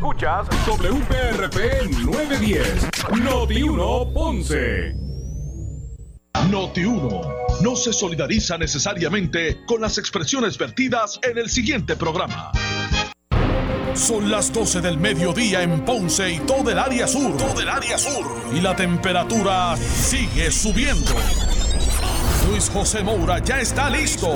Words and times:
Escuchas 0.00 0.48
WPRP 0.64 1.90
910, 2.06 2.88
Noti 3.22 3.62
1 3.62 4.12
Ponce. 4.14 4.94
Noti 6.48 6.84
1 6.86 7.20
no 7.60 7.76
se 7.76 7.92
solidariza 7.92 8.56
necesariamente 8.56 9.58
con 9.66 9.82
las 9.82 9.98
expresiones 9.98 10.56
vertidas 10.56 11.20
en 11.22 11.36
el 11.36 11.50
siguiente 11.50 11.96
programa. 11.96 12.50
Son 13.92 14.30
las 14.30 14.50
12 14.50 14.80
del 14.80 14.96
mediodía 14.96 15.62
en 15.62 15.84
Ponce 15.84 16.32
y 16.32 16.38
todo 16.38 16.70
el 16.70 16.78
área 16.78 17.06
sur. 17.06 17.36
Todo 17.36 17.60
el 17.60 17.68
área 17.68 17.98
sur. 17.98 18.24
Y 18.54 18.62
la 18.62 18.74
temperatura 18.74 19.76
sigue 19.76 20.50
subiendo. 20.50 21.12
Luis 22.48 22.70
José 22.70 23.02
Moura 23.02 23.40
ya 23.40 23.60
está 23.60 23.90
listo 23.90 24.30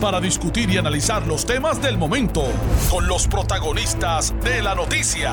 para 0.00 0.20
discutir 0.20 0.70
y 0.70 0.78
analizar 0.78 1.26
los 1.26 1.44
temas 1.44 1.80
del 1.82 1.98
momento 1.98 2.42
con 2.90 3.06
los 3.06 3.28
protagonistas 3.28 4.34
de 4.42 4.62
la 4.62 4.74
noticia. 4.74 5.32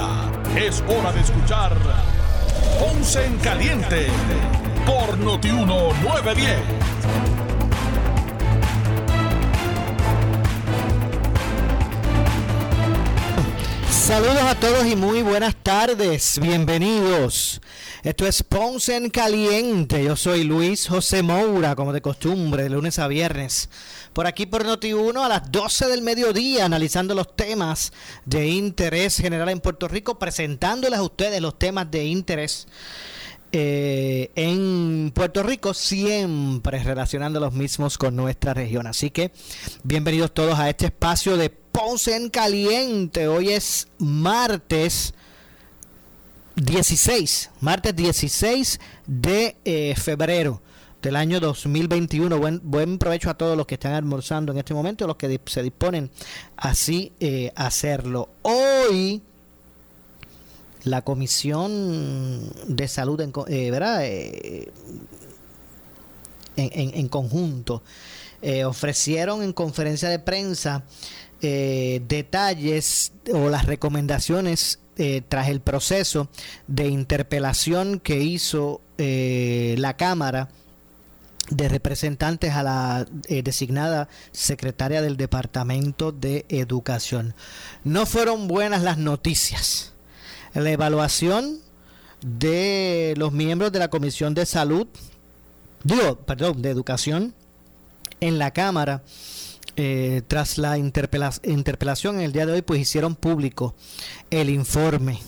Es 0.58 0.84
hora 0.88 1.14
de 1.14 1.22
escuchar 1.22 1.72
Ponce 2.78 3.26
en 3.26 3.38
Caliente 3.38 4.08
por 4.86 5.18
Notiuno 5.18 5.94
910. 6.04 6.60
Saludos 13.90 14.44
a 14.44 14.56
todos 14.56 14.86
y 14.86 14.96
muy 14.96 15.22
buenas 15.22 15.56
tardes. 15.68 16.40
Bienvenidos. 16.42 17.60
Esto 18.02 18.26
es 18.26 18.42
Ponce 18.42 18.96
en 18.96 19.10
Caliente. 19.10 20.02
Yo 20.02 20.16
soy 20.16 20.46
Luis 20.46 20.88
José 20.88 21.24
Moura, 21.24 21.76
como 21.76 21.92
de 21.92 22.00
costumbre, 22.00 22.64
de 22.64 22.70
lunes 22.70 23.00
a 23.00 23.10
viernes. 23.10 23.70
Por 24.14 24.28
aquí 24.28 24.46
por 24.46 24.66
Noti1 24.66 25.26
a 25.26 25.28
las 25.28 25.52
12 25.52 25.88
del 25.88 26.04
mediodía, 26.04 26.64
analizando 26.64 27.14
los 27.14 27.36
temas 27.36 27.92
de 28.24 28.48
interés 28.48 29.18
general 29.18 29.50
en 29.50 29.60
Puerto 29.60 29.90
Rico, 29.90 30.18
presentándoles 30.18 31.00
a 31.00 31.04
ustedes 31.04 31.42
los 31.42 31.60
temas 31.60 31.92
de 31.92 32.06
interés 32.06 32.66
eh, 33.52 34.32
en 34.36 35.12
Puerto 35.14 35.44
Rico, 35.44 35.74
siempre 35.74 36.82
relacionando 36.82 37.42
los 37.42 37.52
mismos 37.52 37.98
con 37.98 38.16
nuestra 38.16 38.54
región. 38.54 38.88
Así 38.88 39.12
que 39.12 39.34
bienvenidos 39.84 40.34
todos 40.34 40.58
a 40.58 40.70
este 40.70 40.86
espacio 40.86 41.36
de 41.36 41.50
Ponce 41.50 42.16
en 42.16 42.30
Caliente. 42.30 43.28
Hoy 43.28 43.50
es 43.50 43.90
martes 43.98 45.14
16, 46.58 47.52
martes 47.62 47.96
16 47.96 48.80
de 49.06 49.56
eh, 49.64 49.94
febrero 49.96 50.60
del 51.04 51.16
año 51.16 51.40
2021. 51.40 52.36
Buen, 52.40 52.62
buen 52.64 52.98
provecho 52.98 53.30
a 53.30 53.36
todos 53.36 53.56
los 53.56 53.68
que 53.68 53.76
están 53.76 53.94
almorzando 53.94 54.52
en 54.52 54.58
este 54.58 54.74
momento, 54.74 55.06
los 55.06 55.18
que 55.18 55.40
se 55.46 55.62
disponen 55.62 56.10
así 56.56 57.14
eh, 57.20 57.52
hacerlo. 57.56 58.30
Hoy 58.42 59.22
la 60.84 61.04
Comisión 61.04 62.52
de 62.68 62.88
Salud, 62.88 63.22
en, 63.22 63.32
eh, 63.48 63.70
¿verdad? 63.70 64.04
en, 64.06 64.72
en, 66.56 66.92
en, 66.96 67.08
conjunto, 67.08 67.84
ofrecieron 68.66 69.44
en 69.44 69.54
conferencia 69.54 70.10
de 70.10 70.18
prensa 70.18 70.86
detalles 71.40 73.12
o 73.32 73.50
las 73.50 73.66
recomendaciones 73.66 74.80
eh, 74.98 75.22
tras 75.28 75.50
el 75.50 75.62
proceso 75.62 76.28
de 76.68 76.88
interpelación 76.88 78.00
que 78.00 78.20
hizo 78.20 78.82
eh, 78.98 79.76
la 79.78 79.96
Cámara 79.96 80.50
de 81.50 81.70
representantes 81.70 82.54
a 82.54 82.64
la 82.64 83.06
eh, 83.28 83.44
designada 83.44 84.10
secretaria 84.32 85.02
del 85.02 85.16
Departamento 85.16 86.12
de 86.12 86.46
Educación. 86.50 87.36
No 87.84 88.06
fueron 88.06 88.48
buenas 88.48 88.82
las 88.82 88.98
noticias. 88.98 89.94
La 90.54 90.72
evaluación 90.72 91.60
de 92.22 93.14
los 93.18 93.32
miembros 93.32 93.72
de 93.72 93.80
la 93.80 93.90
Comisión 93.90 94.34
de 94.34 94.46
Salud, 94.46 94.88
digo, 95.84 96.18
perdón, 96.18 96.62
de 96.62 96.72
Educación 96.72 97.34
en 98.20 98.40
la 98.40 98.52
Cámara 98.52 99.04
eh, 99.80 100.24
tras 100.28 100.58
la 100.58 100.76
interpelación 100.78 102.16
en 102.16 102.22
el 102.22 102.32
día 102.32 102.48
de 102.48 102.54
hoy, 102.54 102.62
pues 102.64 102.82
hicieron 102.82 103.16
público 103.16 103.76
el 104.32 104.50
informe 104.50 105.20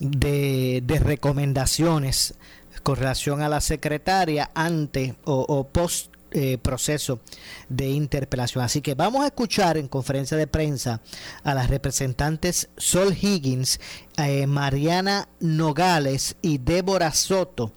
de, 0.00 0.82
recomendaciones 1.04 2.34
con 2.82 2.96
relación 2.96 3.42
a 3.42 3.50
la 3.50 3.60
secretaria 3.60 4.50
ante 4.54 5.14
o, 5.24 5.68
post 5.68 6.10
eh, 6.30 6.56
proceso 6.56 7.20
de 7.68 7.90
interpelación. 7.90 8.64
Así 8.64 8.80
que 8.80 8.94
vamos 8.94 9.24
a 9.24 9.26
escuchar 9.26 9.76
en 9.76 9.88
conferencia 9.88 10.38
de 10.38 10.46
prensa 10.46 11.02
a 11.44 11.52
las 11.52 11.68
representantes 11.68 12.70
Sol 12.78 13.14
Higgins, 13.14 13.78
eh, 14.16 14.46
Mariana 14.46 15.28
Nogales 15.38 16.36
y 16.40 16.56
Débora 16.56 17.12
Soto 17.12 17.72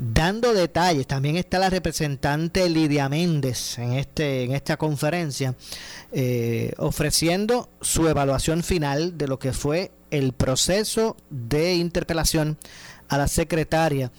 dando 0.00 0.54
detalles. 0.54 1.06
También 1.06 1.36
está 1.36 1.58
la 1.58 1.70
representante 1.70 2.68
Lidia 2.68 3.08
Méndez 3.08 3.78
en, 3.78 3.92
este, 3.92 4.44
en 4.44 4.52
esta 4.52 4.76
conferencia, 4.76 5.54
eh, 6.10 6.72
ofreciendo 6.78 7.68
su 7.80 8.08
evaluación 8.08 8.62
final 8.62 9.18
de 9.18 9.28
lo 9.28 9.38
que 9.38 9.52
fue 9.52 9.92
el 10.10 10.32
proceso 10.32 11.16
de 11.28 11.74
interpelación 11.74 12.56
a 13.08 13.18
la 13.18 13.28
secretaria 13.28 14.10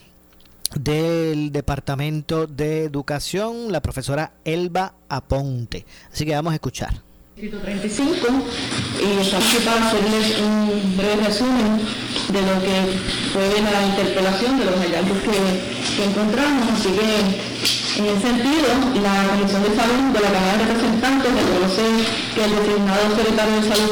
del 0.75 1.51
Departamento 1.51 2.47
de 2.47 2.83
Educación, 2.83 3.71
la 3.71 3.81
profesora 3.81 4.33
Elba 4.45 4.93
Aponte. 5.09 5.85
Así 6.13 6.25
que 6.25 6.35
vamos 6.35 6.51
a 6.51 6.55
escuchar. 6.55 7.10
35 7.49 8.13
y 9.01 9.65
para 9.65 9.87
hacerles 9.87 10.37
un 10.37 10.93
breve 10.95 11.25
resumen 11.25 11.81
de 12.29 12.41
lo 12.41 12.61
que 12.61 12.77
fue 13.33 13.49
la 13.65 13.81
interpelación, 13.81 14.59
de 14.59 14.65
los 14.65 14.77
hallazgos 14.77 15.17
que, 15.25 16.05
encontramos. 16.05 16.69
Así 16.69 16.89
que, 16.93 17.01
en 17.97 18.05
ese 18.05 18.21
sentido, 18.21 18.69
la 19.01 19.25
Comisión 19.33 19.63
de 19.65 19.73
Salud 19.73 20.13
de 20.13 20.21
la 20.21 20.29
Cámara 20.29 20.53
de 20.53 20.65
Representantes 20.69 21.33
reconoce 21.33 21.85
que 22.35 22.45
el 22.45 22.51
designado 22.61 23.09
secretario 23.09 23.55
de 23.57 23.65
Salud, 23.73 23.91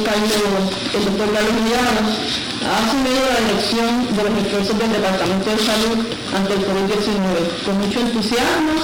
el 0.93 1.05
doctor 1.09 1.27
Carlos 1.33 1.55
Millano, 1.57 2.01
ha 2.05 2.85
asumido 2.85 3.21
la 3.33 3.41
dirección 3.49 3.89
de 4.13 4.21
los 4.29 4.33
esfuerzos 4.45 4.77
del 4.77 4.91
Departamento 4.93 5.49
de 5.49 5.57
Salud 5.57 5.97
ante 6.37 6.53
el 6.53 6.61
COVID-19 6.69 7.65
con 7.65 7.81
mucho 7.81 7.97
entusiasmo 7.97 8.77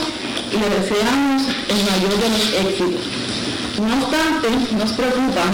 y 0.56 0.60
le 0.60 0.70
deseamos 0.72 1.44
el 1.68 1.80
mayor 1.84 2.16
de 2.16 2.30
los 2.32 2.46
éxitos. 2.64 3.04
No 3.76 3.92
obstante, 4.00 4.48
nos 4.72 4.92
preocupa 4.94 5.52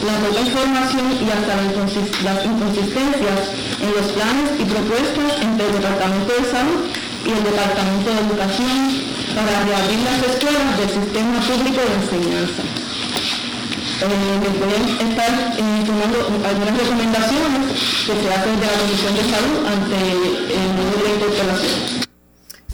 la 0.00 0.14
poca 0.24 0.40
información 0.40 1.12
y 1.20 1.28
hasta 1.28 1.60
las 1.60 2.44
inconsistencias 2.46 3.52
en 3.84 3.90
los 3.92 4.06
planes 4.16 4.48
y 4.56 4.64
propuestas 4.64 5.44
entre 5.44 5.66
el 5.66 5.72
Departamento 5.76 6.32
de 6.32 6.44
Salud 6.48 6.88
y 7.26 7.30
el 7.36 7.44
Departamento 7.44 8.08
de 8.08 8.20
Educación 8.24 8.80
para 9.36 9.60
reabrir 9.60 10.00
las 10.08 10.18
escuelas 10.24 10.72
del 10.80 10.88
sistema 10.88 11.36
público 11.44 11.80
de 11.84 11.94
enseñanza. 12.00 12.62
Eh, 14.00 14.40
pueden 14.56 14.84
estar 15.04 15.32
informando 15.60 16.32
algunas 16.48 16.78
recomendaciones 16.80 17.76
que 18.08 18.14
se 18.16 18.28
hacen 18.32 18.56
de 18.56 18.66
la 18.66 18.76
Comisión 18.80 19.12
de 19.12 19.24
Salud 19.28 19.60
ante 19.68 19.96
el 20.56 20.68
número 20.72 21.04
de 21.04 21.12
interpelación. 21.20 21.99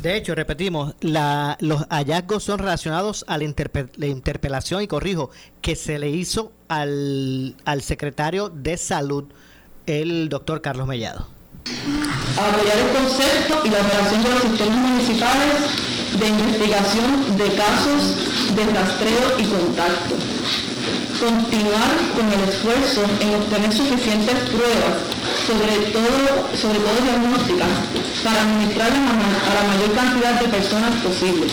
De 0.06 0.16
hecho, 0.16 0.36
repetimos, 0.36 0.94
la, 1.00 1.58
los 1.58 1.84
hallazgos 1.90 2.44
son 2.44 2.60
relacionados 2.60 3.24
a 3.26 3.38
la, 3.38 3.42
interpelación, 3.42 4.80
y 4.80 4.86
corrijo, 4.86 5.30
que 5.60 5.74
se 5.74 5.98
le 5.98 6.10
hizo 6.10 6.52
al, 6.68 7.56
al 7.64 7.82
secretario 7.82 8.48
de 8.48 8.76
Salud, 8.76 9.24
el 9.84 10.28
doctor 10.28 10.62
Carlos 10.62 10.86
Mellado. 10.86 11.26
Apoyar 12.38 12.78
el 12.78 12.96
concepto 12.96 13.66
y 13.66 13.70
la 13.70 13.80
operación 13.80 14.22
de 14.22 14.30
los 14.30 14.42
sistemas 14.42 14.78
municipales 14.78 15.56
de 16.20 16.28
investigación 16.28 17.36
de 17.36 17.48
casos 17.56 18.54
de 18.54 18.64
rastreo 18.64 19.40
y 19.40 19.44
contacto. 19.44 20.14
Continuar 21.18 21.90
con 22.14 22.32
el 22.32 22.48
esfuerzo 22.48 23.02
en 23.18 23.34
obtener 23.34 23.72
suficientes 23.72 24.38
pruebas 24.50 25.25
sobre 25.46 25.94
todo, 25.94 26.50
sobre 26.58 26.78
todo 26.82 26.98
diagnósticas, 27.06 27.70
para 28.24 28.42
administrar 28.42 28.90
a 28.90 29.50
la 29.54 29.64
mayor 29.70 29.94
cantidad 29.94 30.40
de 30.42 30.48
personas 30.48 30.90
posibles. 31.06 31.52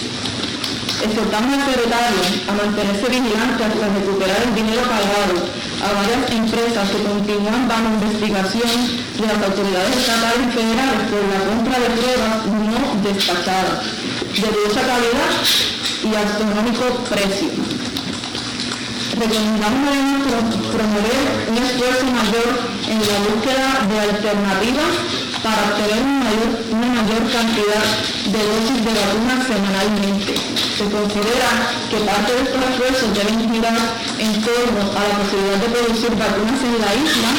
Exhortamos 1.04 1.54
al 1.54 1.66
secretario 1.69 2.22
a 2.50 2.54
mantenerse 2.57 3.06
vigilante 3.06 3.62
hasta 3.62 3.94
recuperar 3.94 4.42
el 4.50 4.56
dinero 4.56 4.81
pagado. 4.90 5.45
A 5.84 5.94
varias 5.94 6.31
empresas 6.31 6.90
que 6.90 7.04
continúan 7.04 7.68
bajo 7.68 7.94
investigación 8.01 8.72
de 9.19 9.28
las 9.28 9.40
autoridades 9.45 9.98
estatales 9.98 10.48
y 10.48 10.51
federales 10.57 11.01
por 11.12 11.22
la 11.30 11.40
compra 11.44 11.78
de 11.78 11.90
pruebas 11.94 12.45
no 12.50 12.81
despachadas, 13.04 13.84
de 14.34 14.48
dudosa 14.48 14.81
calidad 14.90 15.31
y 16.01 16.16
astronómico 16.16 16.86
precio 17.10 17.93
recomendamos 19.24 20.52
promover 20.68 21.24
un 21.48 21.58
esfuerzo 21.64 22.06
mayor 22.12 22.52
en 22.92 23.00
la 23.00 23.18
búsqueda 23.24 23.68
de 23.88 23.98
alternativas 24.12 24.94
para 25.40 25.64
obtener 25.72 26.04
una 26.75 26.88
mayor, 27.00 27.24
cantidad 27.31 27.88
de 28.28 28.40
dosis 28.52 28.80
de 28.84 28.92
vacunas 28.92 29.48
semanalmente. 29.48 30.34
Se 30.75 30.86
considera 30.92 31.50
que 31.88 32.04
parte 32.04 32.36
de 32.36 32.42
estos 32.44 32.64
esfuerzos 32.68 33.10
deben 33.16 33.40
girar 33.48 33.80
en 34.20 34.34
torno 34.44 34.84
a 34.92 35.02
la 35.08 35.16
posibilidad 35.24 35.60
de 35.64 35.69
producir 35.72 36.12
vacunas 36.19 36.60
en 36.68 36.76
la 36.84 36.92
isla 36.92 37.31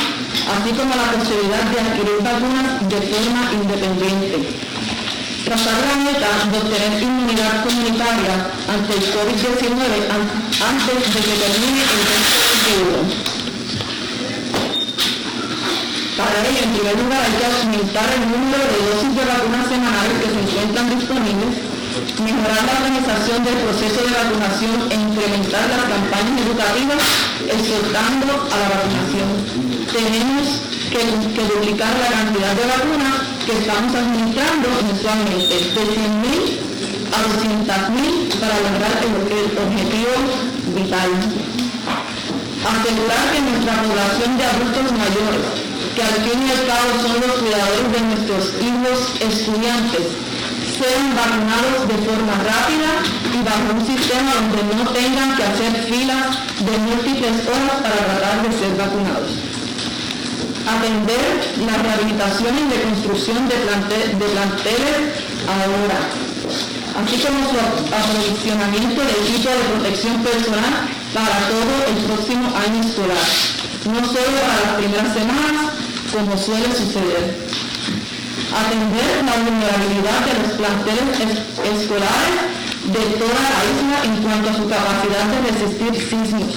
así 0.45 0.71
como 0.77 0.93
la 0.95 1.09
posibilidad 1.13 1.65
de 1.69 1.81
adquirir 1.81 2.19
vacunas 2.21 2.81
de 2.89 3.01
forma 3.13 3.43
independiente. 3.53 4.37
Meta 5.45 6.33
de 6.51 6.57
obtener 6.57 7.03
inmunidad 7.03 7.65
comunitaria 7.65 8.49
ante 8.65 8.93
el 8.97 9.05
COVID-19 9.13 9.77
antes 10.09 10.97
de 11.05 11.21
que 11.21 11.35
termine 11.37 11.85
el 11.85 12.01
2021. 12.01 13.45
Para 16.17 16.49
ello, 16.49 16.65
en 16.65 16.73
primer 16.73 16.97
lugar, 16.97 17.21
hay 17.21 17.37
que 17.37 17.45
aumentar 17.45 18.09
el 18.09 18.25
número 18.25 18.65
de 18.73 18.89
dosis 18.89 19.13
de 19.13 19.25
vacunas 19.25 19.69
semanales 19.69 20.17
que 20.17 20.33
se 20.33 20.41
encuentran 20.41 20.89
disponibles, 20.97 21.61
mejorar 22.25 22.65
la 22.65 22.81
organización 22.81 23.45
del 23.45 23.59
proceso 23.69 24.01
de 24.01 24.17
vacunación 24.17 24.81
e 24.89 24.97
incrementar 24.97 25.69
las 25.69 25.85
campañas 25.93 26.41
educativas 26.41 27.05
exhortando 27.53 28.33
a 28.49 28.57
la 28.65 28.69
vacunación. 28.81 29.29
Tenemos 29.93 30.73
que, 30.89 31.05
duplicar 31.53 31.93
la 32.01 32.09
cantidad 32.09 32.57
de 32.57 32.65
vacunas 32.65 33.24
que 33.45 33.53
estamos 33.53 33.95
administrando 33.95 34.69
mensualmente, 34.89 35.53
de 35.53 35.85
100.000 35.85 36.65
a 37.13 37.19
200.000 37.29 38.41
para 38.41 38.57
lograr 38.57 38.95
el 39.05 39.13
objetivo 39.21 40.17
vital. 40.73 41.11
Asegurar 42.65 43.25
que 43.33 43.41
nuestra 43.45 43.83
población 43.85 44.39
de 44.39 44.45
adultos 44.45 44.93
mayores 44.97 45.65
que 45.95 46.03
al 46.03 46.19
fin 46.25 46.41
y 46.41 46.51
al 46.51 46.65
cabo 46.65 46.89
son 47.05 47.21
los 47.21 47.37
cuidadores 47.39 47.89
de 47.93 48.01
nuestros 48.01 48.45
hijos 48.65 48.99
estudiantes, 49.21 50.05
sean 50.81 51.15
vacunados 51.15 51.85
de 51.87 51.99
forma 52.01 52.35
rápida 52.41 52.91
y 53.29 53.39
bajo 53.45 53.77
un 53.77 53.85
sistema 53.85 54.33
donde 54.41 54.75
no 54.75 54.91
tengan 54.91 55.37
que 55.37 55.45
hacer 55.45 55.73
filas 55.85 56.33
de 56.65 56.75
múltiples 56.79 57.47
horas 57.47 57.79
para 57.85 57.99
tratar 58.09 58.43
de 58.43 58.51
ser 58.57 58.73
vacunados. 58.75 59.64
Atender 60.65 61.55
las 61.67 61.83
rehabilitaciones 61.83 62.71
de 62.71 62.83
construcción 62.83 63.49
de, 63.49 63.57
de 63.57 64.27
planteles 64.33 65.13
ahora, 65.45 65.99
así 67.05 67.21
como 67.21 67.51
su 67.51 67.59
aprovisionamiento 67.93 69.03
de 69.05 69.13
equipo 69.13 69.51
de 69.51 69.65
protección 69.77 70.23
personal 70.25 70.89
para 71.13 71.37
todo 71.53 71.75
el 71.85 71.97
próximo 72.09 72.49
año 72.57 72.81
escolar, 72.81 73.29
no 73.93 74.01
solo 74.09 74.41
para 74.41 74.57
las 74.65 74.75
primeras 74.81 75.13
semanas, 75.13 75.67
como 76.13 76.33
suele 76.39 76.73
suceder. 76.73 77.37
Atender 78.55 79.21
la 79.27 79.37
vulnerabilidad 79.45 80.21
de 80.25 80.35
los 80.43 80.53
planteles 80.57 81.13
escolares 81.61 82.41
de 82.85 83.03
toda 83.19 83.41
la 83.53 83.63
isla 83.69 83.99
en 84.05 84.23
cuanto 84.23 84.51
a 84.51 84.55
su 84.55 84.69
capacidad 84.69 85.25
de 85.29 85.39
resistir 85.51 85.93
sismos. 86.09 86.55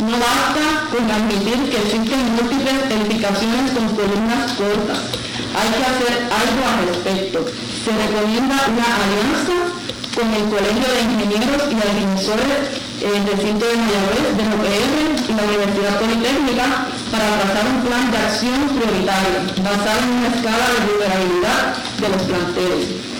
No 0.00 0.14
basta 0.14 0.86
con 0.90 1.10
admitir 1.10 1.58
que 1.70 1.78
existen 1.82 2.36
múltiples 2.36 2.86
edificaciones 2.88 3.72
con 3.72 3.88
columnas 3.98 4.52
cortas. 4.52 5.10
Hay 5.58 5.70
que 5.74 5.84
hacer 5.90 6.14
algo 6.30 6.62
al 6.70 6.86
respecto. 6.86 7.44
Se 7.82 7.90
recomienda 7.90 8.56
una 8.70 8.86
alianza 8.94 9.74
con 10.14 10.28
el 10.34 10.44
Colegio 10.54 10.86
de 10.86 11.00
Ingenieros 11.02 11.62
y 11.66 11.76
Agrimensores 11.82 12.78
el 13.02 13.26
recinto 13.26 13.66
de 13.66 13.76
Mayagüez, 13.76 14.38
de 14.38 14.42
UPR 14.54 15.30
y 15.30 15.32
la 15.34 15.42
Universidad 15.42 15.98
Politécnica 15.98 16.66
para 17.10 17.26
trazar 17.38 17.66
un 17.66 17.82
plan 17.82 18.10
de 18.10 18.18
acción 18.18 18.68
prioritario 18.74 19.50
basado 19.62 19.98
en 20.02 20.10
una 20.14 20.28
escala 20.34 20.66
de 20.74 20.78
vulnerabilidad 20.86 21.74
de 21.98 22.08
los 22.08 22.22
planteles. 22.22 23.17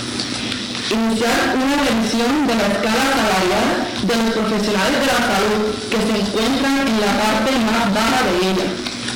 Iniciar 0.91 1.55
una 1.55 1.77
revisión 1.85 2.47
de 2.47 2.55
la 2.55 2.67
escala 2.67 3.05
salarial 3.13 3.69
de 4.03 4.15
los 4.17 4.31
profesionales 4.35 5.01
de 5.01 5.07
la 5.07 5.21
salud 5.21 5.63
que 5.91 6.01
se 6.01 6.15
encuentran 6.21 6.89
en 6.89 7.01
la 7.01 7.13
parte 7.21 7.51
más 7.69 7.93
baja 7.93 8.21
de 8.25 8.35
ella, 8.51 8.69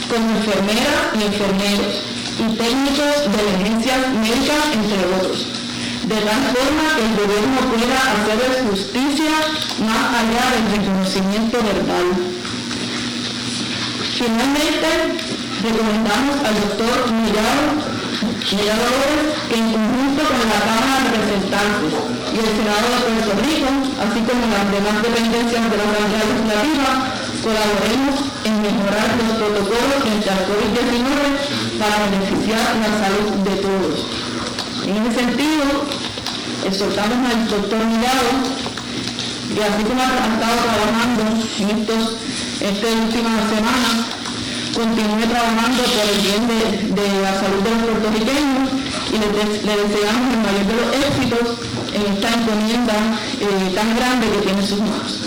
como 0.08 0.36
enfermeras 0.36 1.02
y 1.16 1.22
enfermeros 1.24 1.92
y 2.38 2.56
técnicos 2.56 3.14
de 3.32 3.38
emergencias 3.40 4.00
médicas, 4.20 4.64
entre 4.74 5.00
otros 5.16 5.62
de 6.02 6.16
tal 6.16 6.42
forma 6.50 6.84
que 6.96 7.04
el 7.06 7.14
gobierno 7.14 7.60
pueda 7.70 7.98
hacer 8.12 8.66
justicia 8.68 9.32
más 9.86 10.04
allá 10.20 10.44
del 10.52 10.66
reconocimiento 10.76 11.58
verbal. 11.62 12.06
Finalmente, 14.18 14.88
recomendamos 15.62 16.36
al 16.44 16.54
doctor 16.60 17.12
Millado, 18.22 18.86
que 19.50 19.56
en 19.58 19.72
conjunto 19.72 20.22
con 20.22 20.38
la 20.46 20.60
Cámara 20.62 20.94
de 21.02 21.10
Representantes 21.10 21.90
y 22.30 22.38
el 22.38 22.50
Senado 22.54 22.86
de 22.86 22.98
Puerto 23.02 23.32
Rico, 23.42 23.70
así 23.98 24.18
como 24.22 24.42
las 24.46 24.66
demás 24.70 24.96
dependencias 25.02 25.62
de 25.66 25.74
la 25.74 25.86
Asamblea 25.90 26.22
Legislativa, 26.30 26.90
colaboremos 27.42 28.14
en 28.46 28.54
mejorar 28.62 29.08
los 29.18 29.30
protocolos 29.42 29.98
frente 30.06 30.28
al 30.30 30.42
COVID-19 30.46 31.82
para 31.82 31.94
beneficiar 32.06 32.62
la 32.78 32.90
salud 32.94 33.42
de 33.42 33.54
todos. 33.58 33.96
En 34.86 34.94
ese 35.02 35.12
sentido, 35.18 35.66
exhortamos 36.62 37.18
al 37.26 37.38
doctor 37.50 37.82
Millado, 37.90 38.30
que 39.50 39.62
así 39.66 39.82
como 39.82 39.98
ha 39.98 40.30
estado 40.30 40.56
trabajando 40.62 41.22
en 41.58 41.68
estos, 41.74 42.02
estas 42.62 42.92
últimas 43.02 43.50
semanas, 43.50 44.21
continúe 44.72 45.26
trabajando 45.28 45.82
por 45.82 46.06
el 46.08 46.20
bien 46.22 46.48
de, 46.48 47.02
la 47.22 47.32
salud 47.34 47.62
de 47.62 47.70
los 47.70 47.82
puertorriqueños 47.82 48.70
y 49.12 49.18
le, 49.18 49.26
deseamos 49.76 50.34
el 50.34 50.40
mayor 50.40 50.66
de 50.66 50.74
los 50.74 50.88
éxitos 51.06 51.46
en 51.92 52.02
esta 52.12 52.28
encomienda 52.34 52.94
eh, 53.40 53.72
tan 53.74 53.96
grande 53.96 54.26
que 54.30 54.38
tiene 54.46 54.62
sus 54.66 54.80
manos. 54.80 55.20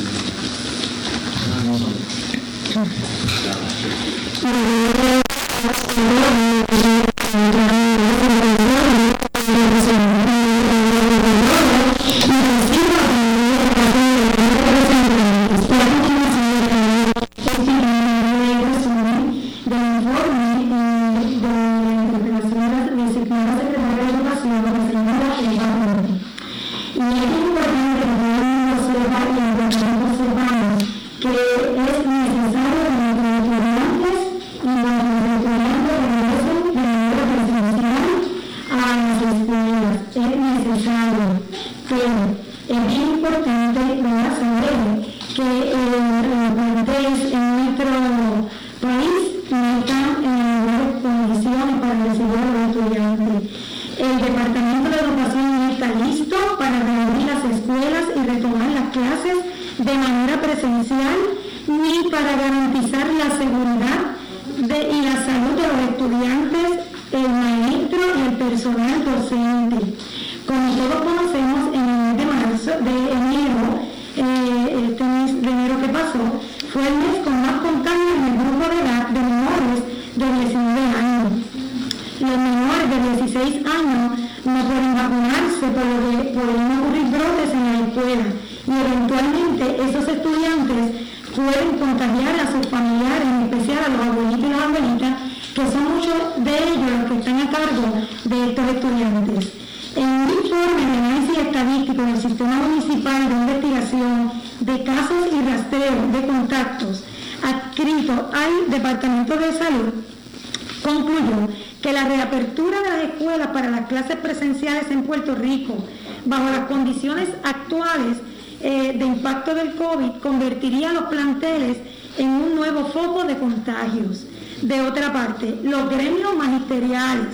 Magisteriales 126.36 127.28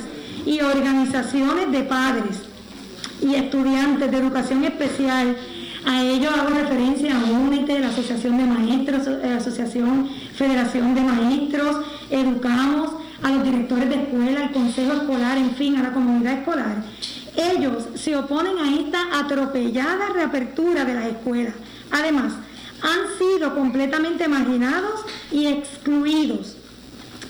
y 0.46 0.62
organizaciones 0.62 1.72
de 1.72 1.84
padres 1.84 2.38
y 3.22 3.36
estudiantes 3.36 4.10
de 4.10 4.17
educación 4.17 4.63
especial, 4.63 5.38
a 5.86 6.03
ello 6.03 6.29
hago 6.29 6.50
referencia 6.50 7.15
a 7.15 7.24
UNITE, 7.31 7.79
la 7.79 7.89
Asociación 7.89 8.38
de 8.38 8.46
Maestros, 8.46 9.08
la 9.08 9.27
eh, 9.27 9.34
Asociación 9.34 10.10
Federación 10.36 10.93
de 10.93 11.01
Maestros, 11.01 11.77
Educamos, 12.10 12.91
a 13.24 13.29
los 13.29 13.43
directores 13.43 13.89
de 13.89 13.96
escuela, 13.96 14.41
al 14.41 14.51
consejo 14.51 14.93
escolar, 14.93 15.38
en 15.38 15.51
fin, 15.51 15.77
a 15.77 15.84
la 15.84 15.93
comunidad 15.93 16.39
escolar. 16.39 16.84
Ellos 17.36 17.86
se 17.96 18.15
oponen 18.15 18.58
a 18.58 18.75
esta 18.75 19.20
atropellada 19.20 20.10
reapertura 20.13 20.86
de 20.86 20.93
las 20.93 21.05
escuelas. 21.05 21.53
Además, 21.91 22.34
han 22.81 23.17
sido 23.17 23.55
completamente 23.55 24.27
marginados 24.27 25.01
y 25.31 25.48
excluidos 25.48 26.58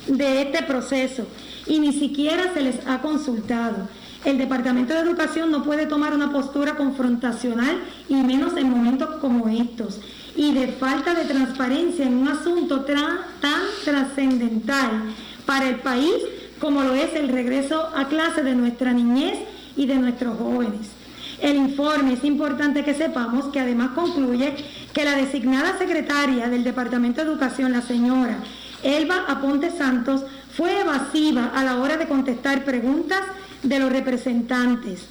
de 0.08 0.44
este 0.44 0.63
proceso 0.63 1.28
y 1.68 1.80
ni 1.80 1.94
siquiera 1.94 2.53
se 2.53 2.62
les 2.62 2.88
ha 2.88 3.01
consultado. 3.01 3.88
El 4.24 4.38
Departamento 4.38 4.94
de 4.94 5.00
Educación 5.00 5.51
no 5.51 5.63
puede 5.63 5.88
tomar 5.88 6.13
una 6.13 6.32
postura 6.32 6.75
confrontacional 6.75 7.77
y 8.08 8.15
menos 8.15 8.56
en 8.56 8.70
momentos 8.70 9.10
como 9.20 9.48
estos 9.48 10.00
y 10.36 10.53
de 10.53 10.68
falta 10.68 11.13
de 11.13 11.25
transparencia 11.25 12.06
en 12.06 12.15
un 12.15 12.27
asunto 12.27 12.82
tan 12.86 13.62
trascendental 13.84 15.03
para 15.46 15.70
el 15.70 15.77
país 15.77 16.13
como 16.60 16.84
lo 16.84 16.94
es 16.94 17.15
el 17.15 17.30
regreso 17.30 17.89
a 17.96 18.08
clase 18.08 18.44
de 18.44 18.53
nuestra 18.53 18.94
niñez 18.94 19.39
y 19.75 19.88
de 19.88 19.96
nuestros 19.96 20.38
jóvenes. 20.38 20.91
El 21.41 21.56
informe 21.56 22.13
es 22.13 22.24
importante 22.24 22.84
que 22.84 22.94
sepamos 22.94 23.46
que 23.46 23.60
además 23.60 23.89
concluye 23.96 24.56
que 24.94 25.03
la 25.03 25.15
designada 25.15 25.77
secretaria 25.80 26.48
del 26.50 26.63
Departamento 26.63 27.22
de 27.22 27.32
Educación, 27.32 27.72
la 27.72 27.82
señora 27.82 28.38
Elba 28.84 29.25
Aponte 29.27 29.72
Santos, 29.72 30.24
fue 30.55 30.81
evasiva 30.81 31.51
a 31.55 31.63
la 31.63 31.79
hora 31.79 31.98
de 31.98 32.08
contestar 32.08 32.63
preguntas 32.63 33.22
de 33.63 33.79
los 33.79 33.91
representantes. 33.91 35.01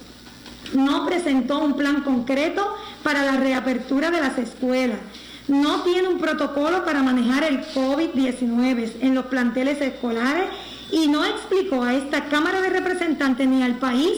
No 0.73 1.05
presentó 1.05 1.59
un 1.59 1.75
plan 1.75 2.01
concreto 2.01 2.75
para 3.03 3.23
la 3.25 3.37
reapertura 3.37 4.11
de 4.11 4.21
las 4.21 4.37
escuelas. 4.37 4.99
No 5.47 5.81
tiene 5.81 6.07
un 6.07 6.19
protocolo 6.19 6.85
para 6.85 7.03
manejar 7.03 7.43
el 7.43 7.61
COVID-19 7.73 8.93
en 9.01 9.15
los 9.15 9.25
planteles 9.25 9.81
escolares 9.81 10.45
y 10.91 11.07
no 11.07 11.25
explicó 11.25 11.83
a 11.83 11.93
esta 11.93 12.25
Cámara 12.25 12.61
de 12.61 12.69
Representantes 12.69 13.47
ni 13.47 13.63
al 13.63 13.77
país 13.77 14.13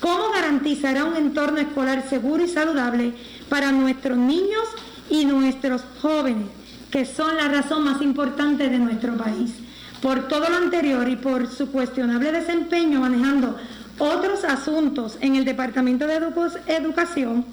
cómo 0.00 0.30
garantizará 0.34 1.04
un 1.04 1.16
entorno 1.16 1.58
escolar 1.58 2.08
seguro 2.08 2.44
y 2.44 2.48
saludable 2.48 3.12
para 3.48 3.72
nuestros 3.72 4.16
niños 4.16 4.64
y 5.10 5.24
nuestros 5.24 5.82
jóvenes, 6.00 6.48
que 6.90 7.04
son 7.04 7.36
la 7.36 7.48
razón 7.48 7.84
más 7.84 8.00
importante 8.00 8.68
de 8.68 8.78
nuestro 8.78 9.16
país. 9.16 9.61
Por 10.02 10.26
todo 10.26 10.50
lo 10.50 10.56
anterior 10.56 11.08
y 11.08 11.14
por 11.14 11.46
su 11.46 11.70
cuestionable 11.70 12.32
desempeño 12.32 13.00
manejando 13.00 13.56
otros 13.98 14.42
asuntos 14.42 15.16
en 15.20 15.36
el 15.36 15.44
Departamento 15.44 16.08
de 16.08 16.20
Educación, 16.66 17.44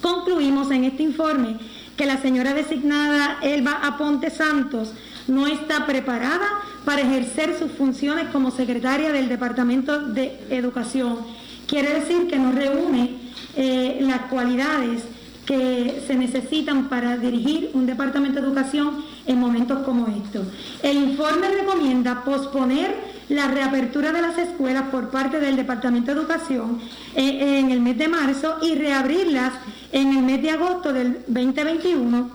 concluimos 0.00 0.70
en 0.70 0.84
este 0.84 1.02
informe 1.02 1.58
que 1.94 2.06
la 2.06 2.22
señora 2.22 2.54
designada 2.54 3.38
Elba 3.42 3.80
Aponte 3.82 4.30
Santos 4.30 4.94
no 5.26 5.46
está 5.46 5.84
preparada 5.84 6.46
para 6.86 7.02
ejercer 7.02 7.58
sus 7.58 7.70
funciones 7.72 8.28
como 8.32 8.50
secretaria 8.50 9.12
del 9.12 9.28
Departamento 9.28 10.00
de 10.00 10.40
Educación. 10.48 11.18
Quiere 11.66 12.00
decir 12.00 12.28
que 12.28 12.38
no 12.38 12.50
reúne 12.52 13.16
eh, 13.56 13.98
las 14.00 14.22
cualidades 14.22 15.02
que 15.48 16.02
se 16.06 16.14
necesitan 16.14 16.90
para 16.90 17.16
dirigir 17.16 17.70
un 17.72 17.86
departamento 17.86 18.38
de 18.38 18.46
educación 18.46 19.02
en 19.26 19.40
momentos 19.40 19.78
como 19.78 20.06
estos. 20.08 20.46
El 20.82 20.98
informe 20.98 21.48
recomienda 21.48 22.22
posponer 22.22 22.94
la 23.30 23.48
reapertura 23.48 24.12
de 24.12 24.20
las 24.20 24.36
escuelas 24.36 24.90
por 24.90 25.08
parte 25.08 25.40
del 25.40 25.56
Departamento 25.56 26.12
de 26.12 26.20
Educación 26.20 26.78
eh, 27.14 27.60
en 27.60 27.70
el 27.70 27.80
mes 27.80 27.96
de 27.96 28.08
marzo 28.08 28.58
y 28.60 28.74
reabrirlas 28.74 29.54
en 29.90 30.18
el 30.18 30.22
mes 30.22 30.42
de 30.42 30.50
agosto 30.50 30.92
del 30.92 31.20
2021 31.26 32.30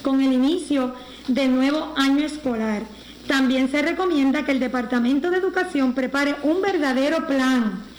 con 0.00 0.22
el 0.22 0.32
inicio 0.32 0.94
del 1.28 1.54
nuevo 1.54 1.92
año 1.98 2.24
escolar. 2.24 2.84
También 3.26 3.70
se 3.70 3.82
recomienda 3.82 4.46
que 4.46 4.52
el 4.52 4.60
Departamento 4.60 5.30
de 5.30 5.36
Educación 5.36 5.92
prepare 5.92 6.36
un 6.42 6.62
verdadero 6.62 7.26
plan 7.26 7.89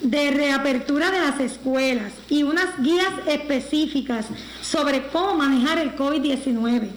de 0.00 0.30
reapertura 0.30 1.10
de 1.10 1.20
las 1.20 1.40
escuelas 1.40 2.12
y 2.28 2.42
unas 2.42 2.80
guías 2.80 3.12
específicas 3.26 4.26
sobre 4.62 5.08
cómo 5.08 5.34
manejar 5.34 5.78
el 5.78 5.96
COVID-19. 5.96 6.88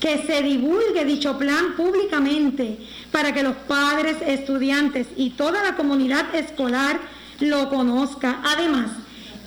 Que 0.00 0.24
se 0.26 0.42
divulgue 0.42 1.04
dicho 1.06 1.38
plan 1.38 1.74
públicamente 1.74 2.78
para 3.10 3.32
que 3.32 3.42
los 3.42 3.56
padres, 3.56 4.16
estudiantes 4.26 5.06
y 5.16 5.30
toda 5.30 5.62
la 5.62 5.74
comunidad 5.74 6.34
escolar 6.34 7.00
lo 7.40 7.70
conozca. 7.70 8.40
Además, 8.44 8.90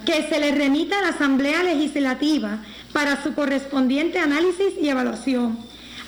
que 0.06 0.27
se 0.27 0.39
le 0.39 0.51
remita 0.51 0.98
a 1.00 1.01
la 1.03 1.10
Asamblea 1.10 1.62
Legislativa 1.63 2.60
para 2.94 3.22
su 3.22 3.36
correspondiente 3.36 4.20
análisis 4.20 4.74
y 4.82 4.89
evaluación. 4.89 5.58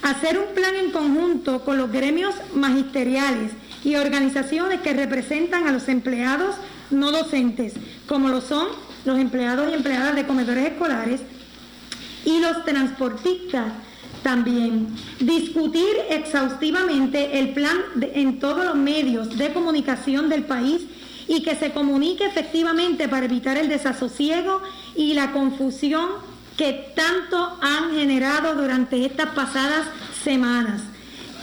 Hacer 0.02 0.40
un 0.40 0.56
plan 0.56 0.74
en 0.76 0.92
conjunto 0.92 1.64
con 1.64 1.78
los 1.78 1.92
gremios 1.92 2.34
magisteriales 2.56 3.52
y 3.84 3.96
organizaciones 3.96 4.82
que 4.82 4.94
representan 4.94 5.68
a 5.68 5.72
los 5.72 5.88
empleados 5.88 6.56
no 6.92 7.12
docentes, 7.12 7.74
como 8.08 8.30
lo 8.30 8.42
son 8.42 8.68
los 9.06 9.18
empleados 9.18 9.70
y 9.72 9.74
empleadas 9.74 10.16
de 10.16 10.26
comedores 10.26 10.68
escolares 10.68 11.22
y 12.26 12.40
los 12.40 12.64
transportistas 12.66 13.74
también. 14.24 14.88
Discutir 15.20 15.90
exhaustivamente 16.10 17.40
el 17.40 17.54
plan 17.54 17.78
en 18.02 18.40
todos 18.40 18.66
los 18.66 18.76
medios 18.76 19.38
de 19.38 19.52
comunicación 19.54 20.30
del 20.30 20.44
país 20.44 20.84
y 21.28 21.42
que 21.42 21.56
se 21.56 21.72
comunique 21.72 22.26
efectivamente 22.26 23.08
para 23.08 23.26
evitar 23.26 23.58
el 23.58 23.70
desasosiego 23.70 24.62
y 24.96 25.14
la 25.14 25.32
confusión 25.32 26.10
que 26.58 26.94
tanto 26.96 27.58
han 27.62 27.96
generado 27.96 28.56
durante 28.56 29.06
estas 29.06 29.28
pasadas 29.30 29.88
semanas. 30.24 30.82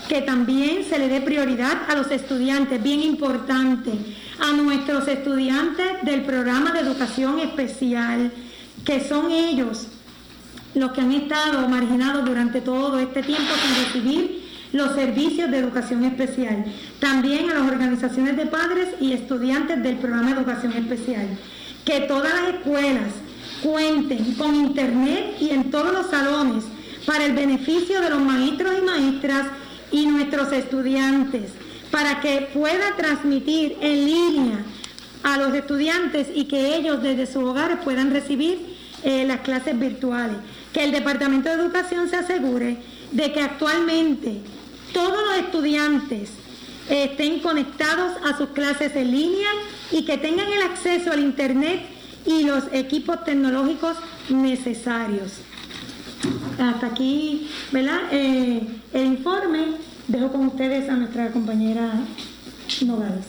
Que 0.07 0.21
también 0.21 0.85
se 0.89 0.97
le 0.97 1.07
dé 1.07 1.21
prioridad 1.21 1.83
a 1.87 1.95
los 1.95 2.09
estudiantes, 2.09 2.81
bien 2.81 3.01
importante 3.01 3.91
a 4.39 4.51
nuestros 4.53 5.07
estudiantes 5.07 6.03
del 6.03 6.21
programa 6.21 6.71
de 6.71 6.79
educación 6.79 7.39
especial, 7.39 8.31
que 8.85 9.01
son 9.01 9.31
ellos 9.31 9.87
los 10.75 10.91
que 10.91 11.01
han 11.01 11.11
estado 11.11 11.67
marginados 11.67 12.25
durante 12.25 12.61
todo 12.61 12.99
este 12.99 13.23
tiempo 13.23 13.51
sin 13.61 13.85
recibir 13.85 14.49
los 14.71 14.93
servicios 14.93 15.49
de 15.49 15.57
educación 15.57 16.05
especial. 16.05 16.65
También 16.99 17.49
a 17.49 17.55
las 17.55 17.71
organizaciones 17.71 18.37
de 18.37 18.45
padres 18.45 18.89
y 18.99 19.13
estudiantes 19.13 19.81
del 19.81 19.97
programa 19.97 20.27
de 20.27 20.41
educación 20.41 20.73
especial. 20.73 21.27
Que 21.83 22.01
todas 22.01 22.31
las 22.33 22.55
escuelas 22.55 23.11
cuenten 23.63 24.35
con 24.35 24.55
internet 24.55 25.37
y 25.39 25.49
en 25.49 25.71
todos 25.71 25.91
los 25.91 26.09
salones 26.09 26.63
para 27.05 27.25
el 27.25 27.33
beneficio 27.33 27.99
de 27.99 28.09
los 28.11 28.21
maestros 28.21 28.73
y 28.77 28.85
maestras 28.85 29.47
y 29.91 30.05
nuestros 30.05 30.51
estudiantes 30.53 31.58
para 31.91 32.21
que 32.21 32.49
pueda 32.53 32.95
transmitir 32.95 33.77
en 33.81 34.05
línea 34.05 34.65
a 35.23 35.37
los 35.37 35.53
estudiantes 35.53 36.27
y 36.33 36.45
que 36.45 36.75
ellos 36.75 37.01
desde 37.01 37.25
sus 37.25 37.43
hogares 37.43 37.79
puedan 37.83 38.11
recibir 38.11 38.77
eh, 39.03 39.25
las 39.25 39.41
clases 39.41 39.77
virtuales. 39.77 40.37
Que 40.73 40.83
el 40.83 40.91
Departamento 40.91 41.49
de 41.49 41.55
Educación 41.55 42.09
se 42.09 42.17
asegure 42.17 42.77
de 43.11 43.31
que 43.31 43.41
actualmente 43.41 44.37
todos 44.93 45.17
los 45.27 45.37
estudiantes 45.37 46.29
estén 46.89 47.39
conectados 47.39 48.13
a 48.25 48.37
sus 48.37 48.49
clases 48.49 48.95
en 48.95 49.11
línea 49.11 49.49
y 49.91 50.05
que 50.05 50.17
tengan 50.17 50.47
el 50.51 50.61
acceso 50.63 51.11
al 51.11 51.19
Internet 51.19 51.81
y 52.25 52.43
los 52.43 52.63
equipos 52.71 53.23
tecnológicos 53.23 53.97
necesarios. 54.29 55.33
Hasta 56.59 56.87
aquí, 56.87 57.49
¿verdad? 57.71 58.01
Eh, 58.11 58.61
el 58.93 59.05
informe. 59.05 59.88
Dejo 60.09 60.31
con 60.31 60.47
ustedes 60.47 60.89
a 60.89 60.93
nuestra 60.93 61.29
compañera 61.29 61.91
Nogales. 62.83 63.25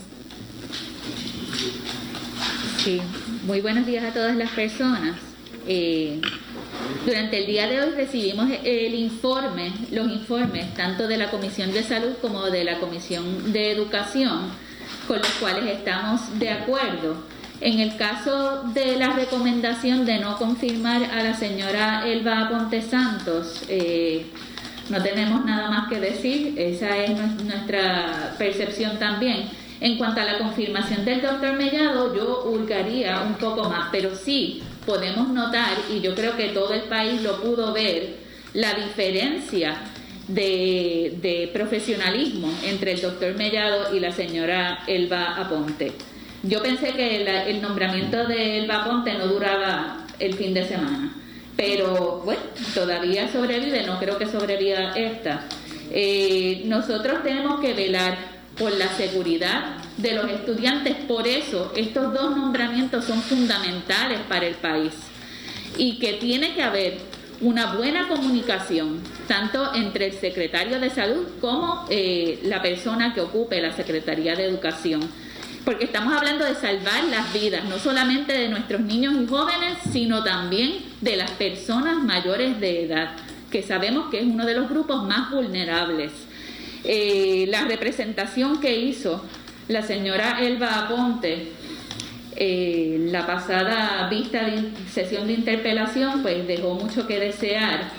Sí, 2.79 3.03
muy 3.45 3.61
buenos 3.61 3.85
días 3.85 4.03
a 4.03 4.15
todas 4.15 4.35
las 4.35 4.49
personas. 4.53 5.17
Eh, 5.69 6.23
durante 7.05 7.41
el 7.41 7.47
día 7.47 7.67
de 7.67 7.83
hoy 7.83 7.91
recibimos 7.91 8.49
el 8.65 8.95
informe, 8.95 9.75
los 9.93 10.11
informes 10.11 10.73
tanto 10.73 11.07
de 11.07 11.19
la 11.19 11.31
Comisión 11.31 11.71
de 11.71 11.83
Salud 11.83 12.15
como 12.23 12.47
de 12.47 12.65
la 12.65 12.81
Comisión 12.81 13.53
de 13.53 13.73
Educación, 13.73 14.49
con 15.07 15.19
los 15.19 15.33
cuales 15.33 15.67
estamos 15.67 16.39
de 16.39 16.49
acuerdo. 16.49 17.15
En 17.61 17.79
el 17.81 17.99
caso 17.99 18.63
de 18.73 18.97
la 18.97 19.11
recomendación 19.11 20.07
de 20.07 20.19
no 20.19 20.39
confirmar 20.39 21.05
a 21.05 21.23
la 21.23 21.35
señora 21.35 22.07
Elba 22.07 22.49
Ponte 22.49 22.81
Santos, 22.81 23.65
eh, 23.69 24.25
no 24.91 25.03
tenemos 25.03 25.45
nada 25.45 25.71
más 25.71 25.89
que 25.89 26.01
decir, 26.01 26.55
esa 26.59 26.99
es 26.99 27.11
nuestra 27.45 28.35
percepción 28.37 28.99
también. 28.99 29.49
En 29.81 29.97
cuanto 29.97 30.21
a 30.21 30.25
la 30.25 30.39
confirmación 30.39 31.05
del 31.05 31.23
doctor 31.23 31.55
Mellado, 31.55 32.15
yo 32.15 32.45
hurgaría 32.51 33.23
un 33.23 33.35
poco 33.35 33.69
más, 33.69 33.89
pero 33.91 34.15
sí 34.15 34.63
podemos 34.85 35.29
notar, 35.29 35.73
y 35.91 36.01
yo 36.01 36.15
creo 36.15 36.37
que 36.37 36.49
todo 36.49 36.75
el 36.75 36.83
país 36.83 37.23
lo 37.23 37.41
pudo 37.41 37.73
ver, 37.73 38.17
la 38.53 38.75
diferencia 38.75 39.79
de, 40.29 41.51
profesionalismo 41.53 42.53
entre 42.65 42.93
el 42.93 43.01
doctor 43.01 43.35
Mellado 43.37 43.95
y 43.95 44.01
la 44.01 44.13
señora 44.13 44.81
Elba 44.87 45.37
Aponte. 45.37 45.93
Yo 46.43 46.63
pensé 46.63 46.93
que 46.93 47.23
el 47.51 47.63
nombramiento 47.63 48.27
de 48.27 48.59
Elba 48.59 48.83
Aponte 48.83 49.15
no 49.15 49.27
duraba 49.29 50.07
el 50.19 50.35
fin 50.35 50.53
de 50.53 50.67
semana, 50.67 51.15
pero 51.57 52.23
bueno, 52.25 52.41
todavía 52.75 53.31
sobrevive, 53.31 53.85
no 53.85 53.99
creo 53.99 54.19
que 54.19 54.27
sobreviva 54.27 54.93
esta. 54.97 55.45
Eh, 55.91 56.63
nosotros 56.67 57.23
tenemos 57.23 57.61
que 57.61 57.75
velar 57.75 58.17
por 58.59 58.73
la 58.73 58.89
seguridad 58.97 59.77
de 59.97 60.15
los 60.15 60.31
estudiantes, 60.31 60.97
por 61.09 61.27
eso 61.27 61.73
estos 61.77 62.13
dos 62.15 62.37
nombramientos 62.37 63.05
son 63.05 63.21
fundamentales 63.23 64.21
para 64.29 64.47
el 64.47 64.55
país 64.55 64.93
y 65.77 65.99
que 65.99 66.15
tiene 66.15 66.55
que 66.55 66.63
haber 66.63 66.99
una 67.41 67.75
buena 67.75 68.07
comunicación, 68.09 69.01
tanto 69.27 69.75
entre 69.75 70.07
el 70.07 70.13
secretario 70.13 70.79
de 70.79 70.91
salud 70.91 71.27
como 71.41 71.87
eh, 71.89 72.39
la 72.45 72.61
persona 72.61 73.15
que 73.15 73.23
ocupe 73.23 73.61
la 73.63 73.73
Secretaría 73.75 74.35
de 74.37 74.45
Educación. 74.45 75.01
Porque 75.65 75.85
estamos 75.85 76.15
hablando 76.15 76.45
de 76.45 76.55
salvar 76.55 77.05
las 77.05 77.33
vidas, 77.33 77.65
no 77.65 77.79
solamente 77.79 78.33
de 78.33 78.49
nuestros 78.49 78.81
niños 78.81 79.15
y 79.23 79.27
jóvenes, 79.27 79.79
sino 79.93 80.25
también 80.25 80.77
de 81.01 81.17
las 81.17 81.31
personas 81.33 82.03
mayores 82.03 82.59
de 82.61 82.85
edad, 82.85 83.11
que 83.51 83.63
sabemos 83.63 84.11
que 84.11 84.21
es 84.21 84.27
uno 84.27 84.47
de 84.47 84.55
los 84.55 84.69
grupos 84.69 85.05
más 85.05 85.31
vulnerables. 85.31 86.13
Eh, 86.85 87.47
la 87.49 87.67
representación 87.67 88.61
que 88.61 88.79
hizo 88.79 89.23
la 89.69 89.83
señora 89.83 90.41
Elba 90.41 90.87
Aponte 90.87 91.53
eh, 92.43 93.09
la 93.11 93.27
pasada 93.27 94.09
vista 94.09 94.45
de 94.45 94.71
sesión 94.91 95.27
de 95.27 95.35
interpelación 95.35 96.23
pues 96.23 96.47
dejó 96.47 96.75
mucho 96.75 97.07
que 97.07 97.21
desear 97.21 97.91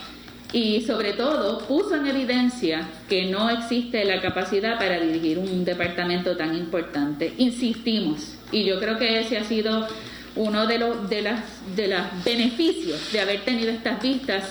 y 0.53 0.81
sobre 0.81 1.13
todo 1.13 1.59
puso 1.59 1.95
en 1.95 2.07
evidencia 2.07 2.87
que 3.07 3.25
no 3.25 3.49
existe 3.49 4.03
la 4.05 4.21
capacidad 4.21 4.77
para 4.77 4.99
dirigir 4.99 5.39
un 5.39 5.63
departamento 5.63 6.35
tan 6.35 6.55
importante. 6.55 7.33
Insistimos 7.37 8.35
y 8.51 8.65
yo 8.65 8.79
creo 8.79 8.97
que 8.97 9.19
ese 9.19 9.37
ha 9.37 9.43
sido 9.43 9.87
uno 10.35 10.65
de 10.65 10.77
los 10.77 11.09
de 11.09 11.21
las 11.21 11.41
de 11.75 11.87
los 11.87 12.01
beneficios 12.23 13.11
de 13.11 13.19
haber 13.19 13.41
tenido 13.41 13.69
estas 13.69 14.01
vistas 14.01 14.43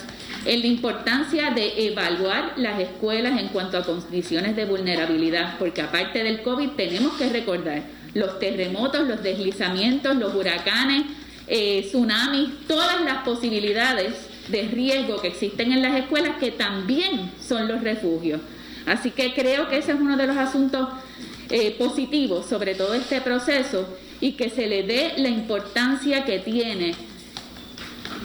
en 0.45 0.61
la 0.61 0.67
importancia 0.67 1.51
de 1.51 1.87
evaluar 1.89 2.55
las 2.57 2.81
escuelas 2.81 3.39
en 3.39 3.49
cuanto 3.49 3.77
a 3.77 3.85
condiciones 3.85 4.57
de 4.57 4.65
vulnerabilidad, 4.65 5.59
porque 5.59 5.83
aparte 5.83 6.25
del 6.25 6.43
COVID 6.43 6.71
tenemos 6.71 7.13
que 7.15 7.29
recordar 7.29 7.83
los 8.15 8.39
terremotos, 8.39 9.07
los 9.07 9.23
deslizamientos, 9.23 10.17
los 10.17 10.35
huracanes, 10.35 11.05
eh, 11.47 11.83
tsunamis, 11.87 12.67
todas 12.67 13.03
las 13.03 13.19
posibilidades 13.19 14.30
de 14.51 14.63
riesgo 14.69 15.21
que 15.21 15.29
existen 15.29 15.73
en 15.73 15.83
las 15.83 15.99
escuelas 15.99 16.37
que 16.39 16.51
también 16.51 17.33
son 17.41 17.69
los 17.69 17.83
refugios. 17.83 18.41
Así 18.87 19.11
que 19.11 19.35
creo 19.35 19.69
que 19.69 19.79
ese 19.79 19.93
es 19.93 20.01
uno 20.01 20.17
de 20.17 20.27
los 20.27 20.37
asuntos 20.37 20.89
eh, 21.51 21.75
positivos 21.79 22.47
sobre 22.47 22.75
todo 22.75 22.95
este 22.95 23.21
proceso 23.21 23.87
y 24.21 24.33
que 24.33 24.51
se 24.51 24.67
le 24.67 24.83
dé 24.83 25.15
la 25.17 25.29
importancia 25.29 26.25
que 26.25 26.39
tiene 26.39 26.95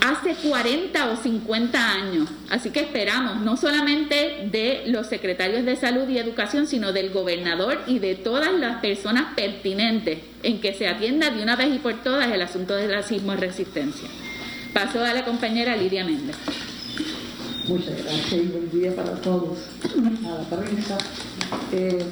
hace 0.02 0.36
40 0.48 1.12
o 1.12 1.16
50 1.16 1.92
años. 1.92 2.30
Así 2.50 2.70
que 2.70 2.82
esperamos 2.82 3.38
no 3.38 3.58
solamente 3.58 4.48
de 4.52 4.84
los 4.88 5.08
secretarios 5.08 5.66
de 5.66 5.76
salud 5.76 6.08
y 6.10 6.18
educación, 6.18 6.68
sino 6.68 6.94
del 6.94 7.12
gobernador 7.12 7.82
y 7.88 8.00
de 8.00 8.16
todas 8.16 8.54
las 8.54 8.82
personas 8.82 9.34
pertinentes 9.36 10.20
en 10.44 10.62
que 10.62 10.74
se 10.74 10.88
atienda 10.88 11.32
de 11.32 11.42
una 11.42 11.56
vez 11.56 11.74
y 11.74 11.80
por 11.80 12.04
todas 12.04 12.32
el 12.32 12.42
asunto 12.42 12.76
del 12.76 12.92
racismo 12.92 13.34
y 13.34 13.38
resistencia. 13.38 14.10
Paso 14.76 15.02
a 15.02 15.14
la 15.14 15.24
compañera 15.24 15.78
Lidia 15.78 16.04
Méndez. 16.04 16.36
Muchas 17.66 17.98
gracias 18.04 18.34
y 18.34 18.48
buen 18.48 18.70
día 18.70 18.94
para 18.94 19.14
todos. 19.22 19.58
A 20.26 20.52
la 20.52 20.58
prensa. 20.58 20.98
Eh, 21.72 22.06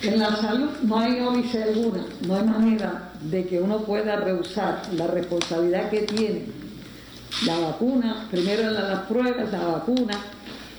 en 0.00 0.18
la 0.18 0.34
salud 0.34 0.70
no 0.82 0.98
hay 0.98 1.20
óbice 1.20 1.62
alguna, 1.62 2.06
no 2.26 2.36
hay 2.36 2.44
manera 2.44 3.12
de 3.20 3.44
que 3.44 3.60
uno 3.60 3.82
pueda 3.82 4.16
rehusar 4.16 4.80
la 4.94 5.08
responsabilidad 5.08 5.90
que 5.90 6.00
tiene 6.00 6.46
la 7.44 7.58
vacuna, 7.58 8.28
primero 8.30 8.70
las 8.70 9.00
pruebas, 9.00 9.52
la 9.52 9.66
vacuna 9.66 10.18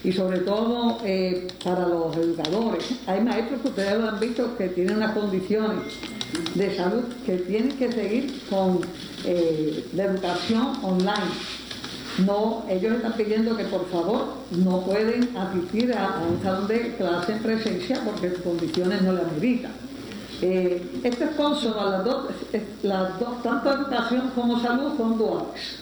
y 0.04 0.12
sobre 0.12 0.40
todo 0.40 1.02
eh, 1.06 1.50
para 1.64 1.88
los 1.88 2.18
educadores. 2.18 2.84
Hay 3.06 3.22
maestros 3.22 3.62
que 3.62 3.68
ustedes 3.68 4.00
lo 4.00 4.10
han 4.10 4.20
visto 4.20 4.58
que 4.58 4.70
tienen 4.70 4.98
unas 4.98 5.14
condiciones 5.14 5.84
de 6.56 6.76
salud 6.76 7.04
que 7.28 7.38
tienen 7.38 7.78
que 7.78 7.92
seguir 7.92 8.42
con 8.50 8.82
eh, 9.26 9.90
la 9.96 10.06
educación 10.06 10.78
online. 10.82 11.32
No, 12.26 12.66
ellos 12.70 12.96
están 12.96 13.14
pidiendo 13.14 13.56
que 13.56 13.64
por 13.66 13.90
favor 13.90 14.26
no 14.52 14.82
pueden 14.82 15.36
asistir 15.36 15.94
a, 15.94 16.22
un 16.30 16.42
salón 16.44 16.68
de 16.68 16.96
clase 16.96 17.34
en 17.34 17.40
presencia 17.40 18.02
porque 18.04 18.32
sus 18.32 18.40
condiciones 18.40 19.02
no 19.02 19.14
le 19.14 19.22
ameritan. 19.22 19.72
Eh, 20.42 21.00
este 21.04 21.24
es 21.26 21.40
a 21.40 21.86
las 21.86 22.04
dos, 22.04 22.26
las 22.84 23.20
dos, 23.20 23.44
tanto 23.44 23.72
educación 23.72 24.32
como 24.34 24.60
salud 24.60 24.98
son 24.98 25.18
duales. 25.18 25.80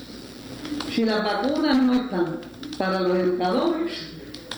Si 0.94 1.06
las 1.06 1.24
vacunas 1.24 1.82
no 1.82 1.94
están 1.94 2.38
para 2.78 3.00
los 3.00 3.18
educadores, 3.18 3.92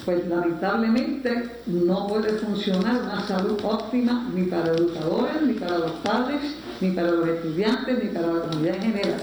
pues 0.06 0.28
lamentablemente 0.28 1.50
no 1.68 2.08
puede 2.08 2.32
funcionar 2.34 3.02
una 3.04 3.26
salud 3.28 3.60
óptima 3.64 4.30
ni 4.34 4.44
para 4.44 4.72
educadores, 4.72 5.42
ni 5.44 5.54
para 5.54 5.78
los 5.78 5.92
padres, 6.04 6.42
ni 6.80 6.92
para 6.92 7.12
los 7.12 7.28
estudiantes, 7.28 8.04
ni 8.04 8.10
para 8.10 8.28
la 8.28 8.42
comunidad 8.42 8.76
en 8.76 8.82
general. 8.82 9.22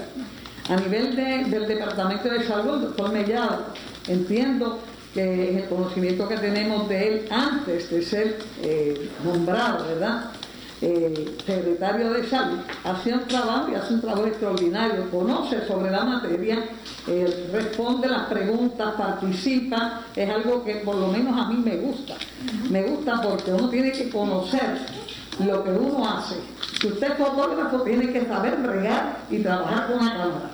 A 0.69 0.75
nivel 0.75 1.15
del 1.15 1.67
Departamento 1.67 2.29
de 2.29 2.43
Salud, 2.43 2.81
doctor 2.81 3.11
Mellado, 3.11 3.65
entiendo 4.07 4.79
que 5.13 5.57
el 5.57 5.65
conocimiento 5.65 6.27
que 6.27 6.37
tenemos 6.37 6.87
de 6.87 7.07
él 7.07 7.25
antes 7.31 7.89
de 7.89 8.01
ser 8.03 8.37
eh, 8.61 9.09
nombrado, 9.23 9.85
¿verdad? 9.87 10.31
Secretario 10.79 12.11
de 12.13 12.29
salud, 12.29 12.59
hace 12.85 13.13
un 13.13 13.27
trabajo 13.27 13.69
y 13.69 13.75
hace 13.75 13.95
un 13.95 14.01
trabajo 14.01 14.25
extraordinario, 14.27 15.11
conoce 15.11 15.67
sobre 15.67 15.91
la 15.91 16.05
materia, 16.05 16.63
eh, 17.05 17.49
responde 17.51 18.07
las 18.07 18.27
preguntas, 18.27 18.93
participa, 18.97 20.03
es 20.15 20.29
algo 20.29 20.63
que 20.63 20.75
por 20.75 20.95
lo 20.95 21.07
menos 21.09 21.37
a 21.37 21.49
mí 21.49 21.61
me 21.65 21.75
gusta. 21.75 22.15
Me 22.69 22.83
gusta 22.83 23.21
porque 23.21 23.51
uno 23.51 23.67
tiene 23.67 23.91
que 23.91 24.09
conocer 24.09 24.77
lo 25.45 25.65
que 25.65 25.71
uno 25.71 26.07
hace. 26.07 26.35
Si 26.79 26.87
usted 26.87 27.11
es 27.11 27.17
fotógrafo, 27.17 27.81
tiene 27.81 28.13
que 28.13 28.25
saber 28.25 28.61
regar 28.61 29.17
y 29.29 29.39
trabajar 29.39 29.87
con 29.87 30.05
la 30.05 30.11
cámara. 30.13 30.51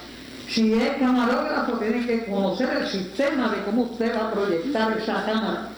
Si 0.49 0.73
es 0.73 0.97
camarógrafo, 0.97 1.73
tiene 1.73 2.03
que 2.03 2.25
conocer 2.25 2.69
el 2.81 2.87
sistema 2.87 3.49
de 3.49 3.63
cómo 3.63 3.83
usted 3.83 4.11
va 4.15 4.29
a 4.29 4.31
proyectar 4.31 4.97
esa 4.97 5.23
cámara. 5.23 5.69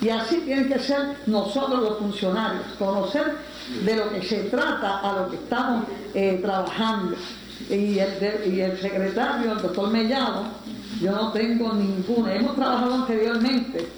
Y 0.00 0.10
así 0.10 0.36
tienen 0.44 0.68
que 0.68 0.78
ser 0.78 1.16
nosotros 1.26 1.82
los 1.82 1.98
funcionarios, 1.98 2.62
conocer 2.78 3.34
de 3.84 3.96
lo 3.96 4.10
que 4.10 4.22
se 4.22 4.44
trata 4.44 4.98
a 4.98 5.20
lo 5.20 5.30
que 5.30 5.36
estamos 5.36 5.84
eh, 6.14 6.38
trabajando. 6.42 7.16
Y 7.68 7.98
el, 7.98 8.78
secretario, 8.80 9.52
el 9.52 9.62
doctor 9.62 9.90
Mellado, 9.90 10.44
yo 11.00 11.12
no 11.12 11.32
tengo 11.32 11.72
ninguna. 11.72 12.34
Hemos 12.34 12.54
trabajado 12.54 12.94
anteriormente 12.94 13.88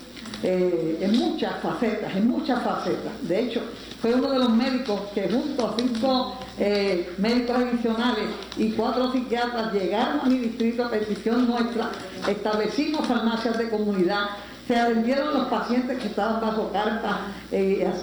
eh, 0.43 0.99
en 1.01 1.19
muchas 1.19 1.61
facetas, 1.61 2.15
en 2.17 2.29
muchas 2.29 2.63
facetas. 2.63 3.13
De 3.23 3.41
hecho, 3.41 3.61
fue 4.01 4.15
uno 4.15 4.31
de 4.31 4.39
los 4.39 4.51
médicos 4.51 5.01
que 5.13 5.29
junto 5.29 5.67
a 5.67 5.75
cinco 5.77 6.39
eh, 6.59 7.13
médicos 7.19 7.57
adicionales 7.57 8.25
y 8.57 8.71
cuatro 8.71 9.13
psiquiatras 9.13 9.73
llegaron 9.73 10.21
a 10.21 10.25
mi 10.25 10.39
distrito 10.39 10.85
a 10.85 10.91
petición 10.91 11.47
nuestra, 11.47 11.91
establecimos 12.27 13.07
farmacias 13.07 13.59
de 13.59 13.69
comunidad, 13.69 14.27
se 14.67 14.77
atendieron 14.77 15.35
los 15.35 15.49
pacientes 15.49 15.99
que 15.99 16.09
estaban 16.09 16.41
bajo 16.41 16.71
carta, 16.71 17.21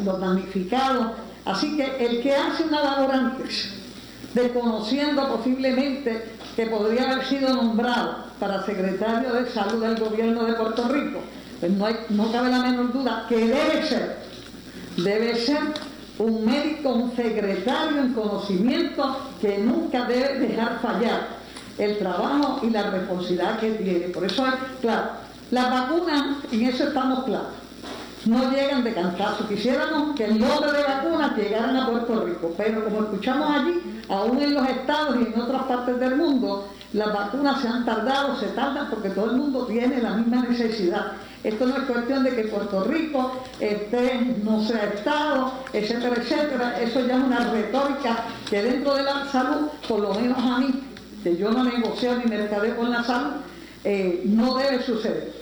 los 0.04 0.19
damnificados, 0.19 1.12
Así 1.46 1.78
que 1.78 2.04
el 2.04 2.24
que 2.24 2.36
hace 2.36 2.64
una 2.64 2.84
labor 2.84 3.12
antes, 3.14 3.70
desconociendo 4.34 5.28
posiblemente 5.28 6.26
que 6.56 6.66
podría 6.66 7.12
haber 7.12 7.26
sido 7.26 7.54
nombrado 7.54 8.26
para 8.40 8.66
secretario 8.66 9.32
de 9.34 9.50
salud 9.52 9.82
del 9.82 9.96
gobierno 9.96 10.44
de 10.44 10.54
Puerto 10.54 10.88
Rico, 10.88 11.20
pues 11.60 11.96
no, 12.10 12.32
cabe 12.32 12.50
la 12.50 12.60
menor 12.60 12.92
duda 12.92 13.26
que 13.30 13.38
debe 13.38 13.88
ser, 13.88 14.18
debe 14.98 15.36
ser 15.36 15.60
un 16.18 16.46
médico, 16.46 16.90
un 16.90 17.16
secretario 17.16 18.02
en 18.02 18.14
conocimiento 18.14 19.18
que 19.40 19.60
nunca 19.60 20.06
debe 20.06 20.40
dejar 20.40 20.80
fallar 20.82 21.28
el 21.78 21.98
trabajo 22.00 22.60
y 22.64 22.72
la 22.72 22.90
responsabilidad 22.90 23.60
que 23.60 23.72
tiene. 23.72 24.08
Por 24.08 24.26
eso, 24.26 24.46
claro, 24.82 25.12
la 25.52 25.70
vacuna, 25.70 26.38
en 26.52 26.62
eso 26.64 26.86
estamos 26.86 27.26
claros 27.26 27.64
no 28.26 28.52
llegan 28.52 28.84
de 28.84 28.94
cantazo. 28.94 29.48
Quisiéramos 29.48 30.16
que 30.16 30.26
el 30.26 30.40
lote 30.40 30.72
de 30.72 30.84
vacunas 30.84 31.38
llegaran 31.38 31.78
a 31.78 31.90
Puerto 31.90 32.26
Rico, 32.26 32.54
pero 32.58 32.84
como 32.84 33.02
escuchamos 33.02 33.50
allí, 33.50 34.02
aún 34.10 34.42
en 34.42 34.54
los 34.54 34.68
estados 34.68 35.18
y 35.18 35.34
en 35.34 35.40
otras 35.40 35.64
partes 35.64 36.00
del 36.00 36.16
mundo, 36.16 36.68
las 36.94 37.14
vacunas 37.14 37.62
se 37.62 37.68
han 37.68 37.86
tardado, 37.86 38.36
se 38.40 38.48
tardan 38.48 38.90
porque 38.90 39.10
todo 39.10 39.32
el 39.32 39.38
mundo 39.38 39.66
tiene 39.66 40.02
la 40.02 40.12
misma 40.12 40.44
necesidad. 40.48 41.14
Esto 41.44 41.68
no 41.68 41.78
es 41.78 41.84
cuestión 41.84 42.24
de 42.24 42.36
que 42.36 42.44
Puerto 42.46 42.84
Rico 42.86 43.44
esté, 43.60 44.36
no 44.44 44.64
sea 44.64 44.86
Estado, 44.86 45.52
etcétera, 45.74 46.16
etcétera. 46.18 46.82
Eso 46.82 47.06
ya 47.06 47.18
es 47.18 47.24
una 47.24 47.52
retórica 47.52 48.24
que 48.50 48.64
dentro 48.64 48.96
de 48.96 49.04
la 49.04 49.26
salud, 49.32 49.68
por 49.88 50.00
lo 50.00 50.14
menos 50.16 50.40
a 50.40 50.58
mí, 50.58 50.84
que 51.24 51.38
yo 51.38 51.52
no 51.52 51.64
negocio 51.64 52.16
ni 52.18 52.26
mercadeo 52.26 52.76
con 52.78 52.90
la 52.90 53.04
salud, 53.04 53.34
eh, 53.84 54.24
no 54.26 54.56
debe 54.56 54.82
suceder. 54.82 55.35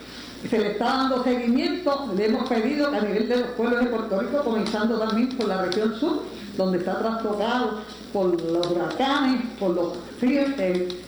Se 0.49 0.57
le 0.57 0.71
está 0.71 0.85
dando 0.85 1.23
seguimiento, 1.23 2.13
le 2.15 2.25
hemos 2.25 2.49
pedido 2.49 2.91
que 2.91 2.97
a 2.97 3.01
nivel 3.01 3.29
de 3.29 3.37
los 3.37 3.47
pueblos 3.51 3.79
de 3.79 3.85
Puerto 3.87 4.19
Rico, 4.19 4.43
comenzando 4.43 4.99
también 4.99 5.29
por 5.29 5.47
la 5.47 5.63
región 5.63 5.99
sur, 5.99 6.23
donde 6.57 6.79
está 6.79 6.99
trastocado 6.99 7.81
por 8.11 8.39
los 8.41 8.67
huracanes, 8.67 9.41
por 9.59 9.71
los 9.71 9.93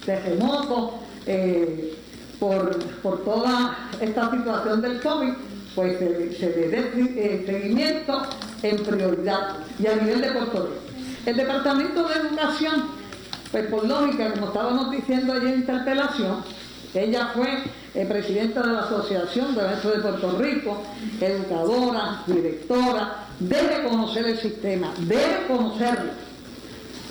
terremotos, 0.06 0.92
eh, 1.28 1.96
por, 2.40 2.78
por, 3.02 3.24
toda 3.24 3.90
esta 4.02 4.32
situación 4.32 4.82
del 4.82 5.02
COVID, 5.02 5.34
pues 5.76 5.98
se, 6.00 6.50
le 6.50 6.70
dé 6.70 6.92
eh, 6.96 7.44
seguimiento 7.46 8.22
en 8.64 8.78
prioridad 8.84 9.58
y 9.80 9.88
a 9.88 9.96
nivel 9.96 10.22
de 10.22 10.32
Puerto 10.32 10.64
Rico. 10.64 10.82
El 11.26 11.38
Departamento 11.38 12.08
de 12.08 12.16
Educación, 12.16 12.84
pues 13.52 13.68
por 13.68 13.86
lógica, 13.86 14.32
como 14.34 14.48
estábamos 14.48 14.92
diciendo 14.92 15.34
ayer 15.34 15.48
en 15.48 15.60
interpelación, 15.60 16.44
ella 16.96 17.32
fue 17.34 17.64
eh, 17.94 18.06
presidenta 18.06 18.62
de 18.62 18.74
la 18.74 18.82
Asociación 18.82 19.56
de 19.56 19.64
Maestros 19.64 19.96
de 19.96 20.02
Puerto 20.02 20.38
Rico, 20.38 20.84
educadora, 21.20 22.24
directora, 22.26 23.28
debe 23.40 23.84
conocer 23.84 24.26
el 24.26 24.38
sistema, 24.38 24.94
debe 25.00 25.46
conocerlo. 25.48 26.12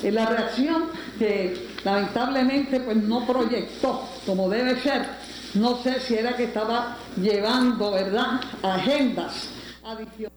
Y 0.03 0.11
la 0.11 0.25
reacción 0.25 0.85
que 1.17 1.69
lamentablemente 1.83 2.79
pues 2.79 2.97
no 2.97 3.25
proyectó 3.25 4.07
como 4.25 4.49
debe 4.49 4.79
ser, 4.81 5.05
no 5.53 5.77
sé 5.77 5.99
si 5.99 6.15
era 6.15 6.35
que 6.35 6.45
estaba 6.45 6.97
llevando, 7.15 7.91
¿verdad?, 7.91 8.41
agendas 8.61 9.49
adicionales. 9.83 10.35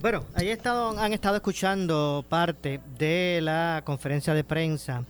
Bueno, 0.00 0.24
ahí 0.34 0.50
han 0.50 1.12
estado 1.12 1.36
escuchando 1.36 2.24
parte 2.26 2.80
de 2.98 3.40
la 3.42 3.82
conferencia 3.84 4.32
de 4.32 4.44
prensa 4.44 5.04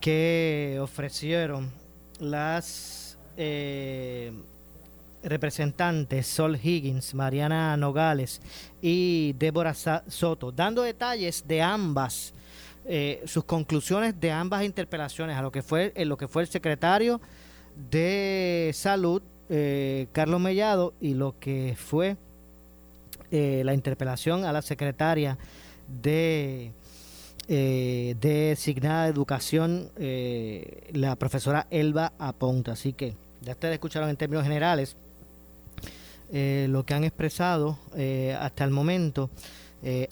que 0.00 0.78
ofrecieron 0.80 1.72
las 2.20 3.18
eh, 3.36 4.32
representantes 5.22 6.26
Sol 6.26 6.58
Higgins, 6.62 7.14
Mariana 7.14 7.76
Nogales 7.76 8.40
y 8.80 9.34
Débora 9.38 9.74
Soto, 9.74 10.52
dando 10.52 10.82
detalles 10.82 11.44
de 11.46 11.62
ambas, 11.62 12.32
eh, 12.84 13.22
sus 13.26 13.44
conclusiones 13.44 14.18
de 14.20 14.30
ambas 14.30 14.64
interpelaciones 14.64 15.36
a 15.36 15.42
lo 15.42 15.50
que 15.50 15.62
fue, 15.62 15.92
lo 16.04 16.16
que 16.16 16.28
fue 16.28 16.42
el 16.42 16.48
secretario 16.48 17.20
de 17.90 18.70
Salud, 18.74 19.22
eh, 19.50 20.06
Carlos 20.12 20.40
Mellado, 20.40 20.94
y 21.00 21.14
lo 21.14 21.38
que 21.38 21.76
fue 21.76 22.16
la 23.30 23.74
interpelación 23.74 24.46
a 24.46 24.54
la 24.54 24.62
secretaria 24.62 25.36
de 25.86 26.72
eh, 27.48 28.14
designada 28.20 29.04
de 29.04 29.10
educación, 29.10 29.90
eh, 29.96 30.90
la 30.92 31.16
profesora 31.16 31.66
Elba 31.70 32.12
Aponta. 32.18 32.72
Así 32.72 32.92
que 32.92 33.14
ya 33.40 33.52
ustedes 33.52 33.74
escucharon 33.74 34.10
en 34.10 34.16
términos 34.16 34.44
generales 34.44 34.96
eh, 36.30 36.66
lo 36.68 36.84
que 36.84 36.92
han 36.92 37.04
expresado 37.04 37.78
eh, 37.96 38.36
hasta 38.38 38.64
el 38.64 38.70
momento 38.70 39.30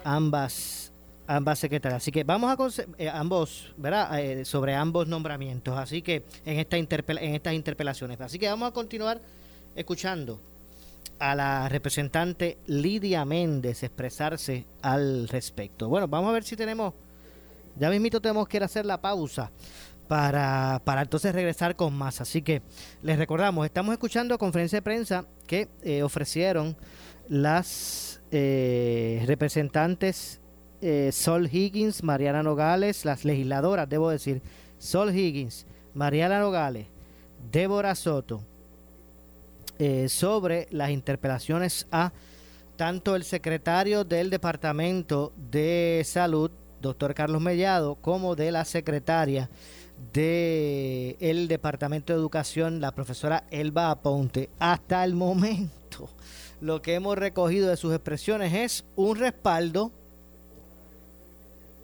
ambas 0.04 0.92
ambas 1.26 1.58
secretarias. 1.58 2.02
Así 2.02 2.12
que 2.12 2.22
vamos 2.22 2.56
a 2.56 3.18
ambos, 3.18 3.72
¿verdad? 3.76 4.44
sobre 4.44 4.74
ambos 4.76 5.08
nombramientos. 5.08 5.76
Así 5.76 6.00
que 6.00 6.22
en 6.44 6.60
esta 6.60 6.76
en 6.76 7.34
estas 7.34 7.52
interpelaciones. 7.52 8.20
Así 8.20 8.38
que 8.38 8.48
vamos 8.48 8.68
a 8.68 8.72
continuar 8.72 9.20
escuchando 9.74 10.38
a 11.18 11.34
la 11.34 11.68
representante 11.68 12.58
Lidia 12.66 13.24
Méndez 13.24 13.82
expresarse 13.82 14.64
al 14.82 15.28
respecto. 15.28 15.88
Bueno, 15.88 16.06
vamos 16.06 16.30
a 16.30 16.32
ver 16.32 16.44
si 16.44 16.54
tenemos 16.54 16.94
ya 17.76 17.90
mismito 17.90 18.20
tenemos 18.20 18.48
que 18.48 18.56
ir 18.56 18.62
a 18.62 18.66
hacer 18.66 18.86
la 18.86 19.00
pausa 19.00 19.50
para, 20.08 20.80
para 20.84 21.02
entonces 21.02 21.34
regresar 21.34 21.76
con 21.76 21.94
más. 21.94 22.20
Así 22.20 22.42
que 22.42 22.62
les 23.02 23.18
recordamos, 23.18 23.66
estamos 23.66 23.92
escuchando 23.92 24.38
conferencia 24.38 24.78
de 24.78 24.82
prensa 24.82 25.26
que 25.46 25.68
eh, 25.82 26.02
ofrecieron 26.02 26.76
las 27.28 28.20
eh, 28.30 29.22
representantes 29.26 30.40
eh, 30.80 31.10
Sol 31.12 31.48
Higgins, 31.50 32.02
Mariana 32.02 32.42
Nogales, 32.42 33.04
las 33.04 33.24
legisladoras, 33.24 33.88
debo 33.88 34.10
decir, 34.10 34.42
Sol 34.78 35.14
Higgins, 35.14 35.66
Mariana 35.94 36.38
Nogales, 36.38 36.86
Débora 37.50 37.94
Soto, 37.94 38.42
sobre 40.08 40.68
las 40.70 40.88
interpelaciones 40.88 41.86
a 41.90 42.10
tanto 42.76 43.14
el 43.14 43.24
secretario 43.24 44.04
del 44.04 44.30
Departamento 44.30 45.34
de 45.50 46.02
Salud, 46.06 46.50
doctor 46.80 47.14
Carlos 47.14 47.42
Mellado, 47.42 47.96
como 47.96 48.36
de 48.36 48.52
la 48.52 48.64
secretaria 48.64 49.48
del 50.12 51.16
el 51.20 51.48
Departamento 51.48 52.12
de 52.12 52.18
Educación, 52.18 52.80
la 52.80 52.92
profesora 52.92 53.44
Elba 53.50 53.90
Aponte. 53.90 54.50
Hasta 54.58 55.04
el 55.04 55.14
momento, 55.14 56.08
lo 56.60 56.82
que 56.82 56.94
hemos 56.94 57.16
recogido 57.16 57.68
de 57.68 57.76
sus 57.76 57.92
expresiones 57.94 58.52
es 58.52 58.84
un 58.96 59.16
respaldo 59.16 59.90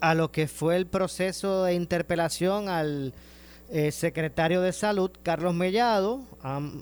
a 0.01 0.13
lo 0.13 0.31
que 0.31 0.47
fue 0.47 0.75
el 0.75 0.85
proceso 0.85 1.63
de 1.63 1.75
interpelación 1.75 2.67
al 2.67 3.13
eh, 3.69 3.91
secretario 3.91 4.61
de 4.61 4.73
Salud, 4.73 5.09
Carlos 5.23 5.53
Mellado. 5.53 6.21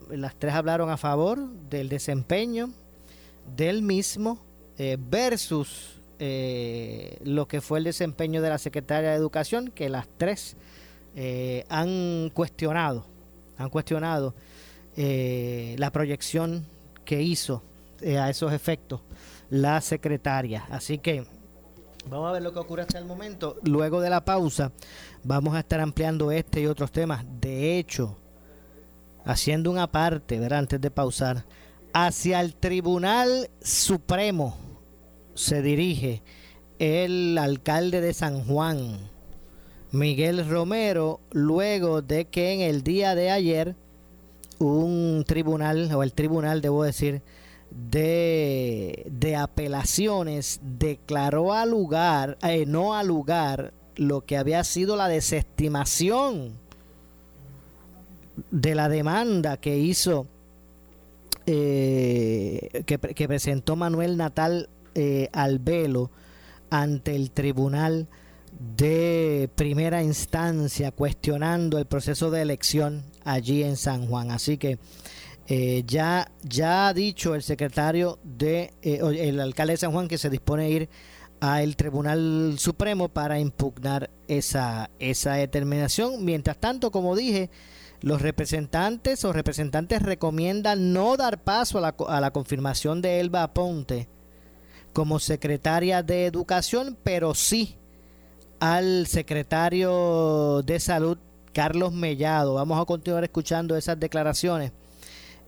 las 0.10 0.36
tres 0.36 0.54
hablaron 0.56 0.89
a 0.89 0.97
favor 0.97 1.39
del 1.69 1.88
desempeño 1.88 2.71
del 3.56 3.82
mismo 3.82 4.39
eh, 4.78 4.97
versus 5.00 5.90
eh, 6.23 7.17
lo 7.23 7.47
que 7.47 7.62
fue 7.62 7.79
el 7.79 7.84
desempeño 7.84 8.43
de 8.43 8.49
la 8.49 8.60
secretaria 8.60 9.10
de 9.10 9.15
Educación, 9.15 9.71
que 9.71 9.89
las 9.89 10.07
tres 10.19 10.55
eh, 11.15 11.65
han 11.67 12.29
cuestionado, 12.31 13.07
han 13.57 13.71
cuestionado 13.71 14.36
eh, 14.95 15.75
la 15.79 15.91
proyección 15.91 16.67
que 17.05 17.23
hizo 17.23 17.63
a 18.05 18.29
esos 18.29 18.53
efectos 18.53 19.01
la 19.49 19.81
secretaria. 19.81 20.63
Así 20.69 20.99
que 20.99 21.25
vamos 22.07 22.29
a 22.29 22.34
ver 22.34 22.43
lo 22.43 22.53
que 22.53 22.60
ocurre 22.60 22.84
hasta 22.84 22.99
el 22.99 23.05
momento. 23.05 23.57
Luego 23.63 23.99
de 23.99 24.12
la 24.12 24.23
pausa 24.23 24.71
vamos 25.23 25.55
a 25.55 25.62
estar 25.62 25.79
ampliando 25.79 26.29
este 26.29 26.62
y 26.62 26.67
otros 26.67 26.91
temas. 26.91 27.25
De 27.39 27.79
hecho, 27.79 28.15
haciendo 29.25 29.71
una 29.71 29.91
parte, 29.91 30.39
¿verdad? 30.39 30.60
antes 30.60 30.79
de 30.79 30.91
pausar, 30.91 31.45
hacia 31.93 32.41
el 32.41 32.53
Tribunal 32.53 33.49
Supremo 33.63 34.69
se 35.34 35.62
dirige 35.62 36.22
el 36.80 37.38
alcalde 37.38 38.02
de 38.02 38.13
San 38.13 38.44
Juan, 38.44 38.98
Miguel 39.91 40.48
Romero, 40.50 41.20
luego 41.32 42.02
de 42.02 42.26
que 42.26 42.54
en 42.54 42.62
el 42.62 42.82
día 42.82 43.13
de 43.13 43.30
ayer 43.30 43.76
un 44.58 45.24
tribunal, 45.28 45.94
o 45.94 46.04
el 46.04 46.13
tribunal, 46.13 46.62
debo 46.62 46.84
decir, 46.84 47.22
de, 47.70 49.06
de 49.12 49.36
apelaciones 49.36 50.60
declaró 50.63 51.54
a 51.54 51.65
lugar, 51.65 52.38
eh, 52.41 52.65
no 52.65 52.96
a 52.96 53.04
lugar, 53.04 53.74
lo 53.96 54.22
que 54.22 54.38
había 54.38 54.63
sido 54.63 54.96
la 54.96 55.08
desestimación 55.08 56.54
de 58.50 58.76
la 58.76 58.89
demanda 58.89 59.58
que 59.58 59.78
hizo, 59.78 60.26
eh, 61.46 62.84
que 62.86 63.28
presentó 63.28 63.76
Manuel 63.76 64.17
Natal 64.17 64.70
eh, 64.95 65.30
al 65.34 65.60
velo 65.60 66.12
ante 66.69 67.15
el 67.15 67.32
tribunal 67.32 68.08
de 68.77 69.49
primera 69.56 70.04
instancia 70.04 70.91
cuestionando 70.91 71.77
el 71.77 71.86
proceso 71.86 72.32
de 72.32 72.41
elección 72.41 73.04
allí 73.23 73.63
en 73.63 73.77
San 73.77 74.08
Juan. 74.08 74.32
Así 74.32 74.58
que 74.58 74.77
eh, 75.47 75.84
ya, 75.86 76.32
ya 76.43 76.88
ha 76.88 76.93
dicho 76.93 77.36
el 77.36 77.43
secretario 77.43 78.19
de 78.23 78.73
eh, 78.82 78.99
el 79.01 79.39
alcalde 79.39 79.73
de 79.73 79.77
San 79.77 79.91
Juan 79.91 80.08
que 80.08 80.17
se 80.17 80.30
dispone 80.30 80.65
a 80.65 80.69
ir 80.69 80.89
al 81.39 81.75
Tribunal 81.75 82.56
Supremo 82.58 83.10
para 83.10 83.39
impugnar 83.39 84.12
esa, 84.27 84.91
esa 84.99 85.34
determinación. 85.34 86.23
Mientras 86.23 86.58
tanto, 86.58 86.91
como 86.91 87.15
dije, 87.15 87.49
los 88.01 88.21
representantes 88.21 89.25
o 89.25 89.34
representantes 89.34 90.04
recomiendan 90.04 90.93
no 90.93 91.17
dar 91.17 91.43
paso 91.43 91.80
a 91.80 91.82
la, 91.82 91.95
a 92.08 92.21
la 92.21 92.32
confirmación 92.32 93.01
de 93.01 93.19
Elba 93.19 93.43
Aponte 93.43 94.08
como 94.93 95.19
secretaria 95.19 96.04
de 96.04 96.25
Educación, 96.25 96.97
pero 97.04 97.34
sí 97.34 97.77
al 98.60 99.08
secretario 99.08 100.62
de 100.63 100.80
Salud, 100.80 101.17
Carlos 101.54 101.93
Mellado. 101.93 102.54
Vamos 102.54 102.80
a 102.80 102.86
continuar 102.86 103.23
escuchando 103.23 103.75
esas 103.75 103.99
declaraciones 103.99 104.71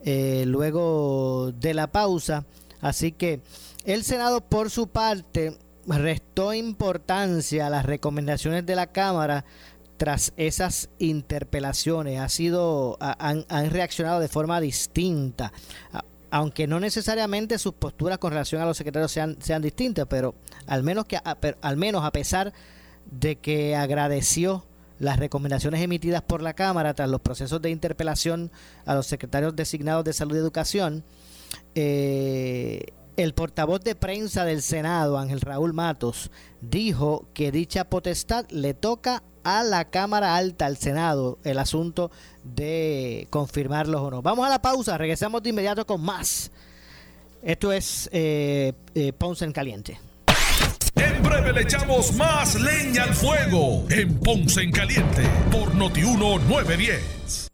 eh, 0.03 0.43
luego 0.47 1.51
de 1.53 1.73
la 1.73 1.87
pausa. 1.87 2.45
Así 2.81 3.11
que 3.11 3.41
el 3.85 4.03
Senado, 4.03 4.41
por 4.41 4.69
su 4.69 4.87
parte, 4.87 5.57
restó 5.85 6.53
importancia 6.53 7.67
a 7.67 7.69
las 7.69 7.85
recomendaciones 7.85 8.65
de 8.65 8.75
la 8.75 8.87
Cámara 8.87 9.45
tras 9.97 10.33
esas 10.35 10.89
interpelaciones. 10.97 12.19
Ha 12.19 12.29
sido, 12.29 12.97
han, 12.99 13.45
han 13.47 13.69
reaccionado 13.69 14.19
de 14.19 14.27
forma 14.27 14.59
distinta 14.59 15.53
aunque 16.33 16.65
no 16.65 16.79
necesariamente 16.79 17.59
sus 17.59 17.75
posturas 17.75 18.17
con 18.17 18.31
relación 18.31 18.59
a 18.59 18.65
los 18.65 18.75
secretarios 18.75 19.11
sean, 19.11 19.37
sean 19.39 19.61
distintas, 19.61 20.07
pero 20.09 20.33
al 20.65 20.81
menos 20.81 21.05
que 21.05 21.19
al 21.61 21.77
menos 21.77 22.03
a 22.03 22.09
pesar 22.09 22.53
de 23.05 23.35
que 23.35 23.75
agradeció 23.75 24.65
las 24.97 25.19
recomendaciones 25.19 25.79
emitidas 25.83 26.23
por 26.23 26.41
la 26.41 26.55
Cámara 26.55 26.95
tras 26.95 27.07
los 27.07 27.21
procesos 27.21 27.61
de 27.61 27.69
interpelación 27.69 28.49
a 28.87 28.95
los 28.95 29.05
secretarios 29.05 29.55
designados 29.55 30.05
de 30.05 30.13
Salud 30.13 30.33
y 30.35 30.39
Educación, 30.39 31.03
eh, 31.75 32.81
el 33.15 33.35
portavoz 33.35 33.81
de 33.81 33.93
prensa 33.93 34.43
del 34.43 34.63
Senado, 34.63 35.19
Ángel 35.19 35.39
Raúl 35.39 35.73
Matos, 35.73 36.31
dijo 36.61 37.27
que 37.35 37.51
dicha 37.51 37.91
potestad 37.91 38.49
le 38.49 38.73
toca 38.73 39.21
a 39.43 39.63
la 39.63 39.85
Cámara 39.85 40.35
Alta, 40.35 40.65
al 40.65 40.77
Senado, 40.77 41.39
el 41.43 41.59
asunto 41.59 42.11
de 42.43 43.27
confirmarlos 43.29 44.01
o 44.01 44.11
no. 44.11 44.21
Vamos 44.21 44.45
a 44.45 44.49
la 44.49 44.61
pausa, 44.61 44.97
regresamos 44.97 45.43
de 45.43 45.49
inmediato 45.49 45.85
con 45.85 46.01
más. 46.01 46.51
Esto 47.41 47.71
es 47.71 48.09
eh, 48.13 48.73
eh, 48.95 49.13
Ponce 49.13 49.45
en 49.45 49.51
Caliente. 49.51 49.99
En 50.95 51.23
breve 51.23 51.53
le 51.53 51.61
echamos 51.61 52.13
más 52.13 52.55
leña 52.55 53.03
al 53.03 53.13
fuego 53.13 53.85
en 53.89 54.19
Ponce 54.19 54.61
en 54.61 54.71
Caliente 54.71 55.23
por 55.51 55.73
Notiuno 55.75 56.39
910. 56.39 57.49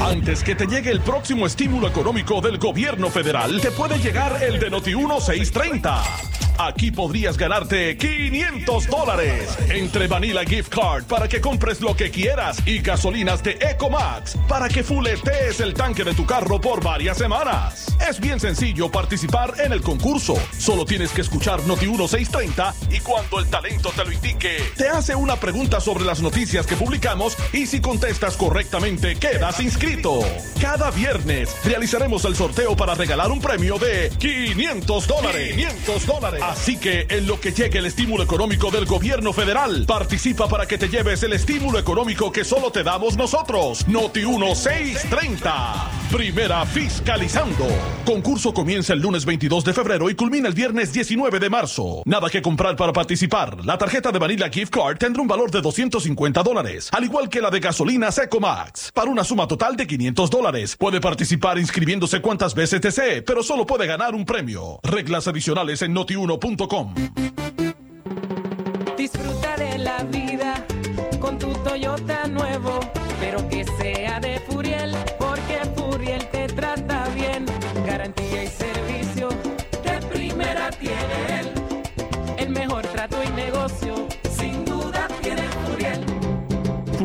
Antes 0.00 0.44
que 0.44 0.54
te 0.54 0.66
llegue 0.66 0.90
el 0.90 1.00
próximo 1.00 1.46
estímulo 1.46 1.88
económico 1.88 2.40
del 2.40 2.58
gobierno 2.58 3.10
federal, 3.10 3.60
te 3.60 3.70
puede 3.70 3.98
llegar 3.98 4.42
el 4.42 4.60
de 4.60 4.70
Noti1 4.70 5.20
630. 5.20 6.45
Aquí 6.58 6.90
podrías 6.90 7.36
ganarte 7.36 7.98
500 7.98 8.86
dólares 8.86 9.58
entre 9.68 10.06
Vanilla 10.06 10.42
Gift 10.42 10.70
Card 10.74 11.04
para 11.04 11.28
que 11.28 11.40
compres 11.40 11.82
lo 11.82 11.94
que 11.94 12.10
quieras 12.10 12.62
y 12.66 12.78
gasolinas 12.78 13.42
de 13.42 13.58
Ecomax 13.60 14.36
para 14.48 14.68
que 14.68 14.82
fuletees 14.82 15.60
el 15.60 15.74
tanque 15.74 16.02
de 16.02 16.14
tu 16.14 16.24
carro 16.24 16.58
por 16.58 16.82
varias 16.82 17.18
semanas. 17.18 17.94
Es 18.08 18.20
bien 18.20 18.40
sencillo 18.40 18.90
participar 18.90 19.54
en 19.58 19.72
el 19.72 19.82
concurso. 19.82 20.34
Solo 20.58 20.86
tienes 20.86 21.10
que 21.10 21.20
escuchar 21.20 21.62
Noti 21.64 21.86
1630 21.86 22.74
y 22.90 23.00
cuando 23.00 23.38
el 23.38 23.48
talento 23.48 23.90
te 23.94 24.04
lo 24.04 24.12
indique, 24.12 24.56
te 24.76 24.88
hace 24.88 25.14
una 25.14 25.36
pregunta 25.36 25.80
sobre 25.80 26.04
las 26.04 26.22
noticias 26.22 26.66
que 26.66 26.76
publicamos 26.76 27.36
y 27.52 27.66
si 27.66 27.80
contestas 27.80 28.34
correctamente 28.36 29.16
quedas 29.16 29.60
inscrito. 29.60 30.20
Cada 30.60 30.90
viernes 30.90 31.54
realizaremos 31.64 32.24
el 32.24 32.34
sorteo 32.34 32.74
para 32.74 32.94
regalar 32.94 33.30
un 33.30 33.42
premio 33.42 33.78
de 33.78 34.10
500 34.18 35.06
dólares. 35.06 35.54
500 35.54 36.06
dólares. 36.06 36.45
Así 36.46 36.76
que 36.76 37.06
en 37.10 37.26
lo 37.26 37.40
que 37.40 37.50
llegue 37.50 37.80
el 37.80 37.86
estímulo 37.86 38.22
económico 38.22 38.70
del 38.70 38.86
gobierno 38.86 39.32
federal, 39.32 39.84
participa 39.84 40.46
para 40.46 40.64
que 40.66 40.78
te 40.78 40.88
lleves 40.88 41.24
el 41.24 41.32
estímulo 41.32 41.76
económico 41.76 42.30
que 42.30 42.44
solo 42.44 42.70
te 42.70 42.84
damos 42.84 43.16
nosotros. 43.16 43.86
Noti 43.88 44.24
1630. 44.24 45.90
Primera 46.12 46.64
fiscalizando. 46.64 47.66
Concurso 48.04 48.54
comienza 48.54 48.92
el 48.92 49.00
lunes 49.00 49.24
22 49.24 49.64
de 49.64 49.72
febrero 49.72 50.08
y 50.08 50.14
culmina 50.14 50.46
el 50.46 50.54
viernes 50.54 50.92
19 50.92 51.40
de 51.40 51.50
marzo. 51.50 52.02
Nada 52.04 52.30
que 52.30 52.40
comprar 52.40 52.76
para 52.76 52.92
participar. 52.92 53.64
La 53.64 53.76
tarjeta 53.76 54.12
de 54.12 54.20
Vanilla 54.20 54.48
Gift 54.48 54.72
Card 54.72 54.98
tendrá 54.98 55.22
un 55.22 55.28
valor 55.28 55.50
de 55.50 55.60
250 55.60 56.44
dólares, 56.44 56.90
al 56.92 57.02
igual 57.02 57.28
que 57.28 57.40
la 57.40 57.50
de 57.50 57.58
gasolina 57.58 58.10
Max, 58.40 58.92
para 58.94 59.10
una 59.10 59.24
suma 59.24 59.48
total 59.48 59.76
de 59.76 59.86
500 59.88 60.30
dólares. 60.30 60.76
Puede 60.76 61.00
participar 61.00 61.58
inscribiéndose 61.58 62.20
cuantas 62.20 62.54
veces 62.54 62.80
desee, 62.80 63.22
pero 63.22 63.42
solo 63.42 63.66
puede 63.66 63.88
ganar 63.88 64.14
un 64.14 64.24
premio. 64.24 64.78
Reglas 64.84 65.26
adicionales 65.26 65.82
en 65.82 65.92
noti1 65.92 66.35
Disfruta 66.36 66.66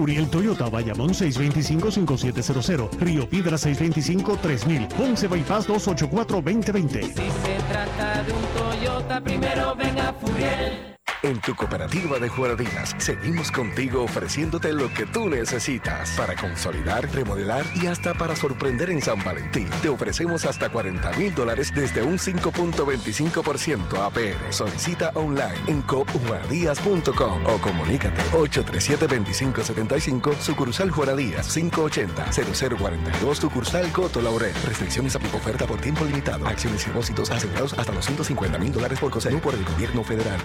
Furiel 0.01 0.27
Toyota, 0.31 0.67
Bayamón 0.67 1.11
625-5700, 1.11 2.89
Río 2.99 3.29
Piedra 3.29 3.55
625-3000, 3.55 4.87
Ponce 4.87 5.27
Bypass 5.27 5.69
284-2020. 5.69 7.03
Si 7.03 7.13
se 7.13 7.59
trata 7.69 8.23
de 8.23 8.33
un 8.33 8.41
Toyota, 8.57 9.21
primero 9.21 9.75
venga 9.75 10.11
Furiel. 10.19 10.90
En 11.23 11.39
tu 11.39 11.55
cooperativa 11.55 12.17
de 12.17 12.29
Juaradinas 12.29 12.95
seguimos 12.97 13.51
contigo 13.51 14.03
ofreciéndote 14.03 14.73
lo 14.73 14.91
que 14.91 15.05
tú 15.05 15.29
necesitas 15.29 16.09
para 16.17 16.35
consolidar, 16.35 17.07
remodelar 17.13 17.63
y 17.75 17.85
hasta 17.85 18.15
para 18.15 18.35
sorprender 18.35 18.89
en 18.89 19.03
San 19.03 19.23
Valentín. 19.23 19.69
Te 19.83 19.89
ofrecemos 19.89 20.45
hasta 20.45 20.69
40 20.69 21.11
mil 21.13 21.35
dólares 21.35 21.71
desde 21.75 22.01
un 22.01 22.17
5.25% 22.17 23.99
APR. 23.99 24.51
Solicita 24.51 25.11
online 25.13 25.59
en 25.67 25.83
coopjuaradías.com 25.83 27.45
o 27.45 27.59
comunícate 27.59 28.19
837-2575 28.31 30.35
sucursal 30.39 30.89
Juaradías 30.89 31.55
580-0042 31.55 33.35
sucursal 33.35 33.91
Coto 33.91 34.23
Laurel. 34.23 34.55
Restricciones 34.65 35.15
a 35.15 35.19
oferta 35.19 35.67
por 35.67 35.79
tiempo 35.79 36.03
limitado. 36.03 36.47
Acciones 36.47 36.83
y 36.83 36.87
depósitos 36.87 37.29
asegurados 37.29 37.77
hasta 37.77 37.93
los 37.93 38.05
150 38.05 38.57
mil 38.57 38.71
dólares 38.71 38.99
por 38.99 39.11
COSENU 39.11 39.39
por 39.39 39.53
el 39.53 39.63
gobierno 39.63 40.03
federal. 40.03 40.39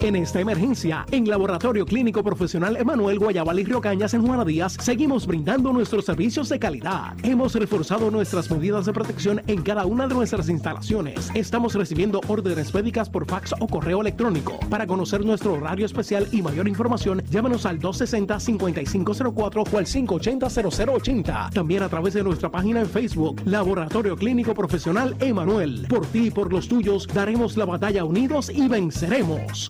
En 0.00 0.14
esta 0.14 0.40
emergencia, 0.40 1.04
en 1.10 1.28
Laboratorio 1.28 1.84
Clínico 1.84 2.22
Profesional 2.22 2.76
Emanuel 2.76 3.18
Guayabal 3.18 3.58
y 3.58 3.64
Río 3.64 3.80
Cañas 3.80 4.14
en 4.14 4.24
Juana 4.24 4.44
Díaz, 4.44 4.76
seguimos 4.80 5.26
brindando 5.26 5.72
nuestros 5.72 6.04
servicios 6.04 6.48
de 6.48 6.60
calidad. 6.60 7.16
Hemos 7.24 7.56
reforzado 7.56 8.08
nuestras 8.08 8.48
medidas 8.48 8.86
de 8.86 8.92
protección 8.92 9.42
en 9.48 9.60
cada 9.62 9.86
una 9.86 10.06
de 10.06 10.14
nuestras 10.14 10.48
instalaciones. 10.48 11.30
Estamos 11.34 11.74
recibiendo 11.74 12.20
órdenes 12.28 12.72
médicas 12.72 13.10
por 13.10 13.26
fax 13.26 13.52
o 13.58 13.66
correo 13.66 14.00
electrónico. 14.00 14.60
Para 14.70 14.86
conocer 14.86 15.24
nuestro 15.24 15.54
horario 15.54 15.84
especial 15.84 16.28
y 16.30 16.42
mayor 16.42 16.68
información, 16.68 17.20
llámanos 17.28 17.66
al 17.66 17.80
260-5504 17.80 19.68
o 19.72 19.78
al 19.78 19.86
580-0080. 19.86 21.50
También 21.50 21.82
a 21.82 21.88
través 21.88 22.14
de 22.14 22.22
nuestra 22.22 22.48
página 22.50 22.80
en 22.80 22.88
Facebook, 22.88 23.42
Laboratorio 23.44 24.16
Clínico 24.16 24.54
Profesional 24.54 25.16
Emanuel. 25.18 25.86
Por 25.88 26.06
ti 26.06 26.26
y 26.26 26.30
por 26.30 26.52
los 26.52 26.68
tuyos, 26.68 27.08
daremos 27.12 27.56
la 27.56 27.64
batalla 27.64 28.04
unidos 28.04 28.48
y 28.54 28.68
venceremos. 28.68 29.68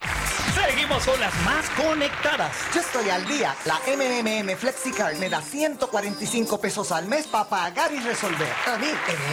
Con 0.89 1.21
las 1.21 1.35
más 1.45 1.69
conectadas. 1.71 2.51
Yo 2.75 2.81
estoy 2.81 3.11
al 3.11 3.27
día. 3.27 3.55
La 3.67 3.79
MMM 3.87 4.57
FlexiCard 4.57 5.19
me 5.19 5.29
da 5.29 5.43
145 5.43 6.59
pesos 6.61 6.91
al 6.93 7.07
mes 7.07 7.27
para 7.27 7.45
pagar 7.45 7.93
y 7.93 8.01
resolver. 8.01 8.49
A 8.67 8.79
mí, 8.79 8.87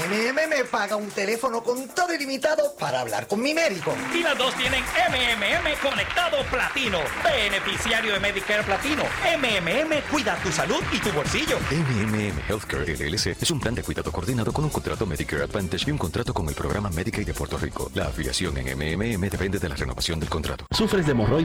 MMM 0.09 0.49
me 0.49 0.65
paga 0.65 0.97
un 0.97 1.09
teléfono 1.09 1.63
con 1.63 1.87
todo 1.89 2.13
ilimitado 2.13 2.75
para 2.77 2.99
hablar 2.99 3.27
con 3.27 3.41
mi 3.41 3.53
médico. 3.53 3.93
Y 4.13 4.21
las 4.21 4.37
dos 4.37 4.53
tienen 4.55 4.83
MMM 4.83 5.79
Conectado 5.81 6.37
Platino. 6.51 6.99
Beneficiario 7.23 8.13
de 8.13 8.19
Medicare 8.19 8.63
Platino. 8.63 9.03
MMM 9.37 10.01
cuida 10.11 10.35
tu 10.43 10.51
salud 10.51 10.83
y 10.91 10.99
tu 10.99 11.11
bolsillo. 11.13 11.57
MMM 11.71 12.37
Healthcare 12.49 12.95
LLC 12.95 13.41
es 13.41 13.51
un 13.51 13.61
plan 13.61 13.73
de 13.73 13.81
cuidado 13.81 14.11
coordinado 14.11 14.51
con 14.51 14.65
un 14.65 14.69
contrato 14.69 15.05
Medicare 15.05 15.43
Advantage 15.43 15.85
y 15.87 15.91
un 15.91 15.97
contrato 15.97 16.33
con 16.33 16.49
el 16.49 16.53
programa 16.53 16.89
Medicaid 16.89 17.25
de 17.25 17.33
Puerto 17.33 17.57
Rico. 17.57 17.89
La 17.93 18.07
afiliación 18.07 18.57
en 18.57 18.77
MMM 18.77 19.29
depende 19.29 19.57
de 19.57 19.69
la 19.69 19.75
renovación 19.75 20.19
del 20.19 20.29
contrato. 20.29 20.65
¿Sufres 20.71 21.05
de 21.05 21.13
hemorroides 21.13 21.44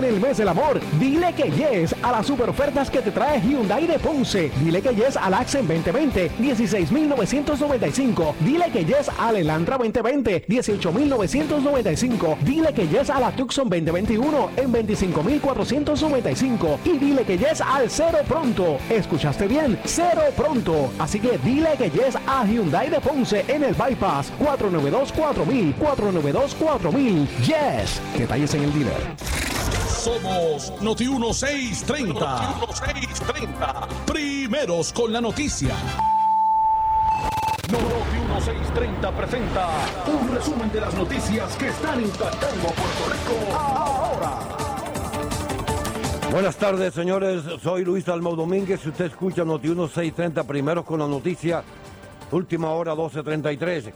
En 0.00 0.06
el 0.06 0.18
mes 0.18 0.38
del 0.38 0.48
amor, 0.48 0.80
dile 0.98 1.34
que 1.34 1.50
yes 1.50 1.94
a 2.02 2.10
las 2.10 2.26
super 2.26 2.48
ofertas 2.48 2.88
que 2.88 3.02
te 3.02 3.10
trae 3.10 3.38
Hyundai 3.38 3.86
de 3.86 3.98
Ponce. 3.98 4.50
Dile 4.64 4.80
que 4.80 4.94
yes 4.94 5.14
al 5.14 5.34
Accent 5.34 5.68
2020, 5.68 6.30
16,995. 6.38 8.34
Dile 8.40 8.70
que 8.72 8.86
yes 8.86 9.10
al 9.18 9.36
Elantra 9.36 9.76
2020, 9.76 10.46
18,995. 10.48 12.38
Dile 12.40 12.72
que 12.72 12.88
yes 12.88 13.10
a 13.10 13.20
la 13.20 13.30
Tucson 13.32 13.68
2021 13.68 14.48
en 14.56 14.72
25,495. 14.72 16.78
Y 16.86 16.96
dile 16.96 17.24
que 17.24 17.36
yes 17.36 17.60
al 17.60 17.90
Cero 17.90 18.20
Pronto. 18.26 18.78
¿Escuchaste 18.88 19.48
bien? 19.48 19.78
Cero 19.84 20.22
Pronto. 20.34 20.90
Así 20.98 21.20
que 21.20 21.36
dile 21.44 21.72
que 21.76 21.90
yes 21.90 22.16
a 22.26 22.46
Hyundai 22.46 22.88
de 22.88 23.00
Ponce 23.00 23.44
en 23.48 23.64
el 23.64 23.74
Bypass 23.74 24.32
492-4000, 24.40 25.74
492-4000. 25.76 27.26
Yes. 27.42 28.00
Detalles 28.16 28.54
en 28.54 28.62
el 28.62 28.72
dealer. 28.72 29.50
Somos 30.00 30.72
Noti 30.80 31.06
1630. 31.06 32.14
Noti 32.14 32.92
1630. 32.94 33.88
Primeros 34.06 34.94
con 34.94 35.12
la 35.12 35.20
noticia. 35.20 35.74
Noti 37.70 37.84
1630 37.84 39.10
presenta 39.12 39.68
un 40.06 40.34
resumen 40.34 40.72
de 40.72 40.80
las 40.80 40.94
noticias 40.94 41.54
que 41.56 41.68
están 41.68 42.00
impactando 42.00 42.68
a 42.68 42.72
Puerto 42.72 43.12
Rico 43.12 43.58
ahora. 43.58 44.38
Buenas 46.32 46.56
tardes, 46.56 46.94
señores. 46.94 47.42
Soy 47.62 47.84
Luis 47.84 48.08
Almo 48.08 48.34
Domínguez. 48.34 48.80
Si 48.80 48.88
usted 48.88 49.04
escucha 49.04 49.44
Noti 49.44 49.68
1630, 49.68 50.44
primero 50.44 50.82
con 50.82 51.00
la 51.00 51.06
noticia, 51.06 51.62
última 52.30 52.70
hora 52.70 52.94
1233. 52.94 53.90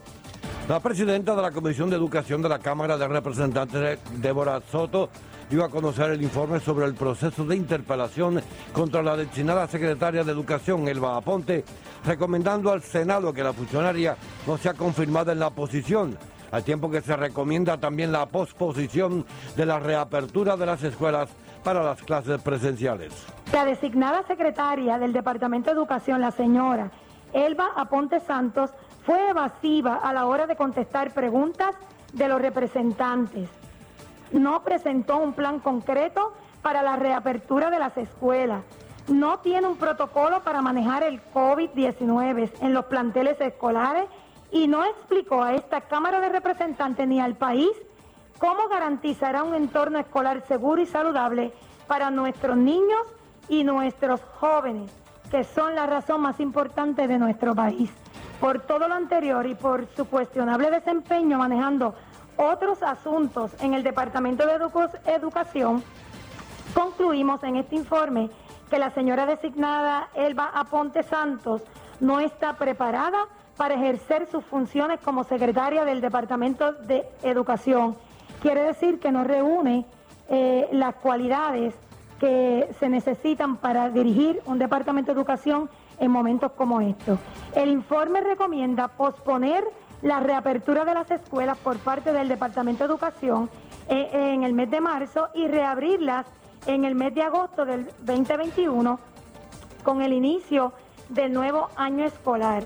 La 0.68 0.80
presidenta 0.80 1.34
de 1.34 1.40
la 1.40 1.50
Comisión 1.50 1.88
de 1.88 1.96
Educación 1.96 2.42
de 2.42 2.50
la 2.50 2.58
Cámara 2.58 2.98
de 2.98 3.08
Representantes, 3.08 3.98
Débora 4.16 4.60
Soto, 4.70 5.08
dio 5.50 5.64
a 5.64 5.68
conocer 5.68 6.10
el 6.10 6.22
informe 6.22 6.60
sobre 6.60 6.86
el 6.86 6.94
proceso 6.94 7.44
de 7.44 7.56
interpelación 7.56 8.40
contra 8.72 9.02
la 9.02 9.16
destinada 9.16 9.66
secretaria 9.68 10.24
de 10.24 10.32
Educación, 10.32 10.88
Elba 10.88 11.16
Aponte, 11.16 11.64
recomendando 12.04 12.70
al 12.70 12.82
Senado 12.82 13.32
que 13.32 13.42
la 13.42 13.52
funcionaria 13.52 14.16
no 14.46 14.56
sea 14.58 14.74
confirmada 14.74 15.32
en 15.32 15.38
la 15.38 15.50
posición, 15.50 16.16
al 16.50 16.64
tiempo 16.64 16.90
que 16.90 17.00
se 17.00 17.16
recomienda 17.16 17.78
también 17.78 18.12
la 18.12 18.26
posposición 18.26 19.26
de 19.56 19.66
la 19.66 19.78
reapertura 19.78 20.56
de 20.56 20.66
las 20.66 20.82
escuelas 20.82 21.28
para 21.62 21.82
las 21.82 22.02
clases 22.02 22.40
presenciales. 22.42 23.12
La 23.52 23.64
designada 23.64 24.24
secretaria 24.26 24.98
del 24.98 25.12
Departamento 25.12 25.70
de 25.70 25.76
Educación, 25.76 26.20
la 26.20 26.30
señora 26.30 26.90
Elba 27.32 27.70
Aponte 27.74 28.20
Santos, 28.20 28.70
fue 29.04 29.30
evasiva 29.30 29.96
a 29.96 30.12
la 30.12 30.26
hora 30.26 30.46
de 30.46 30.56
contestar 30.56 31.12
preguntas 31.12 31.74
de 32.12 32.28
los 32.28 32.40
representantes. 32.40 33.48
No 34.34 34.64
presentó 34.64 35.18
un 35.18 35.32
plan 35.32 35.60
concreto 35.60 36.32
para 36.60 36.82
la 36.82 36.96
reapertura 36.96 37.70
de 37.70 37.78
las 37.78 37.96
escuelas. 37.96 38.64
No 39.06 39.38
tiene 39.38 39.68
un 39.68 39.76
protocolo 39.76 40.42
para 40.42 40.60
manejar 40.60 41.04
el 41.04 41.22
COVID-19 41.32 42.50
en 42.60 42.74
los 42.74 42.86
planteles 42.86 43.40
escolares 43.40 44.06
y 44.50 44.66
no 44.66 44.84
explicó 44.84 45.40
a 45.44 45.54
esta 45.54 45.82
Cámara 45.82 46.20
de 46.20 46.30
Representantes 46.30 47.06
ni 47.06 47.20
al 47.20 47.36
país 47.36 47.70
cómo 48.38 48.66
garantizará 48.68 49.44
un 49.44 49.54
entorno 49.54 50.00
escolar 50.00 50.44
seguro 50.48 50.82
y 50.82 50.86
saludable 50.86 51.52
para 51.86 52.10
nuestros 52.10 52.56
niños 52.56 53.06
y 53.48 53.62
nuestros 53.62 54.20
jóvenes, 54.40 54.90
que 55.30 55.44
son 55.44 55.76
la 55.76 55.86
razón 55.86 56.22
más 56.22 56.40
importante 56.40 57.06
de 57.06 57.18
nuestro 57.18 57.54
país. 57.54 57.92
Por 58.40 58.62
todo 58.62 58.88
lo 58.88 58.94
anterior 58.94 59.46
y 59.46 59.54
por 59.54 59.86
su 59.94 60.06
cuestionable 60.06 60.72
desempeño 60.72 61.38
manejando 61.38 61.94
otros 62.36 62.82
asuntos 62.82 63.52
en 63.60 63.74
el 63.74 63.82
Departamento 63.82 64.46
de 64.46 64.54
Educación, 65.06 65.82
concluimos 66.74 67.42
en 67.44 67.56
este 67.56 67.76
informe 67.76 68.30
que 68.70 68.78
la 68.78 68.90
señora 68.90 69.26
designada 69.26 70.08
Elba 70.14 70.50
Aponte 70.54 71.02
Santos 71.02 71.62
no 72.00 72.20
está 72.20 72.54
preparada 72.54 73.28
para 73.56 73.74
ejercer 73.74 74.26
sus 74.30 74.44
funciones 74.44 75.00
como 75.00 75.24
secretaria 75.24 75.84
del 75.84 76.00
Departamento 76.00 76.72
de 76.72 77.08
Educación. 77.22 77.96
Quiere 78.42 78.62
decir 78.62 78.98
que 78.98 79.12
no 79.12 79.24
reúne 79.24 79.86
eh, 80.28 80.68
las 80.72 80.94
cualidades 80.96 81.74
que 82.18 82.68
se 82.78 82.88
necesitan 82.88 83.56
para 83.56 83.90
dirigir 83.90 84.42
un 84.46 84.58
Departamento 84.58 85.12
de 85.12 85.20
Educación 85.20 85.68
en 85.98 86.10
momentos 86.10 86.52
como 86.52 86.80
estos. 86.80 87.18
El 87.54 87.70
informe 87.70 88.20
recomienda 88.20 88.88
posponer 88.88 89.64
la 90.02 90.20
reapertura 90.20 90.84
de 90.84 90.94
las 90.94 91.10
escuelas 91.10 91.58
por 91.58 91.78
parte 91.78 92.12
del 92.12 92.28
Departamento 92.28 92.84
de 92.84 92.90
Educación 92.90 93.50
eh, 93.88 94.08
en 94.12 94.44
el 94.44 94.52
mes 94.52 94.70
de 94.70 94.80
marzo 94.80 95.28
y 95.34 95.46
reabrirlas 95.46 96.26
en 96.66 96.84
el 96.84 96.94
mes 96.94 97.14
de 97.14 97.22
agosto 97.22 97.64
del 97.64 97.86
2021 98.00 98.98
con 99.82 100.02
el 100.02 100.12
inicio 100.12 100.72
del 101.08 101.32
nuevo 101.32 101.68
año 101.76 102.04
escolar. 102.04 102.64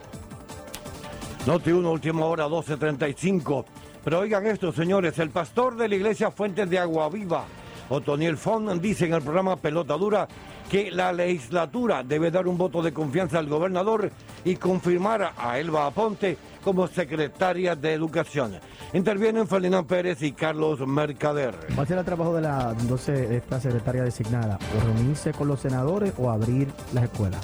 Noti 1.46 1.72
1, 1.72 1.90
última 1.90 2.26
hora, 2.26 2.46
12.35. 2.46 3.64
Pero 4.04 4.20
oigan 4.20 4.46
esto, 4.46 4.72
señores, 4.72 5.18
el 5.18 5.30
pastor 5.30 5.76
de 5.76 5.88
la 5.88 5.94
iglesia 5.94 6.30
Fuentes 6.30 6.68
de 6.70 6.78
Agua 6.78 7.08
Viva, 7.08 7.44
Otoniel 7.88 8.36
Fon, 8.36 8.80
dice 8.80 9.06
en 9.06 9.14
el 9.14 9.22
programa 9.22 9.56
Pelota 9.56 9.96
Dura 9.96 10.28
que 10.70 10.90
la 10.90 11.12
legislatura 11.12 12.02
debe 12.02 12.30
dar 12.30 12.46
un 12.46 12.58
voto 12.58 12.82
de 12.82 12.92
confianza 12.92 13.38
al 13.38 13.48
gobernador 13.48 14.10
y 14.44 14.56
confirmar 14.56 15.32
a 15.36 15.58
Elba 15.58 15.86
Aponte 15.86 16.36
como 16.68 16.86
secretaria 16.86 17.74
de 17.74 17.94
Educación. 17.94 18.52
Intervienen 18.92 19.48
Ferdinand 19.48 19.86
Pérez 19.86 20.20
y 20.20 20.32
Carlos 20.32 20.86
Mercader. 20.86 21.54
¿Cuál 21.74 21.86
será 21.86 22.00
el 22.00 22.04
trabajo 22.04 22.34
de 22.34 22.42
la 22.42 22.76
entonces, 22.78 23.30
esta 23.30 23.58
secretaria 23.58 24.02
designada? 24.02 24.58
¿O 24.76 24.84
reunirse 24.84 25.32
con 25.32 25.48
los 25.48 25.60
senadores 25.60 26.12
o 26.18 26.30
abrir 26.30 26.68
las 26.92 27.04
escuelas? 27.04 27.40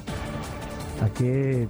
¿A 1.02 1.08
qué 1.08 1.66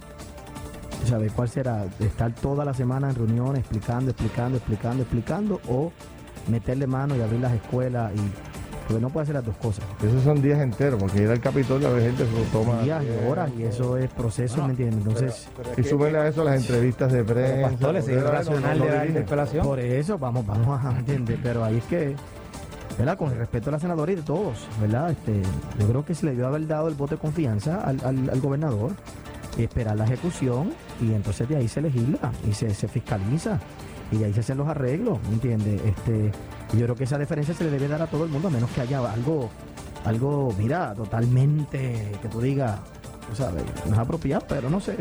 sabe 1.05 1.29
cuál 1.29 1.47
será? 1.47 1.85
¿Estar 2.01 2.35
toda 2.35 2.65
la 2.65 2.73
semana 2.73 3.09
en 3.09 3.15
reuniones 3.15 3.61
explicando, 3.61 4.11
explicando, 4.11 4.57
explicando, 4.57 5.03
explicando 5.03 5.61
o 5.69 5.93
meterle 6.49 6.87
mano 6.87 7.15
y 7.15 7.21
abrir 7.21 7.39
las 7.39 7.53
escuelas 7.53 8.11
y 8.15 8.44
porque 8.87 9.01
no 9.01 9.09
puede 9.09 9.23
hacer 9.23 9.35
las 9.35 9.45
dos 9.45 9.55
cosas. 9.57 9.83
Esos 10.03 10.23
son 10.23 10.41
días 10.41 10.59
enteros, 10.61 10.99
porque 10.99 11.23
ir 11.23 11.29
al 11.29 11.39
Capitolio 11.39 11.87
a 11.87 11.91
ver 11.91 12.03
gente 12.03 12.25
se 12.25 12.31
lo 12.31 12.43
toma. 12.45 12.81
Días 12.81 13.03
y 13.03 13.29
horas, 13.29 13.49
y 13.57 13.63
eso 13.63 13.97
es 13.97 14.09
proceso, 14.11 14.63
¿me 14.63 14.71
entiendes? 14.71 15.05
Entonces. 15.05 15.49
y 15.77 15.83
súbele 15.83 16.17
a 16.19 16.27
eso 16.27 16.43
las 16.43 16.61
entrevistas 16.61 17.11
de 17.11 17.23
prensa. 17.23 17.69
Pastores, 17.69 18.07
es 18.07 18.23
de 18.23 18.75
la 18.75 19.05
interpelación. 19.05 19.65
Por 19.65 19.79
eso, 19.79 20.17
vamos, 20.17 20.45
vamos 20.45 20.83
a 20.83 20.99
entender, 20.99 21.39
pero 21.41 21.63
ahí 21.63 21.77
es 21.77 21.83
que. 21.85 22.15
¿verdad? 22.97 23.17
Con 23.17 23.29
el 23.29 23.37
respeto 23.37 23.69
a 23.69 23.73
la 23.73 23.79
senadora 23.79 24.11
y 24.13 24.15
de 24.15 24.21
todos, 24.21 24.67
¿verdad? 24.79 25.11
Este, 25.11 25.41
yo 25.79 25.87
creo 25.87 26.05
que 26.05 26.15
se 26.15 26.27
le 26.27 26.31
debió 26.31 26.47
haber 26.47 26.65
dado 26.65 26.87
el 26.87 26.93
voto 26.93 27.15
de 27.15 27.21
confianza 27.21 27.81
al, 27.81 27.99
al, 28.05 28.39
gobernador, 28.39 28.93
y 29.57 29.63
esperar 29.63 29.97
la 29.97 30.05
ejecución 30.05 30.71
y 31.01 31.13
entonces 31.13 31.47
de 31.47 31.57
ahí 31.57 31.67
se 31.67 31.81
legisla 31.81 32.31
y 32.47 32.53
se, 32.53 32.73
se 32.73 32.87
fiscaliza 32.87 33.59
y 34.11 34.17
de 34.17 34.25
ahí 34.25 34.33
se 34.33 34.41
hacen 34.41 34.57
los 34.57 34.67
arreglos, 34.67 35.19
¿me 35.27 35.33
entiendes? 35.33 35.81
Este, 35.83 36.31
yo 36.73 36.83
creo 36.83 36.95
que 36.95 37.03
esa 37.05 37.17
diferencia 37.17 37.53
se 37.53 37.63
le 37.63 37.69
debe 37.69 37.87
dar 37.87 38.01
a 38.01 38.07
todo 38.07 38.25
el 38.25 38.29
mundo, 38.29 38.47
a 38.47 38.51
menos 38.51 38.69
que 38.71 38.81
haya 38.81 38.99
algo, 39.11 39.49
algo, 40.03 40.53
mira, 40.57 40.93
totalmente, 40.93 42.11
que 42.21 42.27
tú 42.27 42.41
digas, 42.41 42.79
tú 43.29 43.35
sabes, 43.35 43.63
no 43.85 43.93
es 43.93 43.99
apropiado, 43.99 44.45
pero 44.47 44.69
no 44.69 44.79
sé. 44.79 44.97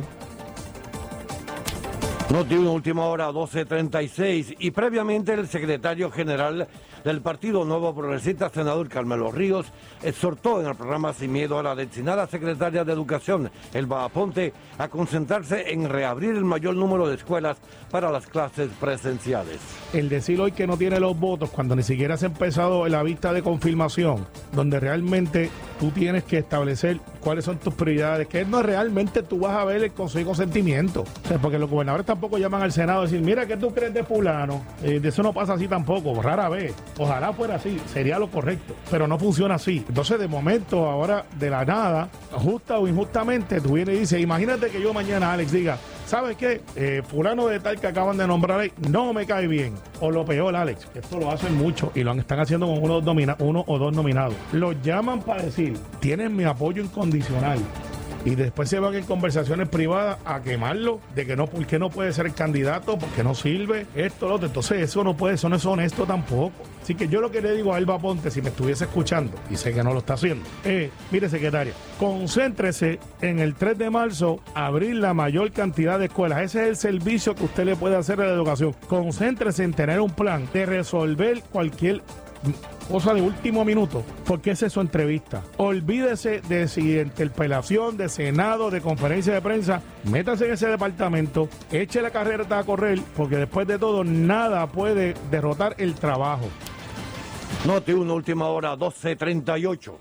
No 2.31 2.45
tiene 2.45 2.63
una 2.63 2.73
última 2.73 3.05
hora, 3.05 3.31
12.36, 3.31 4.57
y 4.59 4.71
previamente 4.71 5.35
el 5.35 5.47
secretario 5.47 6.11
general 6.11 6.67
del 7.05 7.21
Partido 7.21 7.67
Nuevo 7.67 7.95
Progresista, 7.95 8.49
senador 8.49 8.89
Carmelo 8.89 9.31
Ríos, 9.31 9.67
exhortó 10.03 10.61
en 10.61 10.67
el 10.67 10.75
programa 10.75 11.13
Sin 11.13 11.33
Miedo 11.33 11.59
a 11.59 11.63
la 11.63 11.75
destinada 11.75 12.27
secretaria 12.27 12.83
de 12.83 12.93
Educación, 12.93 13.51
Elba 13.75 14.05
Aponte, 14.05 14.55
a 14.79 14.89
concentrarse 14.89 15.71
en 15.71 15.89
reabrir 15.89 16.31
el 16.31 16.45
mayor 16.45 16.75
número 16.75 17.07
de 17.07 17.17
escuelas 17.17 17.59
para 17.91 18.11
las 18.11 18.27
clases 18.27 18.71
presenciales. 18.81 19.61
El 19.93 20.09
decir 20.09 20.41
hoy 20.41 20.53
que 20.53 20.67
no 20.67 20.79
tiene 20.79 20.99
los 20.99 21.19
votos 21.19 21.51
cuando 21.51 21.77
ni 21.77 21.83
siquiera 21.83 22.17
se 22.17 22.25
ha 22.25 22.29
empezado 22.31 22.89
la 22.89 23.03
vista 23.03 23.35
de 23.35 23.43
confirmación, 23.43 24.27
donde 24.53 24.81
realmente 24.81 25.51
tú 25.79 25.91
tienes 25.91 26.25
que 26.25 26.39
establecer 26.39 27.01
cuáles 27.25 27.45
son 27.45 27.59
tus 27.59 27.75
prioridades, 27.75 28.29
que 28.29 28.45
no 28.45 28.63
realmente 28.63 29.23
tú 29.23 29.41
vas 29.41 29.57
a 29.57 29.65
ver 29.65 29.83
el 29.83 29.93
consejo 29.93 30.27
consentimiento. 30.27 31.05
porque 31.41 31.59
los 31.59 31.71
gobernadores 31.71 32.07
tampoco 32.07 32.39
llaman 32.39 32.63
al 32.63 32.73
Senado 32.73 33.01
a 33.01 33.03
decir, 33.05 33.21
mira, 33.21 33.47
¿qué 33.47 33.57
tú 33.57 33.73
crees 33.73 33.95
de 33.95 34.05
fulano? 34.05 34.63
Eh, 34.83 35.01
de 35.01 35.09
eso 35.09 35.23
no 35.23 35.33
pasa 35.33 35.55
así 35.55 35.67
tampoco, 35.67 36.21
rara 36.21 36.49
vez. 36.49 36.75
Ojalá 36.99 37.33
fuera 37.33 37.57
así, 37.57 37.81
sería 37.93 38.19
lo 38.19 38.29
correcto, 38.29 38.75
pero 38.91 39.09
no 39.09 39.19
funciona 39.19 39.55
así. 39.55 39.85
Entonces, 39.89 40.19
de 40.19 40.29
momento, 40.29 40.87
ahora, 40.87 41.25
de 41.39 41.51
la 41.51 41.65
nada, 41.65 42.09
justa 42.33 42.79
o 42.79 42.87
injustamente, 42.87 43.61
tú 43.61 43.75
vienes 43.75 43.97
y 43.97 44.01
dices, 44.01 44.21
imagínate 44.21 44.69
que 44.69 44.81
yo 44.81 44.93
mañana, 44.93 45.33
Alex, 45.33 45.53
diga, 45.53 45.79
¿sabes 46.07 46.37
qué? 46.37 46.61
Eh, 46.77 47.03
fulano 47.07 47.47
de 47.47 47.61
tal 47.61 47.81
que 47.81 47.87
acaban 47.87 48.17
de 48.17 48.27
nombrar 48.27 48.61
ahí, 48.61 48.73
no 48.91 49.13
me 49.13 49.27
cae 49.27 49.47
bien. 49.47 49.75
O 50.01 50.11
lo 50.11 50.25
peor, 50.25 50.55
Alex, 50.55 50.89
esto 50.95 51.19
lo 51.19 51.31
hacen 51.31 51.57
mucho 51.57 51.91
y 51.95 52.03
lo 52.03 52.13
están 52.13 52.41
haciendo 52.41 52.67
con 52.67 52.79
uno, 52.79 53.03
uno 53.39 53.65
o 53.67 53.79
dos 53.79 53.95
nominados. 53.95 54.35
Los 54.53 54.81
llaman 54.83 55.21
para 55.21 55.43
decir, 55.43 55.77
tienen 56.01 56.37
mi 56.37 56.45
apoyo 56.45 56.83
incondicional 56.83 57.14
y 58.25 58.35
después 58.35 58.69
se 58.71 58.79
van 58.79 58.95
en 58.95 59.05
conversaciones 59.05 59.69
privadas 59.69 60.19
a 60.25 60.41
quemarlo 60.41 61.01
de 61.15 61.27
que 61.27 61.37
no, 61.37 61.47
porque 61.47 61.79
no 61.79 61.91
puede 61.91 62.13
ser 62.13 62.33
candidato, 62.33 62.99
porque 62.99 63.23
no 63.23 63.35
sirve, 63.35 63.87
esto, 63.95 64.29
lo 64.29 64.37
otro. 64.37 64.47
Entonces, 64.47 64.81
eso 64.81 65.05
no 65.05 65.17
puede, 65.17 65.35
eso 65.35 65.49
no 65.49 65.57
es 65.57 65.67
honesto 65.67 66.07
tampoco. 66.07 66.53
Así 66.83 66.95
que 66.95 67.09
yo 67.09 67.21
lo 67.21 67.31
que 67.31 67.41
le 67.41 67.53
digo 67.53 67.75
a 67.75 67.79
Elba 67.79 67.99
Ponte, 67.99 68.31
si 68.31 68.43
me 68.43 68.49
estuviese 68.49 68.85
escuchando, 68.85 69.33
y 69.51 69.57
sé 69.57 69.73
que 69.73 69.83
no 69.83 69.93
lo 69.93 70.01
está 70.01 70.15
haciendo, 70.15 70.45
eh, 70.65 70.91
mire, 71.11 71.29
secretaria, 71.29 71.73
concéntrese 71.99 72.99
en 73.21 73.39
el 73.39 73.55
3 73.55 73.79
de 73.79 73.91
marzo 73.91 74.41
abrir 74.55 74.97
la 74.97 75.15
mayor 75.15 75.53
cantidad 75.53 75.99
de 75.99 76.07
escuelas. 76.07 76.43
Ese 76.43 76.63
es 76.63 76.69
el 76.69 76.77
servicio 76.77 77.35
que 77.35 77.45
usted 77.45 77.65
le 77.65 77.77
puede 77.77 77.97
hacer 77.97 78.21
a 78.21 78.27
la 78.27 78.33
educación. 78.33 78.75
Concéntrese 78.89 79.65
en 79.65 79.73
tener 79.73 80.01
un 80.01 80.11
plan 80.11 80.47
de 80.53 80.67
resolver 80.67 81.43
cualquier 81.51 82.03
cosa 82.91 83.15
de 83.15 83.23
último 83.23 83.65
minuto, 83.65 84.05
porque 84.27 84.53
esa 84.53 84.67
es 84.67 84.73
su 84.73 84.81
entrevista. 84.81 85.43
Olvídese 85.57 86.41
de 86.43 86.69
si 86.69 86.99
interpelación, 86.99 87.97
de 87.97 88.09
Senado, 88.09 88.71
de 88.71 88.81
conferencia 88.81 89.35
de 89.35 89.43
prensa, 89.43 89.83
métase 90.05 90.47
en 90.47 90.53
ese 90.53 90.69
departamento, 90.69 91.49
eche 91.71 92.03
la 92.03 92.11
carrera 92.11 92.59
a 92.59 92.65
correr, 92.65 93.01
porque 93.17 93.37
después 93.37 93.67
de 93.67 93.79
todo 93.79 94.05
nada 94.05 94.67
puede 94.67 95.15
derrotar 95.31 95.75
el 95.79 95.95
trabajo. 95.95 96.49
Noti 97.65 97.93
una 97.93 98.13
última 98.13 98.49
hora, 98.49 98.77
12.38. 98.77 99.93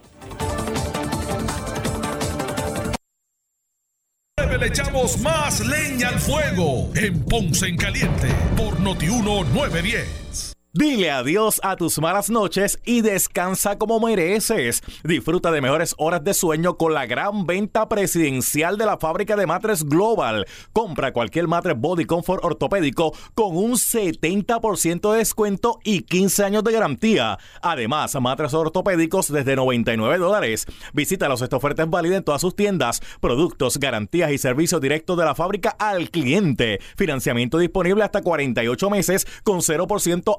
Le 4.59 4.67
echamos 4.69 5.19
más 5.19 5.59
leña 5.65 6.09
al 6.09 6.19
fuego 6.19 6.89
en 6.95 7.25
Ponce 7.25 7.67
en 7.67 7.75
Caliente 7.75 8.29
por 8.55 8.79
Noti 8.79 9.09
1 9.09 9.43
910. 9.45 10.52
Dile 10.75 11.11
adiós 11.11 11.61
a 11.63 11.75
tus 11.75 11.99
malas 11.99 12.31
noches 12.31 12.79
y 12.83 13.01
descansa 13.01 13.77
como 13.77 13.99
mereces. 13.99 14.81
Disfruta 15.03 15.51
de 15.51 15.61
mejores 15.61 15.93
horas 15.99 16.23
de 16.23 16.33
sueño 16.33 16.77
con 16.77 16.95
la 16.95 17.05
gran 17.05 17.45
venta 17.45 17.87
presidencial 17.87 18.75
de 18.79 18.87
la 18.87 18.97
fábrica 18.97 19.35
de 19.35 19.45
matres 19.45 19.83
Global. 19.83 20.47
Compra 20.71 21.13
cualquier 21.13 21.47
matres 21.47 21.77
Body 21.77 22.05
Comfort 22.05 22.43
ortopédico 22.43 23.13
con 23.35 23.55
un 23.55 23.73
70% 23.73 25.11
de 25.11 25.19
descuento 25.19 25.79
y 25.83 26.01
15 26.01 26.43
años 26.43 26.63
de 26.63 26.71
garantía. 26.71 27.37
Además, 27.61 28.19
matres 28.19 28.55
ortopédicos 28.55 29.31
desde 29.31 29.55
99 29.55 30.17
dólares. 30.17 30.65
Visítalos, 30.91 31.43
esta 31.43 31.57
oferta 31.57 31.83
es 31.83 31.89
válida 31.91 32.17
en 32.17 32.23
todas 32.23 32.41
sus 32.41 32.55
tiendas. 32.55 32.99
Productos, 33.21 33.77
garantías 33.77 34.31
y 34.31 34.39
servicios 34.39 34.81
directos 34.81 35.19
de 35.19 35.25
la 35.25 35.35
fábrica 35.35 35.75
al 35.77 36.09
cliente. 36.09 36.79
Financiamiento 36.97 37.59
disponible 37.59 38.03
hasta 38.03 38.23
48 38.23 38.89
meses 38.89 39.27
con 39.43 39.59
0% 39.59 40.35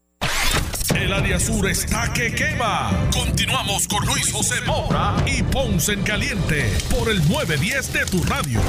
El 0.95 1.11
área 1.11 1.39
sur 1.39 1.67
está 1.67 2.11
que 2.13 2.33
quema. 2.33 2.91
Continuamos 3.11 3.87
con 3.87 4.05
Luis 4.05 4.31
José 4.31 4.61
Moura 4.65 5.15
y 5.25 5.41
Ponce 5.41 5.93
en 5.93 6.03
Caliente 6.03 6.71
por 6.89 7.09
el 7.09 7.17
910 7.27 7.93
de 7.93 8.05
tu 8.05 8.23
radio. 8.23 8.61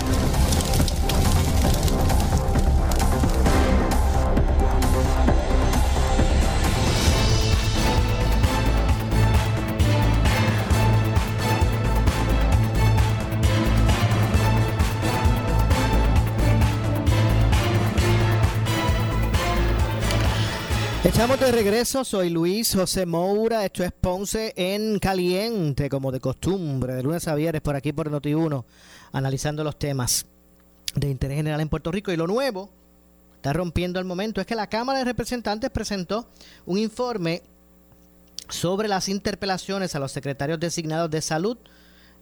Estamos 21.14 21.38
de 21.38 21.52
regreso, 21.52 22.04
soy 22.04 22.28
Luis 22.28 22.74
José 22.74 23.06
Moura, 23.06 23.64
esto 23.64 23.84
es 23.84 23.92
Ponce 23.92 24.52
en 24.56 24.98
Caliente, 24.98 25.88
como 25.88 26.10
de 26.10 26.18
costumbre, 26.18 26.92
de 26.92 27.04
lunes 27.04 27.28
a 27.28 27.36
viernes 27.36 27.62
por 27.62 27.76
aquí 27.76 27.92
por 27.92 28.10
Noti1, 28.10 28.64
analizando 29.12 29.62
los 29.62 29.78
temas 29.78 30.26
de 30.96 31.08
interés 31.08 31.36
general 31.36 31.60
en 31.60 31.68
Puerto 31.68 31.92
Rico. 31.92 32.10
Y 32.10 32.16
lo 32.16 32.26
nuevo, 32.26 32.68
está 33.36 33.52
rompiendo 33.52 34.00
el 34.00 34.04
momento, 34.06 34.40
es 34.40 34.46
que 34.48 34.56
la 34.56 34.66
Cámara 34.66 34.98
de 34.98 35.04
Representantes 35.04 35.70
presentó 35.70 36.26
un 36.66 36.78
informe 36.78 37.44
sobre 38.48 38.88
las 38.88 39.08
interpelaciones 39.08 39.94
a 39.94 40.00
los 40.00 40.10
secretarios 40.10 40.58
designados 40.58 41.12
de 41.12 41.22
salud 41.22 41.56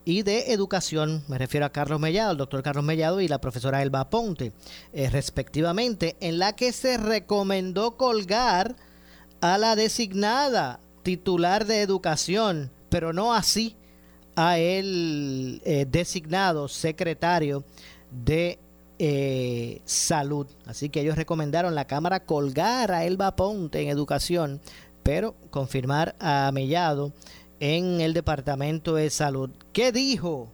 y 0.04 0.22
de 0.22 0.52
educación, 0.52 1.22
me 1.28 1.38
refiero 1.38 1.66
a 1.66 1.70
Carlos 1.70 2.00
Mellado, 2.00 2.32
el 2.32 2.38
doctor 2.38 2.62
Carlos 2.62 2.84
Mellado 2.84 3.20
y 3.20 3.28
la 3.28 3.40
profesora 3.40 3.82
Elba 3.82 4.10
Ponte, 4.10 4.52
eh, 4.92 5.08
respectivamente, 5.10 6.16
en 6.20 6.38
la 6.38 6.54
que 6.54 6.72
se 6.72 6.96
recomendó 6.96 7.96
colgar 7.96 8.76
a 9.40 9.58
la 9.58 9.76
designada 9.76 10.80
titular 11.02 11.66
de 11.66 11.82
educación, 11.82 12.70
pero 12.88 13.12
no 13.12 13.34
así 13.34 13.76
a 14.34 14.58
el 14.58 15.60
eh, 15.64 15.86
designado 15.88 16.68
secretario 16.68 17.64
de 18.10 18.58
eh, 18.98 19.80
salud. 19.84 20.46
Así 20.66 20.88
que 20.88 21.00
ellos 21.00 21.16
recomendaron 21.16 21.74
la 21.74 21.86
Cámara 21.86 22.24
colgar 22.24 22.92
a 22.92 23.04
Elba 23.04 23.36
Ponte 23.36 23.82
en 23.82 23.88
educación, 23.88 24.60
pero 25.02 25.34
confirmar 25.50 26.14
a 26.18 26.50
Mellado 26.52 27.12
en 27.62 28.00
el 28.00 28.12
Departamento 28.12 28.96
de 28.96 29.08
Salud. 29.08 29.48
¿Qué 29.72 29.92
dijo 29.92 30.48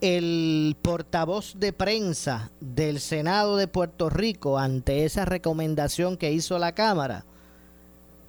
el 0.00 0.76
portavoz 0.82 1.60
de 1.60 1.72
prensa 1.72 2.50
del 2.60 2.98
Senado 2.98 3.56
de 3.56 3.68
Puerto 3.68 4.10
Rico 4.10 4.58
ante 4.58 5.04
esa 5.04 5.26
recomendación 5.26 6.16
que 6.16 6.32
hizo 6.32 6.58
la 6.58 6.72
Cámara? 6.72 7.24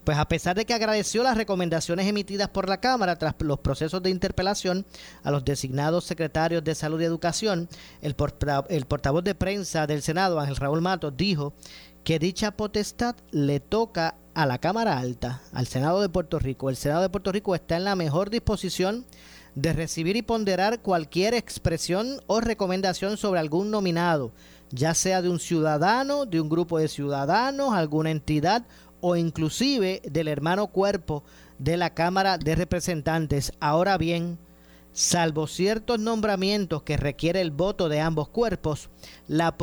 Pues 0.04 0.20
a 0.20 0.28
pesar 0.28 0.56
de 0.56 0.66
que 0.66 0.76
agradeció 0.76 1.24
las 1.24 1.36
recomendaciones 1.36 2.06
emitidas 2.06 2.50
por 2.50 2.70
la 2.70 2.80
Cámara 2.80 3.16
tras 3.16 3.34
los 3.40 3.60
procesos 3.60 4.04
de 4.04 4.12
interpelación 4.12 4.86
a 5.24 5.32
los 5.32 5.44
designados 5.44 6.06
secretarios 6.06 6.64
de 6.64 6.76
Salud 6.76 7.02
y 7.02 7.06
Educación, 7.06 7.70
el, 8.04 8.14
portavoz 8.14 9.24
de 9.24 9.34
prensa 9.34 9.88
del 9.88 10.04
Senado, 10.04 10.40
Ángel 10.40 10.58
Raúl 10.58 10.82
Matos, 10.82 11.18
dijo 11.18 11.54
que 12.04 12.20
dicha 12.20 12.52
potestad 12.52 13.16
le 13.32 13.60
toca 13.60 14.16
a 14.34 14.46
la 14.46 14.58
Cámara 14.58 14.98
Alta, 14.98 15.42
al 15.54 15.68
Senado 15.68 16.02
de 16.02 16.10
Puerto 16.10 16.40
Rico. 16.40 16.70
El 16.70 16.76
Senado 16.76 17.02
de 17.02 17.10
Puerto 17.10 17.32
Rico 17.32 17.54
está 17.54 17.78
en 17.78 17.84
la 17.84 17.96
mejor 17.96 18.30
disposición 18.30 19.06
de 19.56 19.74
recibir 19.74 20.16
y 20.16 20.22
ponderar 20.22 20.82
cualquier 20.82 21.34
expresión 21.34 22.22
o 22.28 22.40
recomendación 22.40 23.18
sobre 23.18 23.40
algún 23.40 23.70
nominado, 23.70 24.32
ya 24.72 24.94
sea 24.94 25.22
de 25.22 25.30
un 25.30 25.40
ciudadano, 25.40 26.26
de 26.26 26.40
un 26.40 26.50
grupo 26.50 26.80
de 26.80 26.88
ciudadanos, 26.88 27.74
alguna 27.74 28.12
entidad 28.12 28.66
o 29.02 29.16
inclusive 29.16 30.02
del 30.10 30.28
hermano 30.28 30.68
cuerpo 30.68 31.24
de 31.60 31.76
la 31.76 31.94
Cámara 31.94 32.38
de 32.38 32.56
Representantes. 32.56 33.52
Ahora 33.60 33.98
bien, 33.98 34.40
salvo 34.94 35.48
ciertos 35.48 36.00
nombramientos 36.00 36.84
que 36.84 36.98
requiere 36.98 37.42
el 37.42 37.52
voto 37.52 37.90
de 37.90 38.00
ambos 38.00 38.30
cuerpos, 38.30 38.90
la, 39.28 39.58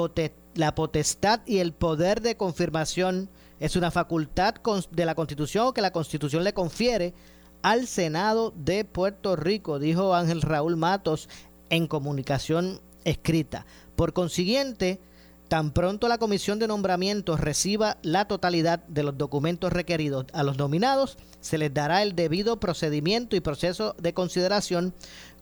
la 0.59 0.74
potestad 0.74 1.40
y 1.46 1.59
el 1.59 1.72
poder 1.72 2.20
de 2.20 2.36
confirmación 2.36 3.30
es 3.61 3.76
una 3.76 3.92
facultad 3.92 4.56
de 4.90 5.06
la 5.06 5.14
Constitución 5.14 5.72
que 5.72 5.80
la 5.80 5.92
Constitución 5.92 6.42
le 6.42 6.52
confiere 6.52 7.14
al 7.62 7.86
Senado 7.86 8.52
de 8.56 8.84
Puerto 8.84 9.36
Rico, 9.36 9.78
dijo 9.78 10.16
Ángel 10.16 10.42
Raúl 10.42 10.76
Matos 10.76 11.28
en 11.70 11.86
comunicación 11.86 12.80
escrita. 13.04 13.66
Por 13.94 14.12
consiguiente, 14.12 15.00
tan 15.46 15.70
pronto 15.70 16.09
la 16.09 16.18
Comisión 16.18 16.59
de 16.59 16.66
Nombramientos 16.66 17.38
reciba 17.38 17.98
la 18.02 18.26
totalidad 18.26 18.80
de 18.88 19.04
los 19.04 19.16
documentos 19.16 19.72
requeridos 19.72 20.26
a 20.32 20.42
los 20.42 20.59
nominados, 20.59 21.18
se 21.40 21.56
les 21.56 21.72
dará 21.72 22.02
el 22.02 22.16
debido 22.16 22.59
procedimiento 22.59 23.36
y 23.36 23.40
proceso 23.40 23.94
de 24.00 24.12
consideración 24.12 24.92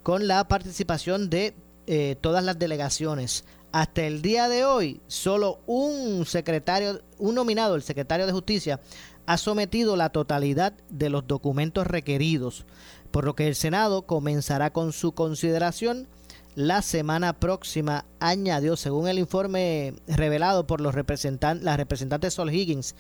con 0.03 0.29
la 0.29 0.47
participación 0.47 1.31
de 1.31 1.55
eh, 1.87 2.17
todas 2.21 2.45
las 2.45 2.59
delegaciones. 2.59 3.47
Hasta 3.77 4.07
el 4.07 4.23
día 4.23 4.49
de 4.49 4.65
hoy, 4.65 5.03
solo 5.07 5.61
un 5.67 6.25
secretario, 6.25 7.03
un 7.19 7.35
nominado, 7.35 7.75
el 7.75 7.83
secretario 7.83 8.25
de 8.25 8.33
Justicia, 8.33 8.81
ha 9.27 9.37
sometido 9.37 9.97
la 9.97 10.09
totalidad 10.09 10.73
de 10.89 11.11
los 11.11 11.27
documentos 11.27 11.87
requeridos, 11.87 12.65
por 13.11 13.27
lo 13.27 13.37
que 13.37 13.47
el 13.47 13.55
Senado 13.55 14.07
comenzará 14.07 14.73
con 14.73 14.95
su 14.95 15.13
consideración 15.13 16.09
la 16.55 16.81
semana 16.81 17.35
próxima, 17.35 18.07
añadió, 18.19 18.77
según 18.77 19.09
el 19.09 19.19
informe 19.19 19.93
revelado 20.07 20.67
por 20.67 20.81
los 20.81 20.95
representantes, 20.95 21.63
las 21.63 21.77
representantes 21.77 22.33
Sol 22.33 22.51
Higgins, 22.51 22.95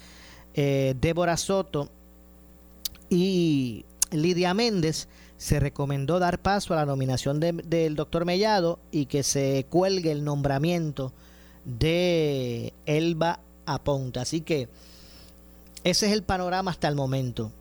eh, 0.53 0.95
Débora 1.01 1.39
Soto 1.39 1.89
y 3.09 3.87
Lidia 4.11 4.53
Méndez, 4.53 5.09
se 5.39 5.61
recomendó 5.61 6.19
dar 6.19 6.41
paso 6.41 6.73
a 6.73 6.79
la 6.79 6.87
nominación 6.87 7.41
del 7.41 7.97
doctor 7.97 8.25
Mellado 8.25 8.79
y 8.91 9.07
que 9.07 9.23
se 9.23 9.67
cuelgue 9.69 10.11
el 10.11 10.25
nombramiento 10.25 11.13
de 11.65 12.73
Elba 12.87 13.41
Aponte. 13.67 14.21
Así 14.21 14.41
que 14.41 14.69
ese 15.85 16.07
es 16.07 16.13
el 16.13 16.23
panorama 16.23 16.71
hasta 16.71 16.89
el 16.89 16.95
momento. 16.95 17.53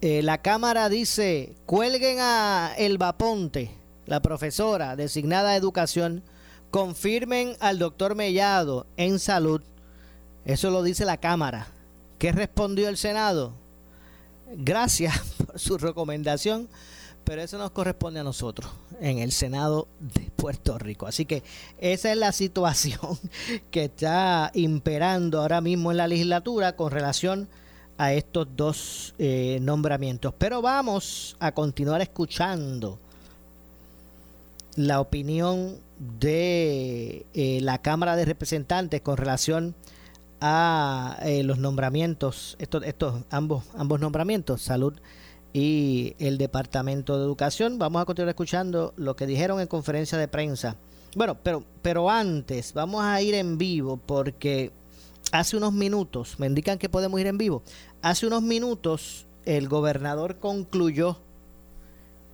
Eh, 0.00 0.22
la 0.22 0.38
Cámara 0.38 0.88
dice, 0.88 1.54
cuelguen 1.64 2.18
a 2.20 2.72
Elba 2.76 3.08
Aponte, 3.08 3.70
la 4.06 4.20
profesora 4.20 4.96
designada 4.96 5.50
de 5.50 5.56
educación, 5.56 6.24
confirmen 6.72 7.56
al 7.60 7.78
doctor 7.78 8.16
Mellado 8.16 8.86
en 8.96 9.20
salud. 9.20 9.62
Eso 10.44 10.70
lo 10.70 10.82
dice 10.82 11.04
la 11.04 11.18
Cámara. 11.18 11.68
¿Qué 12.18 12.32
respondió 12.32 12.88
el 12.88 12.96
Senado? 12.96 13.52
Gracias 14.56 15.20
por 15.46 15.58
su 15.60 15.78
recomendación 15.78 16.68
pero 17.24 17.42
eso 17.42 17.58
nos 17.58 17.70
corresponde 17.70 18.20
a 18.20 18.24
nosotros 18.24 18.70
en 19.00 19.18
el 19.18 19.32
Senado 19.32 19.88
de 20.00 20.30
Puerto 20.34 20.78
Rico. 20.78 21.06
Así 21.06 21.24
que 21.24 21.42
esa 21.78 22.10
es 22.12 22.16
la 22.16 22.32
situación 22.32 23.18
que 23.70 23.84
está 23.84 24.50
imperando 24.54 25.40
ahora 25.40 25.60
mismo 25.60 25.90
en 25.90 25.98
la 25.98 26.08
legislatura 26.08 26.76
con 26.76 26.90
relación 26.90 27.48
a 27.98 28.12
estos 28.12 28.48
dos 28.56 29.14
eh, 29.18 29.58
nombramientos. 29.60 30.34
Pero 30.38 30.62
vamos 30.62 31.36
a 31.40 31.52
continuar 31.52 32.00
escuchando 32.00 32.98
la 34.76 35.00
opinión 35.00 35.78
de 36.20 37.26
eh, 37.34 37.60
la 37.62 37.78
Cámara 37.78 38.16
de 38.16 38.24
Representantes 38.24 39.00
con 39.02 39.16
relación 39.16 39.74
a 40.40 41.18
eh, 41.22 41.44
los 41.44 41.58
nombramientos, 41.58 42.56
estos, 42.58 42.82
estos 42.84 43.22
ambos, 43.30 43.64
ambos 43.76 44.00
nombramientos, 44.00 44.62
salud 44.62 44.94
y 45.52 46.14
el 46.18 46.38
Departamento 46.38 47.18
de 47.18 47.24
Educación. 47.24 47.78
Vamos 47.78 48.02
a 48.02 48.04
continuar 48.04 48.30
escuchando 48.30 48.94
lo 48.96 49.16
que 49.16 49.26
dijeron 49.26 49.60
en 49.60 49.66
conferencia 49.66 50.18
de 50.18 50.28
prensa. 50.28 50.76
Bueno, 51.14 51.36
pero, 51.42 51.62
pero 51.82 52.08
antes 52.08 52.72
vamos 52.72 53.02
a 53.02 53.20
ir 53.20 53.34
en 53.34 53.58
vivo 53.58 53.98
porque 53.98 54.72
hace 55.30 55.56
unos 55.56 55.72
minutos, 55.72 56.38
me 56.38 56.46
indican 56.46 56.78
que 56.78 56.88
podemos 56.88 57.20
ir 57.20 57.26
en 57.26 57.38
vivo, 57.38 57.62
hace 58.00 58.26
unos 58.26 58.42
minutos 58.42 59.26
el 59.44 59.68
gobernador 59.68 60.38
concluyó 60.38 61.18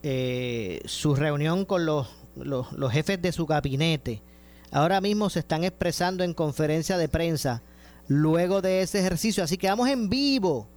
eh, 0.02 0.80
su 0.84 1.14
reunión 1.16 1.64
con 1.64 1.86
los, 1.86 2.08
los, 2.36 2.72
los 2.72 2.92
jefes 2.92 3.20
de 3.20 3.32
su 3.32 3.46
gabinete. 3.46 4.22
Ahora 4.70 5.00
mismo 5.00 5.30
se 5.30 5.40
están 5.40 5.64
expresando 5.64 6.22
en 6.22 6.34
conferencia 6.34 6.98
de 6.98 7.08
prensa 7.08 7.62
luego 8.06 8.60
de 8.60 8.82
ese 8.82 9.00
ejercicio. 9.00 9.42
Así 9.42 9.56
que 9.56 9.68
vamos 9.68 9.88
en 9.88 10.08
vivo 10.08 10.68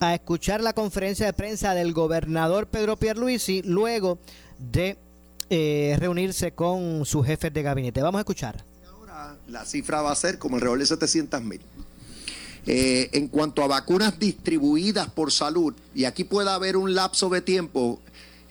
a 0.00 0.14
escuchar 0.14 0.60
la 0.60 0.72
conferencia 0.72 1.26
de 1.26 1.32
prensa 1.32 1.74
del 1.74 1.92
gobernador 1.92 2.66
Pedro 2.66 2.96
Pierluisi 2.96 3.62
luego 3.62 4.18
de 4.58 4.96
eh, 5.50 5.96
reunirse 5.98 6.52
con 6.52 7.04
sus 7.04 7.26
jefes 7.26 7.52
de 7.52 7.62
gabinete. 7.62 8.02
Vamos 8.02 8.18
a 8.18 8.22
escuchar. 8.22 8.64
La 9.48 9.64
cifra 9.64 10.02
va 10.02 10.12
a 10.12 10.16
ser 10.16 10.38
como 10.38 10.56
alrededor 10.56 10.78
de 10.78 10.86
700 10.86 11.42
mil. 11.42 11.60
Eh, 12.66 13.10
en 13.12 13.28
cuanto 13.28 13.62
a 13.62 13.68
vacunas 13.68 14.18
distribuidas 14.18 15.08
por 15.08 15.30
salud, 15.30 15.74
y 15.94 16.04
aquí 16.04 16.24
puede 16.24 16.50
haber 16.50 16.76
un 16.76 16.94
lapso 16.94 17.28
de 17.28 17.40
tiempo 17.40 18.00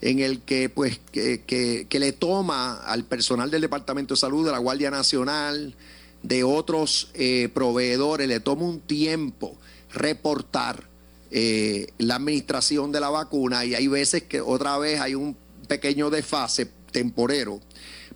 en 0.00 0.20
el 0.20 0.40
que, 0.40 0.68
pues, 0.68 1.00
que 1.12 1.86
le 1.90 2.12
toma 2.12 2.76
al 2.84 3.04
personal 3.04 3.50
del 3.50 3.60
Departamento 3.60 4.14
de 4.14 4.20
Salud, 4.20 4.44
de 4.44 4.52
la 4.52 4.58
Guardia 4.58 4.90
Nacional, 4.90 5.74
de 6.22 6.44
otros 6.44 7.10
eh, 7.14 7.48
proveedores, 7.54 8.26
le 8.26 8.40
toma 8.40 8.64
un 8.64 8.80
tiempo 8.80 9.56
reportar 9.92 10.84
eh, 11.30 11.88
la 11.98 12.16
administración 12.16 12.90
de 12.92 13.00
la 13.00 13.10
vacuna 13.10 13.64
y 13.64 13.74
hay 13.74 13.88
veces 13.88 14.24
que 14.24 14.40
otra 14.40 14.78
vez 14.78 15.00
hay 15.00 15.14
un 15.14 15.36
pequeño 15.66 16.10
desfase 16.10 16.70
temporero. 16.92 17.60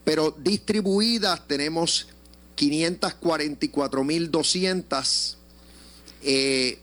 Pero 0.05 0.37
distribuidas 0.39 1.47
tenemos 1.47 2.09
544.200 2.57 5.37
eh, 6.23 6.79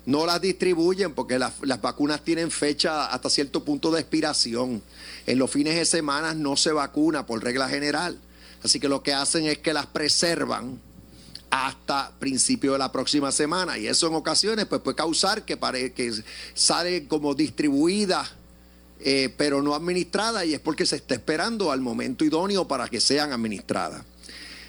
no 0.06 0.26
las 0.26 0.40
distribuyen 0.40 1.14
porque 1.14 1.38
las, 1.38 1.60
vacunas 1.82 2.24
tienen 2.24 2.50
fecha 2.52 3.08
hasta 3.08 3.30
cierto 3.30 3.66
punto 3.66 3.92
de 3.92 4.00
expiración. 4.00 4.82
En 5.26 5.38
los 5.38 5.52
fines 5.52 5.76
de 5.76 5.84
semana 5.84 6.34
no 6.34 6.56
se 6.56 6.72
vacuna 6.72 7.26
por 7.26 7.44
regla 7.44 7.68
general. 7.68 8.18
Así 8.64 8.80
que 8.80 8.88
lo 8.88 9.04
que 9.04 9.14
hacen 9.14 9.46
es 9.46 9.58
que 9.58 9.74
las 9.74 9.86
preservan 9.88 10.80
hasta 11.50 12.14
principio 12.20 12.72
de 12.72 12.78
la 12.78 12.94
próxima 12.94 13.34
semana. 13.34 13.78
Y 13.78 13.88
eso 13.88 14.08
en 14.08 14.16
ocasiones 14.16 14.66
pues, 14.68 14.80
puede 14.80 14.96
causar 14.96 15.44
que, 15.44 15.58
pare, 15.58 15.92
que 15.92 16.14
salen 16.54 17.08
como 17.08 17.34
distribuidas 17.34 18.37
eh, 19.00 19.34
pero 19.38 19.62
no 19.62 19.76
administradas 19.76 20.46
y 20.46 20.54
es 20.54 20.60
porque 20.60 20.86
se 20.86 20.96
está 20.96 21.16
esperando 21.16 21.72
al 21.72 21.82
momento 21.82 22.26
idóneo 22.26 22.68
para 22.68 22.88
que 22.88 23.00
sean 23.00 23.32
administradas. 23.32 24.04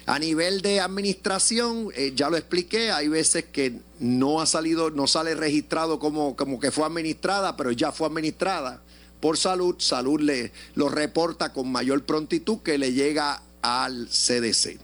A 0.05 0.17
nivel 0.17 0.61
de 0.61 0.79
administración, 0.79 1.89
eh, 1.95 2.13
ya 2.15 2.29
lo 2.29 2.37
expliqué, 2.37 2.91
hay 2.91 3.07
veces 3.07 3.45
que 3.45 3.79
no 3.99 4.41
ha 4.41 4.47
salido, 4.47 4.89
no 4.89 5.05
sale 5.05 5.35
registrado 5.35 5.99
como, 5.99 6.35
como 6.35 6.59
que 6.59 6.71
fue 6.71 6.85
administrada, 6.85 7.55
pero 7.55 7.71
ya 7.71 7.91
fue 7.91 8.07
administrada 8.07 8.81
por 9.19 9.37
salud. 9.37 9.75
Salud 9.77 10.19
le 10.19 10.51
lo 10.75 10.89
reporta 10.89 11.53
con 11.53 11.71
mayor 11.71 12.03
prontitud 12.05 12.59
que 12.59 12.77
le 12.77 12.93
llega 12.93 13.43
al 13.61 14.07
CDC. 14.07 14.79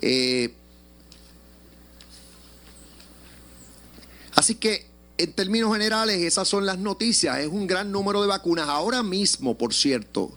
Eh, 0.00 0.52
así 4.34 4.54
que 4.56 4.89
en 5.20 5.32
términos 5.34 5.70
generales, 5.70 6.22
esas 6.22 6.48
son 6.48 6.64
las 6.64 6.78
noticias. 6.78 7.38
Es 7.40 7.48
un 7.48 7.66
gran 7.66 7.92
número 7.92 8.22
de 8.22 8.28
vacunas. 8.28 8.70
Ahora 8.70 9.02
mismo, 9.02 9.58
por 9.58 9.74
cierto, 9.74 10.32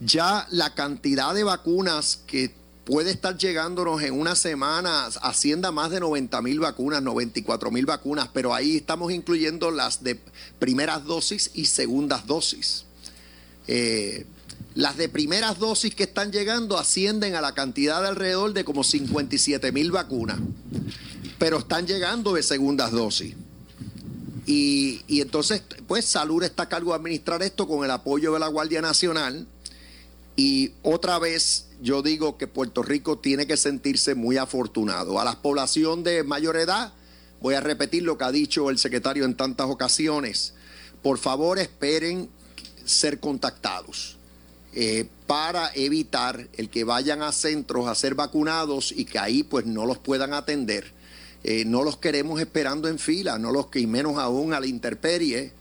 ya 0.00 0.44
la 0.50 0.74
cantidad 0.74 1.32
de 1.34 1.44
vacunas 1.44 2.18
que 2.26 2.52
puede 2.84 3.12
estar 3.12 3.38
llegándonos 3.38 4.02
en 4.02 4.18
una 4.18 4.34
semana 4.34 5.06
ascienda 5.22 5.70
más 5.70 5.90
de 5.90 6.00
90 6.00 6.42
mil 6.42 6.58
vacunas, 6.58 7.00
94 7.00 7.70
mil 7.70 7.86
vacunas, 7.86 8.28
pero 8.32 8.52
ahí 8.52 8.78
estamos 8.78 9.12
incluyendo 9.12 9.70
las 9.70 10.02
de 10.02 10.18
primeras 10.58 11.04
dosis 11.04 11.52
y 11.54 11.66
segundas 11.66 12.26
dosis. 12.26 12.86
Eh, 13.68 14.26
las 14.74 14.96
de 14.96 15.08
primeras 15.08 15.60
dosis 15.60 15.94
que 15.94 16.04
están 16.04 16.32
llegando 16.32 16.76
ascienden 16.76 17.36
a 17.36 17.40
la 17.40 17.54
cantidad 17.54 18.02
de 18.02 18.08
alrededor 18.08 18.52
de 18.52 18.64
como 18.64 18.82
57 18.82 19.70
mil 19.70 19.92
vacunas, 19.92 20.40
pero 21.38 21.58
están 21.58 21.86
llegando 21.86 22.32
de 22.32 22.42
segundas 22.42 22.90
dosis. 22.90 23.36
Y, 24.50 25.20
entonces, 25.20 25.62
pues 25.86 26.06
Salud 26.06 26.42
está 26.42 26.62
a 26.62 26.68
cargo 26.70 26.92
de 26.92 26.96
administrar 26.96 27.42
esto 27.42 27.68
con 27.68 27.84
el 27.84 27.90
apoyo 27.90 28.32
de 28.32 28.38
la 28.38 28.48
Guardia 28.48 28.80
Nacional. 28.80 29.46
Y 30.36 30.72
otra 30.82 31.18
vez 31.18 31.66
yo 31.82 32.00
digo 32.00 32.38
que 32.38 32.46
Puerto 32.46 32.82
Rico 32.82 33.18
tiene 33.18 33.46
que 33.46 33.58
sentirse 33.58 34.14
muy 34.14 34.38
afortunado. 34.38 35.20
A 35.20 35.24
la 35.26 35.42
población 35.42 36.02
de 36.02 36.22
mayor 36.22 36.56
edad, 36.56 36.94
voy 37.42 37.56
a 37.56 37.60
repetir 37.60 38.04
lo 38.04 38.16
que 38.16 38.24
ha 38.24 38.32
dicho 38.32 38.70
el 38.70 38.78
secretario 38.78 39.26
en 39.26 39.34
tantas 39.34 39.66
ocasiones. 39.68 40.54
Por 41.02 41.18
favor, 41.18 41.58
esperen 41.58 42.30
ser 42.86 43.20
contactados 43.20 44.16
eh, 44.72 45.10
para 45.26 45.70
evitar 45.74 46.48
el 46.54 46.70
que 46.70 46.84
vayan 46.84 47.20
a 47.20 47.32
centros 47.32 47.86
a 47.86 47.94
ser 47.94 48.14
vacunados 48.14 48.92
y 48.96 49.04
que 49.04 49.18
ahí 49.18 49.42
pues 49.42 49.66
no 49.66 49.84
los 49.84 49.98
puedan 49.98 50.32
atender 50.32 50.96
eh, 51.44 51.64
no 51.64 51.84
los 51.84 51.96
queremos 51.98 52.40
esperando 52.40 52.88
en 52.88 52.98
fila, 52.98 53.38
no 53.38 53.52
los 53.52 53.66
que, 53.66 53.80
y 53.80 53.86
menos 53.86 54.18
aún 54.18 54.52
a 54.52 54.60
la 54.60 54.66
intemperie, 54.66 55.52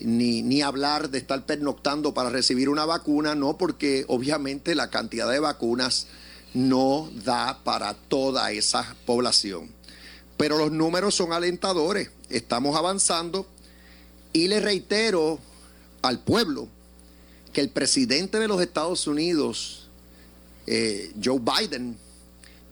ni, 0.00 0.42
ni 0.42 0.62
hablar 0.62 1.10
de 1.10 1.18
estar 1.18 1.46
pernoctando 1.46 2.12
para 2.12 2.30
recibir 2.30 2.68
una 2.68 2.84
vacuna, 2.84 3.34
no, 3.34 3.56
porque 3.56 4.04
obviamente 4.08 4.74
la 4.74 4.90
cantidad 4.90 5.30
de 5.30 5.38
vacunas 5.38 6.08
no 6.54 7.10
da 7.24 7.60
para 7.64 7.94
toda 7.94 8.50
esa 8.52 8.96
población. 9.06 9.70
Pero 10.36 10.58
los 10.58 10.72
números 10.72 11.14
son 11.14 11.32
alentadores, 11.32 12.10
estamos 12.28 12.76
avanzando 12.76 13.46
y 14.32 14.48
le 14.48 14.60
reitero 14.60 15.38
al 16.02 16.18
pueblo 16.20 16.68
que 17.52 17.60
el 17.60 17.70
presidente 17.70 18.38
de 18.38 18.48
los 18.48 18.60
Estados 18.60 19.06
Unidos, 19.06 19.88
eh, 20.66 21.12
Joe 21.22 21.40
Biden, 21.40 21.96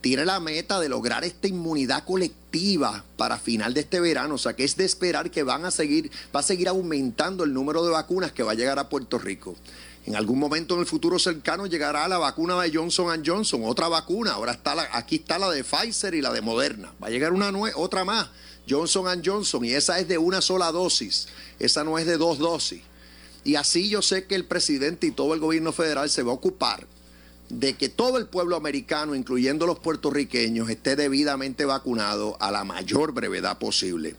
tiene 0.05 0.23
la 0.23 0.39
meta 0.39 0.79
de 0.79 0.87
lograr 0.87 1.23
esta 1.23 1.47
inmunidad 1.47 2.03
colectiva 2.03 3.03
para 3.17 3.39
final 3.39 3.73
de 3.73 3.79
este 3.79 3.99
verano, 3.99 4.35
o 4.35 4.37
sea 4.37 4.55
que 4.55 4.63
es 4.63 4.77
de 4.77 4.85
esperar 4.85 5.31
que 5.31 5.41
van 5.41 5.65
a 5.65 5.71
seguir, 5.71 6.11
va 6.33 6.41
a 6.41 6.43
seguir 6.43 6.67
aumentando 6.67 7.43
el 7.43 7.51
número 7.51 7.83
de 7.83 7.89
vacunas 7.89 8.31
que 8.31 8.43
va 8.43 8.51
a 8.51 8.53
llegar 8.53 8.77
a 8.77 8.87
Puerto 8.87 9.17
Rico. 9.17 9.55
En 10.05 10.15
algún 10.15 10.37
momento 10.37 10.75
en 10.75 10.81
el 10.81 10.85
futuro 10.85 11.17
cercano 11.17 11.65
llegará 11.65 12.07
la 12.07 12.19
vacuna 12.19 12.61
de 12.61 12.71
Johnson 12.71 13.23
Johnson, 13.25 13.63
otra 13.65 13.87
vacuna. 13.87 14.33
Ahora 14.33 14.51
está 14.51 14.75
la, 14.75 14.87
aquí 14.91 15.15
está 15.15 15.39
la 15.39 15.49
de 15.49 15.63
Pfizer 15.63 16.13
y 16.13 16.21
la 16.21 16.31
de 16.31 16.41
Moderna. 16.41 16.93
Va 17.03 17.07
a 17.07 17.09
llegar 17.09 17.33
una 17.33 17.51
otra 17.75 18.05
más, 18.05 18.29
Johnson 18.69 19.23
Johnson, 19.25 19.65
y 19.65 19.71
esa 19.71 19.97
es 19.97 20.07
de 20.07 20.19
una 20.19 20.39
sola 20.39 20.71
dosis. 20.71 21.29
Esa 21.57 21.83
no 21.83 21.97
es 21.97 22.05
de 22.05 22.17
dos 22.17 22.37
dosis. 22.37 22.83
Y 23.43 23.55
así 23.55 23.89
yo 23.89 24.03
sé 24.03 24.25
que 24.25 24.35
el 24.35 24.45
presidente 24.45 25.07
y 25.07 25.11
todo 25.11 25.33
el 25.33 25.39
gobierno 25.39 25.73
federal 25.73 26.11
se 26.11 26.21
va 26.21 26.31
a 26.31 26.35
ocupar 26.35 26.85
de 27.49 27.75
que 27.75 27.89
todo 27.89 28.17
el 28.17 28.27
pueblo 28.27 28.55
americano, 28.55 29.15
incluyendo 29.15 29.65
los 29.65 29.79
puertorriqueños, 29.79 30.69
esté 30.69 30.95
debidamente 30.95 31.65
vacunado 31.65 32.37
a 32.39 32.51
la 32.51 32.63
mayor 32.63 33.13
brevedad 33.13 33.57
posible. 33.59 34.15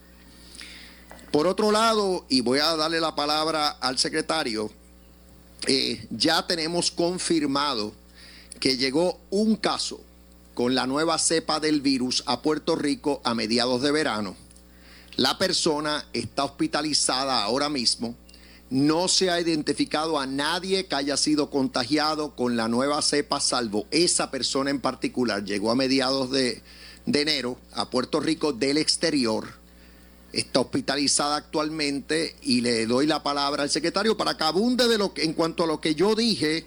Por 1.33 1.47
otro 1.47 1.73
lado, 1.73 2.25
y 2.29 2.41
voy 2.41 2.61
a 2.61 2.77
darle 2.77 3.01
la 3.01 3.15
palabra 3.15 3.69
al 3.69 3.99
secretario, 3.99 4.71
eh, 5.67 6.07
ya 6.11 6.47
tenemos 6.47 6.91
confirmado 6.91 7.93
que 8.61 8.77
llegó 8.77 9.21
un 9.31 9.57
caso 9.57 10.01
con 10.55 10.75
la 10.75 10.87
nueva 10.87 11.19
cepa 11.19 11.61
del 11.61 11.81
virus 11.81 12.23
a 12.27 12.41
Puerto 12.41 12.77
Rico 12.77 13.21
a 13.25 13.35
mediados 13.35 13.83
de 13.83 13.91
verano. 13.93 14.37
La 15.17 15.37
persona 15.39 16.07
está 16.13 16.45
hospitalizada 16.45 17.43
ahora 17.43 17.69
mismo 17.69 18.17
no 18.71 19.09
se 19.09 19.31
ha 19.31 19.41
identificado 19.41 20.19
a 20.19 20.27
nadie 20.27 20.87
que 20.87 20.95
haya 20.95 21.17
sido 21.17 21.51
contagiado 21.51 22.35
con 22.35 22.57
la 22.57 22.69
nueva 22.69 23.01
cepa, 23.03 23.41
salvo 23.41 23.87
esa 23.91 24.31
persona 24.31 24.71
en 24.71 24.81
particular. 24.81 25.45
Llegó 25.45 25.71
a 25.71 25.77
mediados 25.77 26.31
de, 26.31 26.63
de 27.07 27.21
enero 27.21 27.59
a 27.73 27.89
Puerto 27.91 28.21
Rico 28.21 28.53
del 28.53 28.79
exterior. 28.79 29.47
Está 30.33 30.61
hospitalizada 30.61 31.37
actualmente 31.37 32.37
y 32.43 32.61
le 32.61 32.87
doy 32.87 33.07
la 33.07 33.23
palabra 33.23 33.63
al 33.63 33.71
secretario 33.71 34.17
para 34.17 34.37
que 34.37 34.45
abunde 34.45 34.89
de 34.89 34.99
lo 34.99 35.13
en 35.17 35.33
cuanto 35.33 35.65
a 35.65 35.67
lo 35.67 35.81
que 35.81 35.95
yo 35.95 36.15
dije 36.15 36.67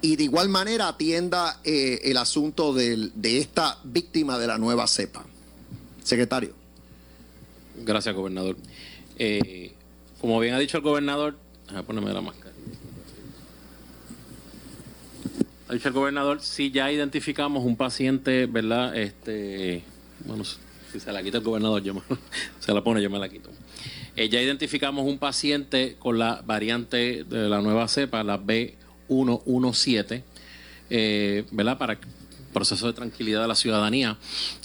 y 0.00 0.16
de 0.16 0.24
igual 0.24 0.50
manera 0.50 0.88
atienda 0.88 1.60
eh, 1.64 2.00
el 2.04 2.18
asunto 2.18 2.74
de 2.74 3.38
esta 3.38 3.78
víctima 3.84 4.38
de 4.38 4.46
la 4.46 4.58
nueva 4.58 4.86
cepa. 4.86 5.24
Secretario. 6.04 6.52
Gracias, 7.82 8.14
gobernador. 8.14 8.56
Eh, 9.18 9.73
como 10.24 10.40
bien 10.40 10.54
ha 10.54 10.58
dicho 10.58 10.78
el 10.78 10.82
gobernador, 10.82 11.36
ponerme 11.86 12.10
la 12.10 12.22
máscara. 12.22 12.54
Ha 15.68 15.74
dicho 15.74 15.88
el 15.88 15.92
gobernador, 15.92 16.40
sí 16.40 16.70
ya 16.70 16.90
identificamos 16.90 17.62
un 17.62 17.76
paciente, 17.76 18.46
¿verdad? 18.46 18.96
Este, 18.96 19.84
bueno, 20.24 20.42
si 20.44 20.98
se 20.98 21.12
la 21.12 21.22
quita 21.22 21.36
el 21.36 21.44
gobernador, 21.44 21.82
yo 21.82 21.92
me- 21.92 22.00
se 22.58 22.72
la 22.72 22.82
pone, 22.82 23.02
yo 23.02 23.10
me 23.10 23.18
la 23.18 23.28
quito. 23.28 23.50
Eh, 24.16 24.30
ya 24.30 24.40
identificamos 24.40 25.04
un 25.04 25.18
paciente 25.18 25.96
con 25.98 26.18
la 26.18 26.40
variante 26.46 27.24
de 27.24 27.50
la 27.50 27.60
nueva 27.60 27.86
cepa, 27.86 28.24
la 28.24 28.40
B117, 28.40 30.22
eh, 30.88 31.44
¿verdad? 31.50 31.76
Para 31.76 31.98
proceso 32.54 32.86
de 32.86 32.94
tranquilidad 32.94 33.42
de 33.42 33.48
la 33.48 33.56
ciudadanía, 33.56 34.16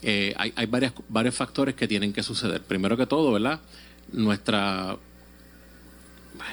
eh, 0.03 0.33
hay, 0.37 0.69
varios 1.09 1.35
factores 1.35 1.75
que 1.75 1.85
tienen 1.85 2.13
que 2.13 2.23
suceder. 2.23 2.61
Primero 2.61 2.95
que 2.95 3.05
todo, 3.05 3.33
¿verdad? 3.33 3.59
Nuestra, 4.13 4.97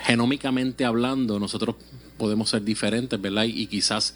genómicamente 0.05 0.84
hablando, 0.84 1.39
nosotros 1.39 1.76
podemos 2.16 2.51
ser 2.51 2.62
diferentes, 2.62 3.20
¿verdad? 3.20 3.45
Y, 3.45 3.66
quizás 3.66 4.14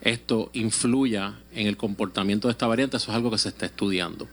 esto 0.00 0.50
influya 0.52 1.34
en 1.52 1.66
el 1.66 1.76
comportamiento 1.76 2.48
de 2.48 2.52
esta 2.52 2.66
variante, 2.66 2.96
eso 2.96 3.10
es 3.10 3.16
algo 3.16 3.30
que 3.30 3.38
se 3.38 3.48
está 3.48 3.66
estudiando. 3.66 4.28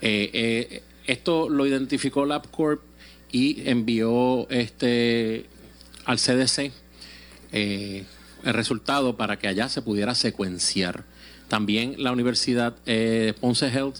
Eh, 0.00 0.30
eh, 0.32 0.82
esto 1.06 1.48
lo 1.48 1.66
identificó 1.66 2.24
LabCorp 2.24 2.82
y 3.32 3.68
envió 3.68 4.48
este 4.50 5.46
al 6.04 6.18
CDC 6.18 6.72
eh, 7.52 8.04
el 8.44 8.54
resultado 8.54 9.16
para 9.16 9.38
que 9.38 9.48
allá 9.48 9.68
se 9.68 9.82
pudiera 9.82 10.14
secuenciar. 10.14 11.04
También 11.48 11.96
la 11.98 12.12
Universidad 12.12 12.76
Ponce 13.40 13.68
Health 13.68 13.98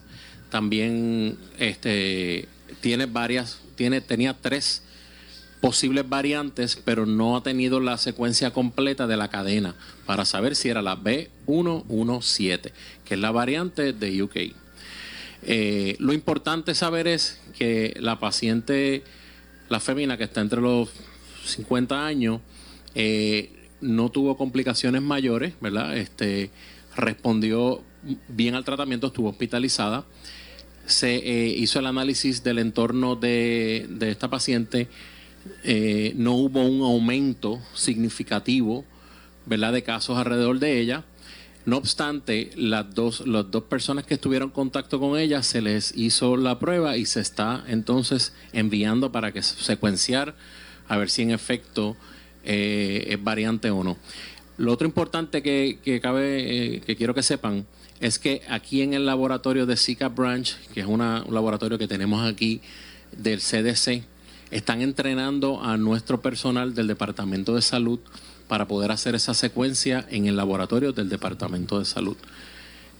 también 0.50 1.36
este, 1.58 2.48
tiene 2.80 3.06
varias, 3.06 3.60
tiene, 3.76 4.00
tenía 4.00 4.36
tres 4.40 4.82
posibles 5.60 6.08
variantes, 6.08 6.80
pero 6.84 7.06
no 7.06 7.36
ha 7.36 7.42
tenido 7.42 7.80
la 7.80 7.98
secuencia 7.98 8.52
completa 8.52 9.06
de 9.06 9.16
la 9.16 9.28
cadena 9.28 9.74
para 10.06 10.24
saber 10.24 10.56
si 10.56 10.68
era 10.68 10.82
la 10.82 10.96
B117, 10.96 12.72
que 13.04 13.14
es 13.14 13.20
la 13.20 13.30
variante 13.30 13.92
de 13.92 14.22
UK. 14.22 14.36
Eh, 15.42 15.96
lo 15.98 16.12
importante 16.12 16.74
saber 16.74 17.06
es 17.06 17.40
que 17.56 17.94
la 18.00 18.18
paciente, 18.18 19.04
la 19.68 19.80
femina 19.80 20.16
que 20.16 20.24
está 20.24 20.40
entre 20.40 20.60
los 20.60 20.90
50 21.44 22.06
años, 22.06 22.40
eh, 22.94 23.50
no 23.80 24.10
tuvo 24.10 24.36
complicaciones 24.36 25.02
mayores, 25.02 25.54
¿verdad? 25.60 25.96
Este, 25.96 26.50
respondió 26.96 27.82
bien 28.28 28.54
al 28.54 28.64
tratamiento, 28.64 29.08
estuvo 29.08 29.28
hospitalizada. 29.28 30.04
Se 30.86 31.16
eh, 31.16 31.48
hizo 31.48 31.78
el 31.78 31.86
análisis 31.86 32.42
del 32.42 32.58
entorno 32.58 33.14
de, 33.14 33.86
de 33.88 34.10
esta 34.10 34.28
paciente. 34.28 34.88
Eh, 35.64 36.12
no 36.16 36.34
hubo 36.34 36.62
un 36.62 36.82
aumento 36.82 37.60
significativo, 37.74 38.84
¿verdad? 39.46 39.72
De 39.72 39.82
casos 39.82 40.16
alrededor 40.18 40.58
de 40.58 40.80
ella. 40.80 41.04
No 41.66 41.76
obstante, 41.76 42.50
las 42.56 42.94
dos, 42.94 43.26
las 43.26 43.50
dos 43.50 43.64
personas 43.64 44.04
que 44.06 44.14
estuvieron 44.14 44.48
en 44.48 44.54
contacto 44.54 44.98
con 44.98 45.18
ella 45.18 45.42
se 45.42 45.60
les 45.60 45.92
hizo 45.96 46.36
la 46.36 46.58
prueba 46.58 46.96
y 46.96 47.04
se 47.04 47.20
está 47.20 47.64
entonces 47.68 48.32
enviando 48.52 49.12
para 49.12 49.30
que 49.32 49.42
secuenciar 49.42 50.34
a 50.88 50.96
ver 50.96 51.10
si 51.10 51.22
en 51.22 51.30
efecto 51.30 51.96
eh, 52.44 53.06
es 53.10 53.22
variante 53.22 53.70
o 53.70 53.84
no. 53.84 53.98
Lo 54.56 54.72
otro 54.72 54.86
importante 54.86 55.42
que, 55.42 56.00
cabe, 56.02 56.76
eh, 56.76 56.80
que 56.80 56.96
quiero 56.96 57.14
que 57.14 57.22
sepan, 57.22 57.66
es 58.00 58.18
que 58.18 58.40
aquí 58.48 58.80
en 58.80 58.94
el 58.94 59.04
laboratorio 59.04 59.66
de 59.66 59.76
Zika 59.76 60.08
Branch, 60.08 60.56
que 60.72 60.80
es 60.80 60.86
una- 60.86 61.22
un 61.26 61.34
laboratorio 61.34 61.76
que 61.78 61.86
tenemos 61.86 62.26
aquí 62.26 62.60
del 63.12 63.40
CDC, 63.40 64.04
están 64.50 64.82
entrenando 64.82 65.62
a 65.62 65.76
nuestro 65.76 66.20
personal 66.20 66.74
del 66.74 66.86
Departamento 66.86 67.54
de 67.54 67.62
Salud 67.62 68.00
para 68.48 68.66
poder 68.66 68.90
hacer 68.90 69.14
esa 69.14 69.34
secuencia 69.34 70.06
en 70.10 70.26
el 70.26 70.36
laboratorio 70.36 70.92
del 70.92 71.08
Departamento 71.08 71.78
de 71.78 71.84
Salud. 71.84 72.16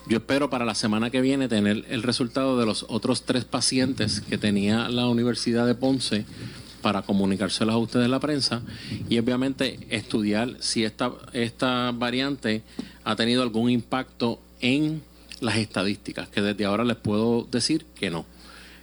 Yo 0.08 0.18
espero 0.18 0.48
para 0.48 0.64
la 0.64 0.74
semana 0.74 1.10
que 1.10 1.20
viene 1.20 1.48
tener 1.48 1.84
el 1.88 2.02
resultado 2.02 2.58
de 2.58 2.66
los 2.66 2.86
otros 2.88 3.24
tres 3.24 3.44
pacientes 3.44 4.20
que 4.20 4.38
tenía 4.38 4.88
la 4.88 5.06
Universidad 5.08 5.66
de 5.66 5.74
Ponce 5.74 6.24
para 6.80 7.02
comunicárselos 7.02 7.74
a 7.74 7.78
ustedes 7.78 8.08
la 8.08 8.20
prensa 8.20 8.62
y 9.08 9.18
obviamente 9.18 9.78
estudiar 9.90 10.56
si 10.60 10.84
esta, 10.84 11.12
esta 11.32 11.92
variante 11.92 12.62
ha 13.04 13.16
tenido 13.16 13.42
algún 13.42 13.70
impacto 13.70 14.40
en 14.60 15.02
las 15.40 15.56
estadísticas, 15.56 16.28
que 16.28 16.42
desde 16.42 16.64
ahora 16.64 16.84
les 16.84 16.96
puedo 16.96 17.46
decir 17.50 17.84
que 17.94 18.10
no. 18.10 18.24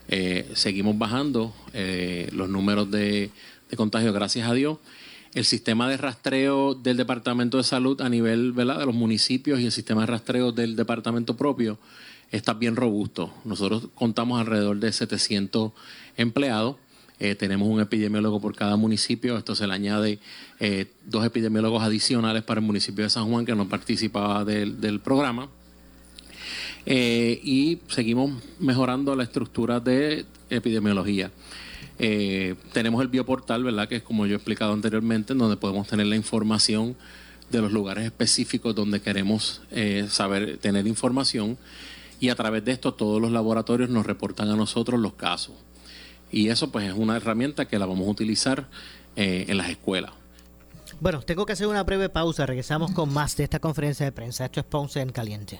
Eh, 0.10 0.50
seguimos 0.54 0.98
bajando 0.98 1.54
eh, 1.74 2.30
los 2.32 2.50
números 2.50 2.90
de, 2.90 3.30
de 3.70 3.78
contagio, 3.78 4.14
gracias 4.14 4.50
a 4.50 4.54
Dios. 4.54 4.78
El 5.34 5.46
sistema 5.46 5.90
de 5.90 5.98
rastreo 5.98 6.74
del 6.74 6.98
Departamento 6.98 7.58
de 7.58 7.64
Salud 7.64 8.02
a 8.02 8.10
nivel 8.10 8.54
¿verdad? 8.54 8.80
de 8.80 8.86
los 8.86 8.96
municipios 8.96 9.60
y 9.60 9.66
el 9.66 9.72
sistema 9.72 10.02
de 10.02 10.08
rastreo 10.08 10.52
del 10.52 10.76
departamento 10.76 11.36
propio 11.36 11.78
está 12.32 12.54
bien 12.54 12.76
robusto. 12.76 13.34
Nosotros 13.46 13.88
contamos 13.96 14.40
alrededor 14.40 14.80
de 14.80 14.92
700 14.92 15.72
empleados. 16.16 16.78
Eh, 17.20 17.36
tenemos 17.36 17.68
un 17.68 17.82
epidemiólogo 17.82 18.40
por 18.40 18.56
cada 18.56 18.76
municipio. 18.78 19.38
Esto 19.38 19.56
se 19.56 19.68
le 19.68 19.74
añade 19.74 20.20
eh, 20.60 20.88
dos 21.06 21.26
epidemiólogos 21.26 21.84
adicionales 21.84 22.44
para 22.44 22.60
el 22.60 22.66
municipio 22.66 23.04
de 23.04 23.10
San 23.10 23.30
Juan 23.30 23.46
que 23.46 23.56
no 23.56 23.68
participaba 23.68 24.46
del, 24.46 24.80
del 24.80 25.00
programa. 25.00 25.50
Eh, 26.90 27.42
y 27.44 27.80
seguimos 27.90 28.32
mejorando 28.60 29.14
la 29.14 29.24
estructura 29.24 29.82
de 29.82 30.26
epidemiología. 30.50 31.32
Eh, 32.00 32.56
tenemos 32.72 33.02
el 33.02 33.10
bioportal, 33.10 33.66
¿verdad? 33.66 33.90
Que 33.90 33.98
es 33.98 34.04
como 34.04 34.26
yo 34.26 34.34
he 34.34 34.36
explicado 34.38 34.72
anteriormente, 34.72 35.34
en 35.34 35.40
donde 35.40 35.58
podemos 35.58 35.86
tener 35.90 36.08
la 36.08 36.16
información 36.16 36.96
de 37.52 37.62
los 37.62 37.74
lugares 37.74 38.06
específicos 38.06 38.74
donde 38.74 39.02
queremos 39.02 39.62
eh, 39.72 40.08
saber, 40.10 40.60
tener 40.60 40.88
información. 40.88 41.58
Y 42.22 42.30
a 42.30 42.36
través 42.36 42.64
de 42.64 42.72
esto 42.72 42.94
todos 42.94 43.22
los 43.22 43.34
laboratorios 43.34 43.90
nos 43.90 44.06
reportan 44.06 44.50
a 44.50 44.56
nosotros 44.56 44.98
los 44.98 45.14
casos. 45.14 45.56
Y 46.32 46.48
eso 46.48 46.72
pues 46.72 46.88
es 46.88 46.94
una 46.94 47.18
herramienta 47.18 47.66
que 47.66 47.80
la 47.80 47.86
vamos 47.86 48.08
a 48.08 48.12
utilizar 48.12 48.70
en 49.16 49.58
las 49.58 49.70
escuelas. 49.70 50.12
Bueno, 51.00 51.22
tengo 51.22 51.46
que 51.46 51.54
hacer 51.54 51.68
una 51.68 51.84
breve 51.84 52.08
pausa. 52.08 52.46
Regresamos 52.46 52.92
con 52.92 53.12
más 53.12 53.36
de 53.36 53.44
esta 53.44 53.60
conferencia 53.60 54.06
de 54.06 54.12
prensa. 54.12 54.46
Esto 54.46 54.60
es 54.60 54.66
Ponce 54.66 55.02
en 55.02 55.12
Caliente. 55.12 55.60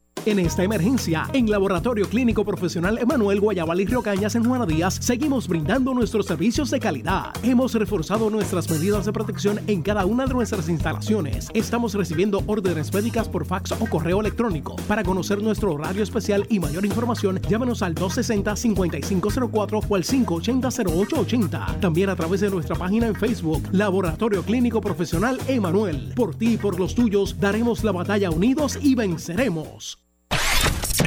En 0.23 0.37
esta 0.37 0.63
emergencia, 0.63 1.27
en 1.33 1.49
Laboratorio 1.49 2.07
Clínico 2.07 2.45
Profesional 2.45 2.99
Emanuel 2.99 3.39
Guayabal 3.39 3.81
y 3.81 3.85
Río 3.85 4.03
Cañas 4.03 4.35
en 4.35 4.43
Juana 4.43 4.67
Díaz, 4.67 4.99
seguimos 5.01 5.47
brindando 5.47 5.95
nuestros 5.95 6.27
servicios 6.27 6.69
de 6.69 6.79
calidad. 6.79 7.33
Hemos 7.41 7.73
reforzado 7.73 8.29
nuestras 8.29 8.69
medidas 8.69 9.07
de 9.07 9.13
protección 9.13 9.59
en 9.65 9.81
cada 9.81 10.05
una 10.05 10.27
de 10.27 10.35
nuestras 10.35 10.69
instalaciones. 10.69 11.47
Estamos 11.55 11.95
recibiendo 11.95 12.43
órdenes 12.45 12.93
médicas 12.93 13.27
por 13.27 13.45
fax 13.45 13.71
o 13.71 13.87
correo 13.87 14.21
electrónico. 14.21 14.75
Para 14.87 15.03
conocer 15.03 15.41
nuestro 15.41 15.73
horario 15.73 16.03
especial 16.03 16.45
y 16.49 16.59
mayor 16.59 16.85
información, 16.85 17.39
llámanos 17.49 17.81
al 17.81 17.95
260-5504 17.95 19.85
o 19.89 19.95
al 19.95 20.03
580-0880. 20.03 21.79
También 21.79 22.09
a 22.09 22.15
través 22.15 22.41
de 22.41 22.51
nuestra 22.51 22.75
página 22.75 23.07
en 23.07 23.15
Facebook, 23.15 23.63
Laboratorio 23.71 24.43
Clínico 24.43 24.81
Profesional 24.81 25.39
Emanuel. 25.47 26.13
Por 26.15 26.35
ti 26.35 26.53
y 26.53 26.57
por 26.57 26.79
los 26.79 26.93
tuyos, 26.93 27.39
daremos 27.39 27.83
la 27.83 27.91
batalla 27.91 28.29
unidos 28.29 28.77
y 28.83 28.93
venceremos. 28.93 30.10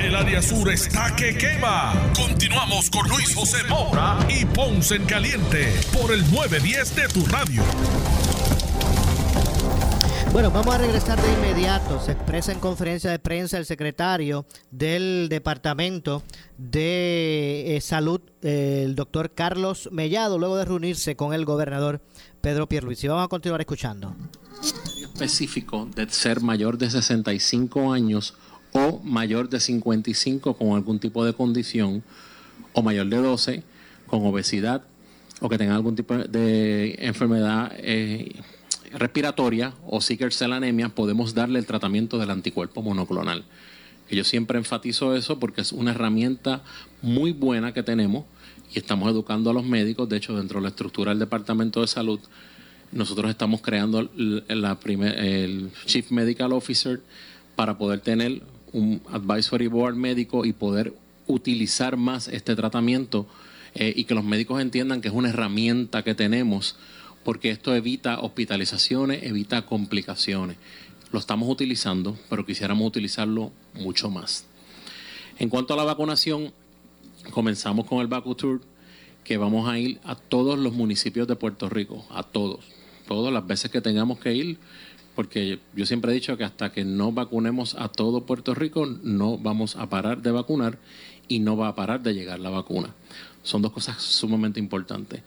El 0.04 0.14
área 0.14 0.42
sur 0.42 0.70
está 0.70 1.16
que 1.16 1.34
quema. 1.34 1.94
Continuamos 2.14 2.90
con 2.90 3.08
Luis 3.08 3.34
José 3.34 3.64
Moura 3.70 4.18
y 4.28 4.44
Ponce 4.44 4.96
en 4.96 5.06
Caliente 5.06 5.72
por 5.94 6.12
el 6.12 6.20
910 6.30 6.94
de 6.94 7.08
tu 7.08 7.24
radio. 7.24 7.62
Bueno, 10.30 10.50
vamos 10.50 10.74
a 10.74 10.78
regresar 10.78 11.18
de 11.22 11.32
inmediato. 11.32 11.98
Se 12.00 12.12
expresa 12.12 12.52
en 12.52 12.60
conferencia 12.60 13.10
de 13.10 13.18
prensa 13.18 13.56
el 13.56 13.64
secretario 13.64 14.44
del 14.70 15.28
Departamento 15.30 16.22
de 16.58 17.74
eh, 17.74 17.80
Salud, 17.80 18.20
eh, 18.42 18.82
el 18.84 18.96
doctor 18.96 19.32
Carlos 19.32 19.88
Mellado, 19.90 20.38
luego 20.38 20.58
de 20.58 20.66
reunirse 20.66 21.16
con 21.16 21.32
el 21.32 21.46
gobernador 21.46 22.02
Pedro 22.42 22.68
Pierluisi. 22.68 23.08
Vamos 23.08 23.24
a 23.24 23.28
continuar 23.28 23.62
escuchando. 23.62 24.14
específico 25.14 25.88
de 25.96 26.10
ser 26.10 26.42
mayor 26.42 26.76
de 26.76 26.90
65 26.90 27.90
años 27.90 28.34
o 28.74 29.00
mayor 29.04 29.48
de 29.48 29.60
55 29.60 30.54
con 30.54 30.72
algún 30.72 30.98
tipo 30.98 31.24
de 31.24 31.32
condición 31.32 32.02
o 32.72 32.82
mayor 32.82 33.06
de 33.06 33.16
12 33.18 33.62
con 34.08 34.26
obesidad 34.26 34.82
o 35.40 35.48
que 35.48 35.58
tenga 35.58 35.76
algún 35.76 35.94
tipo 35.94 36.16
de 36.16 36.96
enfermedad 36.98 37.72
eh, 37.76 38.34
respiratoria 38.92 39.74
o 39.86 40.00
sickle 40.00 40.32
cell 40.32 40.52
anemia, 40.52 40.88
podemos 40.88 41.34
darle 41.34 41.60
el 41.60 41.66
tratamiento 41.66 42.18
del 42.18 42.30
anticuerpo 42.30 42.82
monoclonal. 42.82 43.44
Que 44.08 44.16
yo 44.16 44.24
siempre 44.24 44.58
enfatizo 44.58 45.14
eso 45.14 45.38
porque 45.38 45.60
es 45.60 45.70
una 45.70 45.92
herramienta 45.92 46.62
muy 47.00 47.32
buena 47.32 47.72
que 47.72 47.84
tenemos 47.84 48.24
y 48.74 48.78
estamos 48.78 49.08
educando 49.08 49.50
a 49.50 49.54
los 49.54 49.64
médicos. 49.64 50.08
De 50.08 50.16
hecho, 50.16 50.36
dentro 50.36 50.58
de 50.58 50.64
la 50.64 50.68
estructura 50.70 51.12
del 51.12 51.20
Departamento 51.20 51.80
de 51.80 51.86
Salud, 51.86 52.18
nosotros 52.90 53.30
estamos 53.30 53.60
creando 53.60 54.00
el 54.00 55.70
Chief 55.86 56.10
Medical 56.10 56.52
Officer 56.52 57.00
para 57.54 57.78
poder 57.78 58.00
tener 58.00 58.42
un 58.74 59.00
advisory 59.10 59.68
board 59.68 59.94
médico 59.94 60.44
y 60.44 60.52
poder 60.52 60.92
utilizar 61.26 61.96
más 61.96 62.28
este 62.28 62.54
tratamiento 62.54 63.26
eh, 63.74 63.94
y 63.96 64.04
que 64.04 64.14
los 64.14 64.24
médicos 64.24 64.60
entiendan 64.60 65.00
que 65.00 65.08
es 65.08 65.14
una 65.14 65.30
herramienta 65.30 66.02
que 66.02 66.14
tenemos 66.14 66.76
porque 67.24 67.50
esto 67.50 67.74
evita 67.74 68.20
hospitalizaciones, 68.20 69.22
evita 69.22 69.62
complicaciones. 69.62 70.58
Lo 71.10 71.18
estamos 71.18 71.48
utilizando, 71.48 72.18
pero 72.28 72.44
quisiéramos 72.44 72.86
utilizarlo 72.86 73.50
mucho 73.72 74.10
más. 74.10 74.44
En 75.38 75.48
cuanto 75.48 75.72
a 75.72 75.76
la 75.76 75.84
vacunación, 75.84 76.52
comenzamos 77.30 77.86
con 77.86 78.00
el 78.00 78.08
VacuTour, 78.08 78.60
que 79.24 79.38
vamos 79.38 79.68
a 79.68 79.78
ir 79.78 80.00
a 80.04 80.16
todos 80.16 80.58
los 80.58 80.74
municipios 80.74 81.26
de 81.26 81.34
Puerto 81.34 81.70
Rico, 81.70 82.04
a 82.10 82.22
todos, 82.22 82.66
todas 83.08 83.32
las 83.32 83.46
veces 83.46 83.70
que 83.70 83.80
tengamos 83.80 84.18
que 84.18 84.34
ir, 84.34 84.58
porque 85.14 85.60
yo 85.74 85.86
siempre 85.86 86.12
he 86.12 86.14
dicho 86.14 86.36
que 86.36 86.44
hasta 86.44 86.72
que 86.72 86.84
no 86.84 87.12
vacunemos 87.12 87.76
a 87.78 87.88
todo 87.88 88.26
Puerto 88.26 88.54
Rico, 88.54 88.86
no 88.86 89.38
vamos 89.38 89.76
a 89.76 89.88
parar 89.88 90.22
de 90.22 90.30
vacunar 90.30 90.78
y 91.28 91.38
no 91.38 91.56
va 91.56 91.68
a 91.68 91.74
parar 91.74 92.02
de 92.02 92.14
llegar 92.14 92.40
la 92.40 92.50
vacuna. 92.50 92.94
Son 93.42 93.62
dos 93.62 93.72
cosas 93.72 94.02
sumamente 94.02 94.58
importantes. 94.58 95.22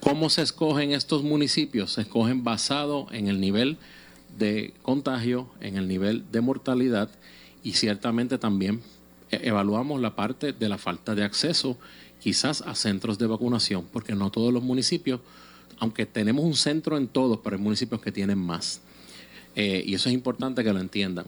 ¿Cómo 0.00 0.30
se 0.30 0.42
escogen 0.42 0.92
estos 0.92 1.22
municipios? 1.22 1.92
Se 1.92 2.02
escogen 2.02 2.44
basado 2.44 3.08
en 3.10 3.28
el 3.28 3.40
nivel 3.40 3.76
de 4.38 4.74
contagio, 4.82 5.48
en 5.60 5.76
el 5.76 5.88
nivel 5.88 6.24
de 6.30 6.40
mortalidad 6.40 7.10
y 7.62 7.72
ciertamente 7.72 8.38
también 8.38 8.82
eh, 9.30 9.40
evaluamos 9.44 10.00
la 10.00 10.14
parte 10.14 10.52
de 10.52 10.68
la 10.68 10.78
falta 10.78 11.14
de 11.14 11.24
acceso 11.24 11.76
quizás 12.20 12.62
a 12.62 12.74
centros 12.74 13.18
de 13.18 13.26
vacunación, 13.26 13.86
porque 13.92 14.14
no 14.14 14.30
todos 14.30 14.52
los 14.52 14.62
municipios, 14.62 15.20
aunque 15.78 16.06
tenemos 16.06 16.44
un 16.44 16.54
centro 16.54 16.96
en 16.96 17.08
todos, 17.08 17.40
pero 17.42 17.56
hay 17.56 17.62
municipios 17.62 18.00
que 18.00 18.12
tienen 18.12 18.38
más. 18.38 18.80
Eh, 19.56 19.82
y 19.86 19.94
eso 19.94 20.08
es 20.08 20.14
importante 20.14 20.62
que 20.62 20.72
lo 20.72 20.80
entiendan. 20.80 21.26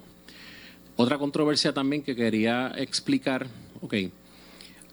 Otra 0.97 1.19
controversia 1.19 1.73
también 1.73 2.03
que 2.03 2.15
quería 2.15 2.73
explicar, 2.77 3.47
ok, 3.81 3.95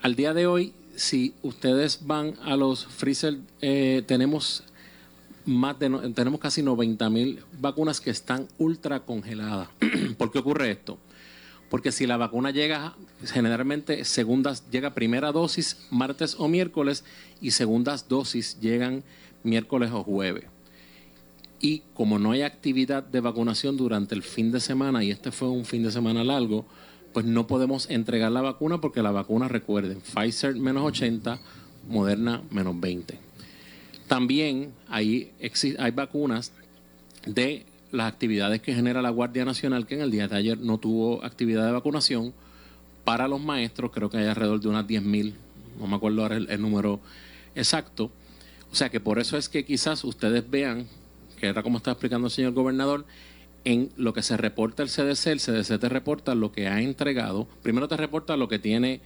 al 0.01 0.15
día 0.15 0.33
de 0.33 0.47
hoy, 0.47 0.73
si 0.95 1.33
ustedes 1.41 2.05
van 2.07 2.35
a 2.43 2.55
los 2.55 2.85
freezer, 2.85 3.37
eh, 3.61 4.03
tenemos 4.07 4.63
más 5.45 5.77
de 5.77 5.89
tenemos 6.15 6.39
casi 6.39 6.63
90 6.63 7.09
mil 7.09 7.43
vacunas 7.59 8.01
que 8.01 8.09
están 8.09 8.47
ultra 8.57 9.01
congeladas. 9.01 9.69
¿Por 10.17 10.31
qué 10.31 10.39
ocurre 10.39 10.71
esto? 10.71 10.97
Porque 11.69 11.91
si 11.91 12.07
la 12.07 12.17
vacuna 12.17 12.51
llega, 12.51 12.95
generalmente 13.25 14.05
segundas, 14.05 14.69
llega 14.71 14.93
primera 14.93 15.31
dosis 15.31 15.85
martes 15.89 16.35
o 16.37 16.47
miércoles 16.47 17.03
y 17.41 17.51
segundas 17.51 18.07
dosis 18.07 18.59
llegan 18.59 19.03
miércoles 19.43 19.91
o 19.91 20.03
jueves. 20.03 20.45
Y 21.65 21.81
como 21.95 22.19
no 22.19 22.29
hay 22.29 22.43
actividad 22.43 23.01
de 23.01 23.21
vacunación 23.21 23.75
durante 23.75 24.13
el 24.13 24.21
fin 24.21 24.51
de 24.51 24.59
semana, 24.59 25.03
y 25.03 25.09
este 25.09 25.31
fue 25.31 25.49
un 25.49 25.65
fin 25.65 25.81
de 25.81 25.89
semana 25.89 26.23
largo, 26.23 26.63
pues 27.11 27.25
no 27.25 27.47
podemos 27.47 27.89
entregar 27.89 28.31
la 28.31 28.43
vacuna 28.43 28.79
porque 28.79 29.01
la 29.01 29.09
vacuna, 29.09 29.47
recuerden, 29.47 29.99
Pfizer 29.99 30.53
menos 30.57 30.83
80, 30.83 31.39
Moderna 31.89 32.43
menos 32.51 32.79
20. 32.79 33.17
También 34.07 34.73
hay, 34.89 35.31
hay 35.79 35.89
vacunas 35.89 36.51
de 37.25 37.65
las 37.91 38.13
actividades 38.13 38.61
que 38.61 38.75
genera 38.75 39.01
la 39.01 39.09
Guardia 39.09 39.43
Nacional, 39.43 39.87
que 39.87 39.95
en 39.95 40.01
el 40.01 40.11
día 40.11 40.27
de 40.27 40.37
ayer 40.37 40.59
no 40.59 40.77
tuvo 40.77 41.25
actividad 41.25 41.65
de 41.65 41.71
vacunación. 41.71 42.31
Para 43.03 43.27
los 43.27 43.41
maestros, 43.41 43.89
creo 43.91 44.11
que 44.11 44.17
hay 44.17 44.27
alrededor 44.27 44.59
de 44.59 44.67
unas 44.67 44.85
10.000, 44.85 45.33
no 45.79 45.87
me 45.87 45.95
acuerdo 45.95 46.21
ahora 46.21 46.37
el 46.37 46.61
número 46.61 46.99
exacto. 47.55 48.11
O 48.71 48.75
sea 48.75 48.89
que 48.89 48.99
por 48.99 49.17
eso 49.17 49.35
es 49.35 49.49
que 49.49 49.65
quizás 49.65 50.03
ustedes 50.03 50.47
vean, 50.47 50.87
que 51.35 51.47
era 51.47 51.63
como 51.63 51.77
está 51.77 51.91
explicando 51.91 52.27
el 52.27 52.31
señor 52.31 52.53
gobernador, 52.53 53.05
en 53.63 53.91
lo 53.97 54.13
que 54.13 54.21
se 54.21 54.37
reporta 54.37 54.83
el 54.83 54.89
CDC, 54.89 55.27
el 55.27 55.39
CDC 55.39 55.79
te 55.79 55.89
reporta 55.89 56.35
lo 56.35 56.51
que 56.51 56.67
ha 56.67 56.81
entregado. 56.81 57.47
Primero 57.63 57.87
te 57.87 57.97
reporta 57.97 58.37
lo 58.37 58.47
que 58.47 58.59
tiene 58.59 59.01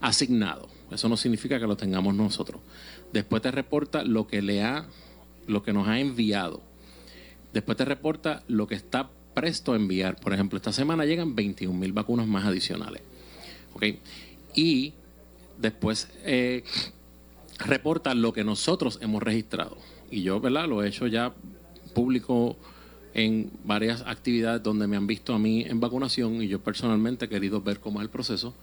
asignado. 0.00 0.68
Eso 0.90 1.08
no 1.08 1.16
significa 1.16 1.60
que 1.60 1.66
lo 1.66 1.76
tengamos 1.76 2.14
nosotros. 2.14 2.60
Después 3.12 3.40
te 3.42 3.50
reporta 3.50 4.02
lo 4.02 4.26
que 4.26 4.42
le 4.42 4.62
ha, 4.62 4.86
lo 5.46 5.62
que 5.62 5.72
nos 5.72 5.86
ha 5.86 6.00
enviado. 6.00 6.60
Después 7.52 7.78
te 7.78 7.84
reporta 7.84 8.42
lo 8.48 8.66
que 8.66 8.74
está 8.74 9.10
presto 9.34 9.72
a 9.72 9.76
enviar. 9.76 10.16
Por 10.16 10.34
ejemplo, 10.34 10.56
esta 10.56 10.72
semana 10.72 11.04
llegan 11.04 11.36
21 11.36 11.78
mil 11.78 11.92
vacunas 11.92 12.26
más 12.26 12.44
adicionales. 12.44 13.02
¿Ok? 13.74 13.84
Y 14.54 14.94
después 15.58 16.08
eh, 16.24 16.64
reporta 17.58 18.14
lo 18.14 18.32
que 18.32 18.42
nosotros 18.42 18.98
hemos 19.02 19.22
registrado. 19.22 19.78
Y 20.10 20.22
yo, 20.22 20.40
¿verdad? 20.40 20.66
Lo 20.68 20.82
he 20.82 20.88
hecho 20.88 21.06
ya 21.06 21.32
público 21.90 22.56
en 23.14 23.50
varias 23.64 24.02
actividades 24.06 24.62
donde 24.62 24.86
me 24.86 24.96
han 24.96 25.06
visto 25.06 25.34
a 25.34 25.38
mí 25.38 25.62
en 25.62 25.80
vacunación 25.80 26.42
y 26.42 26.48
yo 26.48 26.60
personalmente 26.60 27.24
he 27.24 27.28
querido 27.28 27.60
ver 27.60 27.80
cómo 27.80 28.00
es 28.00 28.04
el 28.04 28.10
proceso 28.10 28.54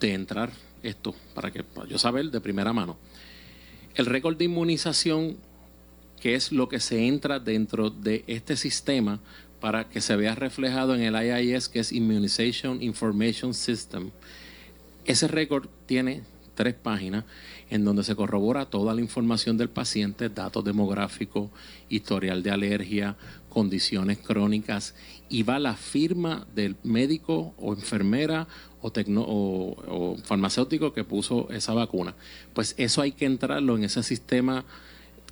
de 0.00 0.12
entrar 0.12 0.52
esto 0.82 1.14
para 1.34 1.50
que 1.50 1.62
para 1.62 1.88
yo 1.88 1.98
saber 1.98 2.30
de 2.30 2.40
primera 2.40 2.72
mano. 2.72 2.96
El 3.94 4.06
récord 4.06 4.36
de 4.36 4.44
inmunización, 4.44 5.36
que 6.20 6.34
es 6.34 6.52
lo 6.52 6.68
que 6.68 6.80
se 6.80 7.06
entra 7.06 7.38
dentro 7.38 7.90
de 7.90 8.24
este 8.26 8.56
sistema 8.56 9.20
para 9.60 9.88
que 9.88 10.00
se 10.00 10.16
vea 10.16 10.34
reflejado 10.34 10.94
en 10.94 11.02
el 11.02 11.14
IIS, 11.14 11.68
que 11.68 11.80
es 11.80 11.92
Immunization 11.92 12.82
Information 12.82 13.54
System. 13.54 14.10
Ese 15.06 15.28
récord 15.28 15.68
tiene 15.86 16.22
tres 16.56 16.74
páginas 16.74 17.24
en 17.70 17.84
donde 17.84 18.02
se 18.02 18.16
corrobora 18.16 18.66
toda 18.66 18.94
la 18.94 19.00
información 19.00 19.56
del 19.56 19.68
paciente, 19.68 20.28
datos 20.28 20.64
demográficos, 20.64 21.50
historial 21.88 22.42
de 22.42 22.50
alergia, 22.50 23.16
condiciones 23.48 24.18
crónicas 24.18 24.94
y 25.28 25.44
va 25.44 25.58
la 25.58 25.76
firma 25.76 26.46
del 26.54 26.76
médico 26.82 27.54
o 27.58 27.72
enfermera 27.74 28.48
o, 28.82 28.88
o 28.88 30.16
farmacéutico 30.24 30.92
que 30.92 31.04
puso 31.04 31.48
esa 31.50 31.72
vacuna. 31.74 32.14
Pues 32.54 32.74
eso 32.78 33.02
hay 33.02 33.12
que 33.12 33.26
entrarlo 33.26 33.76
en 33.76 33.84
ese 33.84 34.02
sistema 34.02 34.64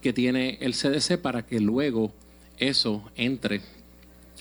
que 0.01 0.13
tiene 0.13 0.59
el 0.61 0.75
CDC 0.75 1.19
para 1.19 1.47
que 1.47 1.61
luego 1.61 2.13
eso 2.59 3.11
entre 3.17 3.63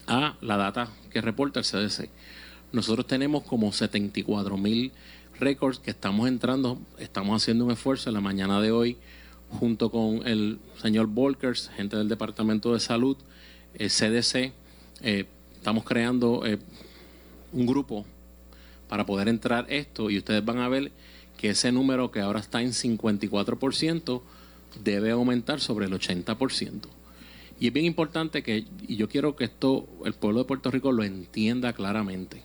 a 0.07 0.35
la 0.41 0.57
data 0.57 0.89
que 1.11 1.21
reporta 1.21 1.59
el 1.59 1.65
CDC. 1.65 2.09
Nosotros 2.71 3.05
tenemos 3.05 3.43
como 3.43 3.71
74 3.71 4.57
mil 4.57 4.91
récords 5.39 5.79
que 5.79 5.91
estamos 5.91 6.27
entrando, 6.27 6.79
estamos 6.97 7.41
haciendo 7.41 7.65
un 7.65 7.71
esfuerzo 7.71 8.09
en 8.09 8.15
la 8.15 8.21
mañana 8.21 8.61
de 8.61 8.71
hoy 8.71 8.97
junto 9.49 9.91
con 9.91 10.25
el 10.27 10.59
señor 10.81 11.07
Volkers, 11.07 11.69
gente 11.75 11.97
del 11.97 12.09
Departamento 12.09 12.73
de 12.73 12.79
Salud, 12.79 13.17
el 13.75 13.89
CDC, 13.89 14.53
eh, 15.01 15.25
estamos 15.55 15.83
creando 15.83 16.45
eh, 16.45 16.59
un 17.51 17.65
grupo 17.65 18.05
para 18.87 19.05
poder 19.05 19.27
entrar 19.27 19.65
esto 19.69 20.09
y 20.09 20.17
ustedes 20.17 20.43
van 20.43 20.59
a 20.59 20.69
ver 20.69 20.91
que 21.37 21.49
ese 21.49 21.71
número 21.71 22.11
que 22.11 22.21
ahora 22.21 22.39
está 22.39 22.61
en 22.61 22.71
54% 22.71 24.21
debe 24.83 25.11
aumentar 25.11 25.59
sobre 25.59 25.85
el 25.85 25.93
80%. 25.93 26.81
Y 27.59 27.67
es 27.67 27.73
bien 27.73 27.85
importante 27.85 28.43
que, 28.43 28.65
y 28.87 28.95
yo 28.95 29.07
quiero 29.07 29.35
que 29.35 29.45
esto 29.45 29.87
el 30.05 30.13
pueblo 30.13 30.39
de 30.39 30.45
Puerto 30.45 30.71
Rico 30.71 30.91
lo 30.91 31.03
entienda 31.03 31.73
claramente. 31.73 32.43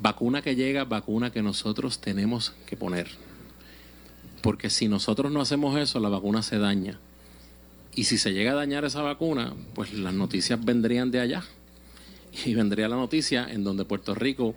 Vacuna 0.00 0.42
que 0.42 0.54
llega, 0.54 0.84
vacuna 0.84 1.32
que 1.32 1.42
nosotros 1.42 2.00
tenemos 2.00 2.54
que 2.66 2.76
poner. 2.76 3.08
Porque 4.42 4.70
si 4.70 4.88
nosotros 4.88 5.32
no 5.32 5.40
hacemos 5.40 5.76
eso, 5.78 5.98
la 5.98 6.08
vacuna 6.08 6.42
se 6.42 6.58
daña. 6.58 6.98
Y 7.94 8.04
si 8.04 8.16
se 8.16 8.32
llega 8.32 8.52
a 8.52 8.56
dañar 8.56 8.84
esa 8.84 9.02
vacuna, 9.02 9.54
pues 9.74 9.92
las 9.92 10.14
noticias 10.14 10.64
vendrían 10.64 11.10
de 11.10 11.20
allá. 11.20 11.42
Y 12.44 12.54
vendría 12.54 12.88
la 12.88 12.96
noticia 12.96 13.46
en 13.50 13.64
donde 13.64 13.84
Puerto 13.84 14.14
Rico 14.14 14.54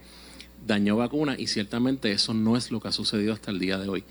dañó 0.67 0.95
vacuna 0.97 1.35
y 1.37 1.47
ciertamente 1.47 2.11
eso 2.11 2.33
no 2.33 2.55
es 2.55 2.71
lo 2.71 2.79
que 2.79 2.89
ha 2.89 2.91
sucedido 2.91 3.33
hasta 3.33 3.49
el 3.51 3.59
día 3.59 3.77
de 3.77 3.89
hoy. 3.89 4.03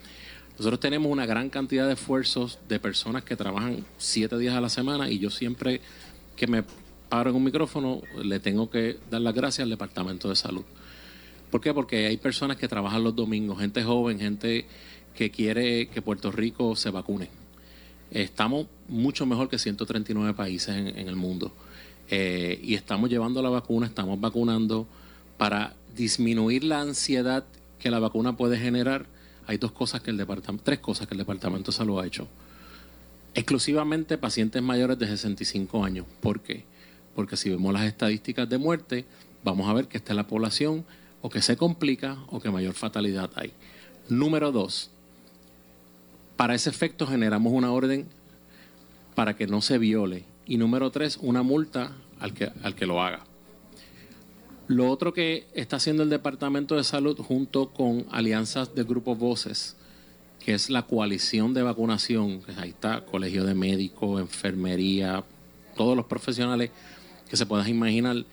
Nosotros 0.58 0.80
tenemos 0.80 1.10
una 1.10 1.26
gran 1.26 1.48
cantidad 1.48 1.86
de 1.86 1.94
esfuerzos 1.94 2.58
de 2.68 2.80
personas 2.80 3.22
que 3.24 3.36
trabajan 3.36 3.84
siete 3.98 4.36
días 4.36 4.54
a 4.54 4.60
la 4.60 4.68
semana 4.68 5.08
y 5.08 5.18
yo 5.18 5.30
siempre 5.30 5.80
que 6.36 6.46
me 6.46 6.64
paro 7.08 7.30
en 7.30 7.36
un 7.36 7.44
micrófono 7.44 8.02
le 8.22 8.40
tengo 8.40 8.68
que 8.68 8.98
dar 9.10 9.20
las 9.20 9.34
gracias 9.34 9.64
al 9.64 9.70
Departamento 9.70 10.28
de 10.28 10.36
Salud. 10.36 10.64
¿Por 11.50 11.60
qué? 11.60 11.74
Porque 11.74 12.06
hay 12.06 12.16
personas 12.16 12.56
que 12.56 12.68
trabajan 12.68 13.02
los 13.02 13.16
domingos, 13.16 13.58
gente 13.58 13.82
joven, 13.82 14.20
gente 14.20 14.66
que 15.14 15.30
quiere 15.30 15.88
que 15.88 16.00
Puerto 16.00 16.30
Rico 16.30 16.76
se 16.76 16.90
vacune. 16.90 17.28
Estamos 18.10 18.66
mucho 18.88 19.26
mejor 19.26 19.48
que 19.48 19.58
139 19.58 20.34
países 20.34 20.76
en, 20.76 21.08
el 21.08 21.16
mundo. 21.16 21.52
Eh, 22.08 22.60
y 22.62 22.74
estamos 22.74 23.10
llevando 23.10 23.42
la 23.42 23.50
vacuna, 23.50 23.86
estamos 23.86 24.20
vacunando 24.20 24.86
para 25.38 25.74
disminuir 25.96 26.64
la 26.64 26.80
ansiedad 26.80 27.44
que 27.78 27.90
la 27.90 27.98
vacuna 27.98 28.36
puede 28.36 28.56
generar. 28.58 29.06
Hay 29.46 29.58
dos 29.58 29.72
cosas 29.72 30.00
que 30.00 30.10
el 30.10 30.16
departamento, 30.16 30.64
tres 30.64 30.78
cosas 30.78 31.08
que 31.08 31.14
el 31.14 31.18
Departamento 31.18 31.72
de 31.72 31.76
Salud 31.76 32.00
ha 32.00 32.06
hecho. 32.06 32.28
exclusivamente 33.34 34.18
pacientes 34.18 34.60
mayores 34.62 34.98
de 34.98 35.06
65 35.06 35.84
años. 35.84 36.06
¿Por 36.20 36.40
qué? 36.40 36.64
Porque 37.14 37.36
si 37.36 37.48
vemos 37.48 37.72
las 37.72 37.84
estadísticas 37.84 38.48
de 38.48 38.58
muerte, 38.58 39.04
vamos 39.44 39.68
a 39.68 39.72
ver 39.72 39.86
que 39.86 39.98
esta 39.98 40.12
es 40.12 40.16
la 40.16 40.26
población 40.26 40.84
o 41.22 41.28
que 41.28 41.42
se 41.42 41.56
complica 41.56 42.18
o 42.28 42.40
que 42.40 42.50
mayor 42.50 42.74
fatalidad 42.74 43.30
hay. 43.34 43.52
Número 44.08 44.52
dos, 44.52 44.90
para 46.36 46.54
ese 46.54 46.70
efecto 46.70 47.06
generamos 47.06 47.52
una 47.52 47.72
orden 47.72 48.08
para 49.14 49.36
que 49.36 49.46
no 49.46 49.60
se 49.60 49.78
viole. 49.78 50.24
Y 50.46 50.56
número 50.56 50.90
tres, 50.90 51.18
una 51.20 51.42
multa 51.42 51.92
al 52.18 52.32
que, 52.32 52.50
al 52.62 52.74
que 52.74 52.86
lo 52.86 53.02
haga. 53.02 53.24
Lo 54.66 54.88
otro 54.88 55.12
que 55.12 55.46
está 55.52 55.76
haciendo 55.76 56.02
el 56.02 56.10
Departamento 56.10 56.76
de 56.76 56.84
Salud 56.84 57.18
junto 57.18 57.70
con 57.70 58.06
alianzas 58.10 58.74
de 58.74 58.84
grupos 58.84 59.18
voces, 59.18 59.76
que 60.38 60.54
es 60.54 60.70
la 60.70 60.86
coalición 60.86 61.54
de 61.54 61.62
vacunación, 61.62 62.40
que 62.42 62.52
ahí 62.52 62.70
está, 62.70 63.04
colegio 63.04 63.44
de 63.44 63.54
médicos, 63.54 64.20
enfermería, 64.20 65.24
todos 65.76 65.96
los 65.96 66.06
profesionales 66.06 66.70
que 67.28 67.36
se 67.36 67.46
puedan 67.46 67.68
imaginar, 67.68 68.24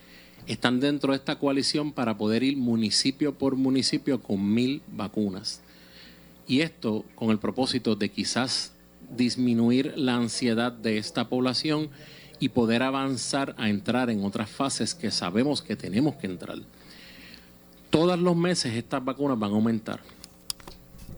están 0.48 0.80
dentro 0.80 1.12
de 1.12 1.18
esta 1.18 1.38
coalición 1.38 1.92
para 1.92 2.16
poder 2.16 2.42
ir 2.42 2.56
municipio 2.56 3.34
por 3.34 3.56
municipio 3.56 4.20
con 4.20 4.52
mil 4.52 4.82
vacunas. 4.88 5.60
Y 6.46 6.62
esto 6.62 7.04
con 7.14 7.30
el 7.30 7.38
propósito 7.38 7.94
de 7.94 8.08
quizás 8.08 8.72
disminuir 9.14 9.92
la 9.96 10.16
ansiedad 10.16 10.72
de 10.72 10.98
esta 10.98 11.28
población 11.28 11.90
y 12.40 12.48
poder 12.50 12.82
avanzar 12.82 13.54
a 13.58 13.68
entrar 13.68 14.10
en 14.10 14.24
otras 14.24 14.48
fases 14.48 14.94
que 14.94 15.10
sabemos 15.10 15.60
que 15.60 15.76
tenemos 15.76 16.16
que 16.16 16.26
entrar. 16.26 16.58
Todos 17.90 18.18
los 18.18 18.36
meses 18.36 18.74
estas 18.74 19.04
vacunas 19.04 19.38
van 19.38 19.50
a 19.50 19.54
aumentar. 19.54 20.00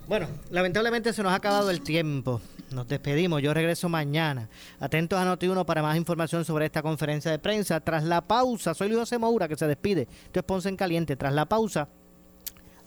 Bueno, 0.08 0.26
lamentablemente 0.50 1.12
se 1.12 1.22
nos 1.22 1.32
ha 1.32 1.36
acabado 1.36 1.70
el 1.70 1.82
tiempo. 1.82 2.40
Nos 2.72 2.86
despedimos. 2.86 3.42
Yo 3.42 3.52
regreso 3.52 3.88
mañana. 3.88 4.48
Atentos 4.78 5.18
a 5.18 5.24
Noti1 5.24 5.64
para 5.64 5.82
más 5.82 5.96
información 5.96 6.44
sobre 6.44 6.66
esta 6.66 6.82
conferencia 6.82 7.30
de 7.30 7.38
prensa. 7.38 7.80
Tras 7.80 8.04
la 8.04 8.20
pausa, 8.20 8.74
soy 8.74 8.88
Luis 8.88 9.00
José 9.00 9.18
Moura 9.18 9.48
que 9.48 9.56
se 9.56 9.66
despide. 9.66 10.06
Esto 10.24 10.40
es 10.40 10.44
Ponce 10.44 10.68
en 10.68 10.76
Caliente. 10.76 11.16
Tras 11.16 11.32
la 11.32 11.46
pausa, 11.46 11.88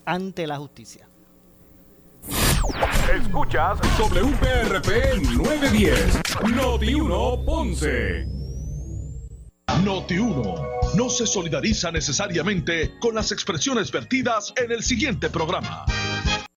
ante 0.05 0.47
la 0.47 0.57
justicia. 0.57 1.07
Escuchas 3.13 3.79
WPRP 3.99 5.21
910, 5.35 6.21
Noti 6.55 6.93
1 6.93 7.45
Ponce. 7.45 8.25
Noti 9.83 10.17
1 10.17 10.55
no 10.95 11.09
se 11.09 11.27
solidariza 11.27 11.91
necesariamente 11.91 12.97
con 12.99 13.15
las 13.15 13.31
expresiones 13.31 13.91
vertidas 13.91 14.53
en 14.55 14.71
el 14.71 14.83
siguiente 14.83 15.29
programa. 15.29 15.85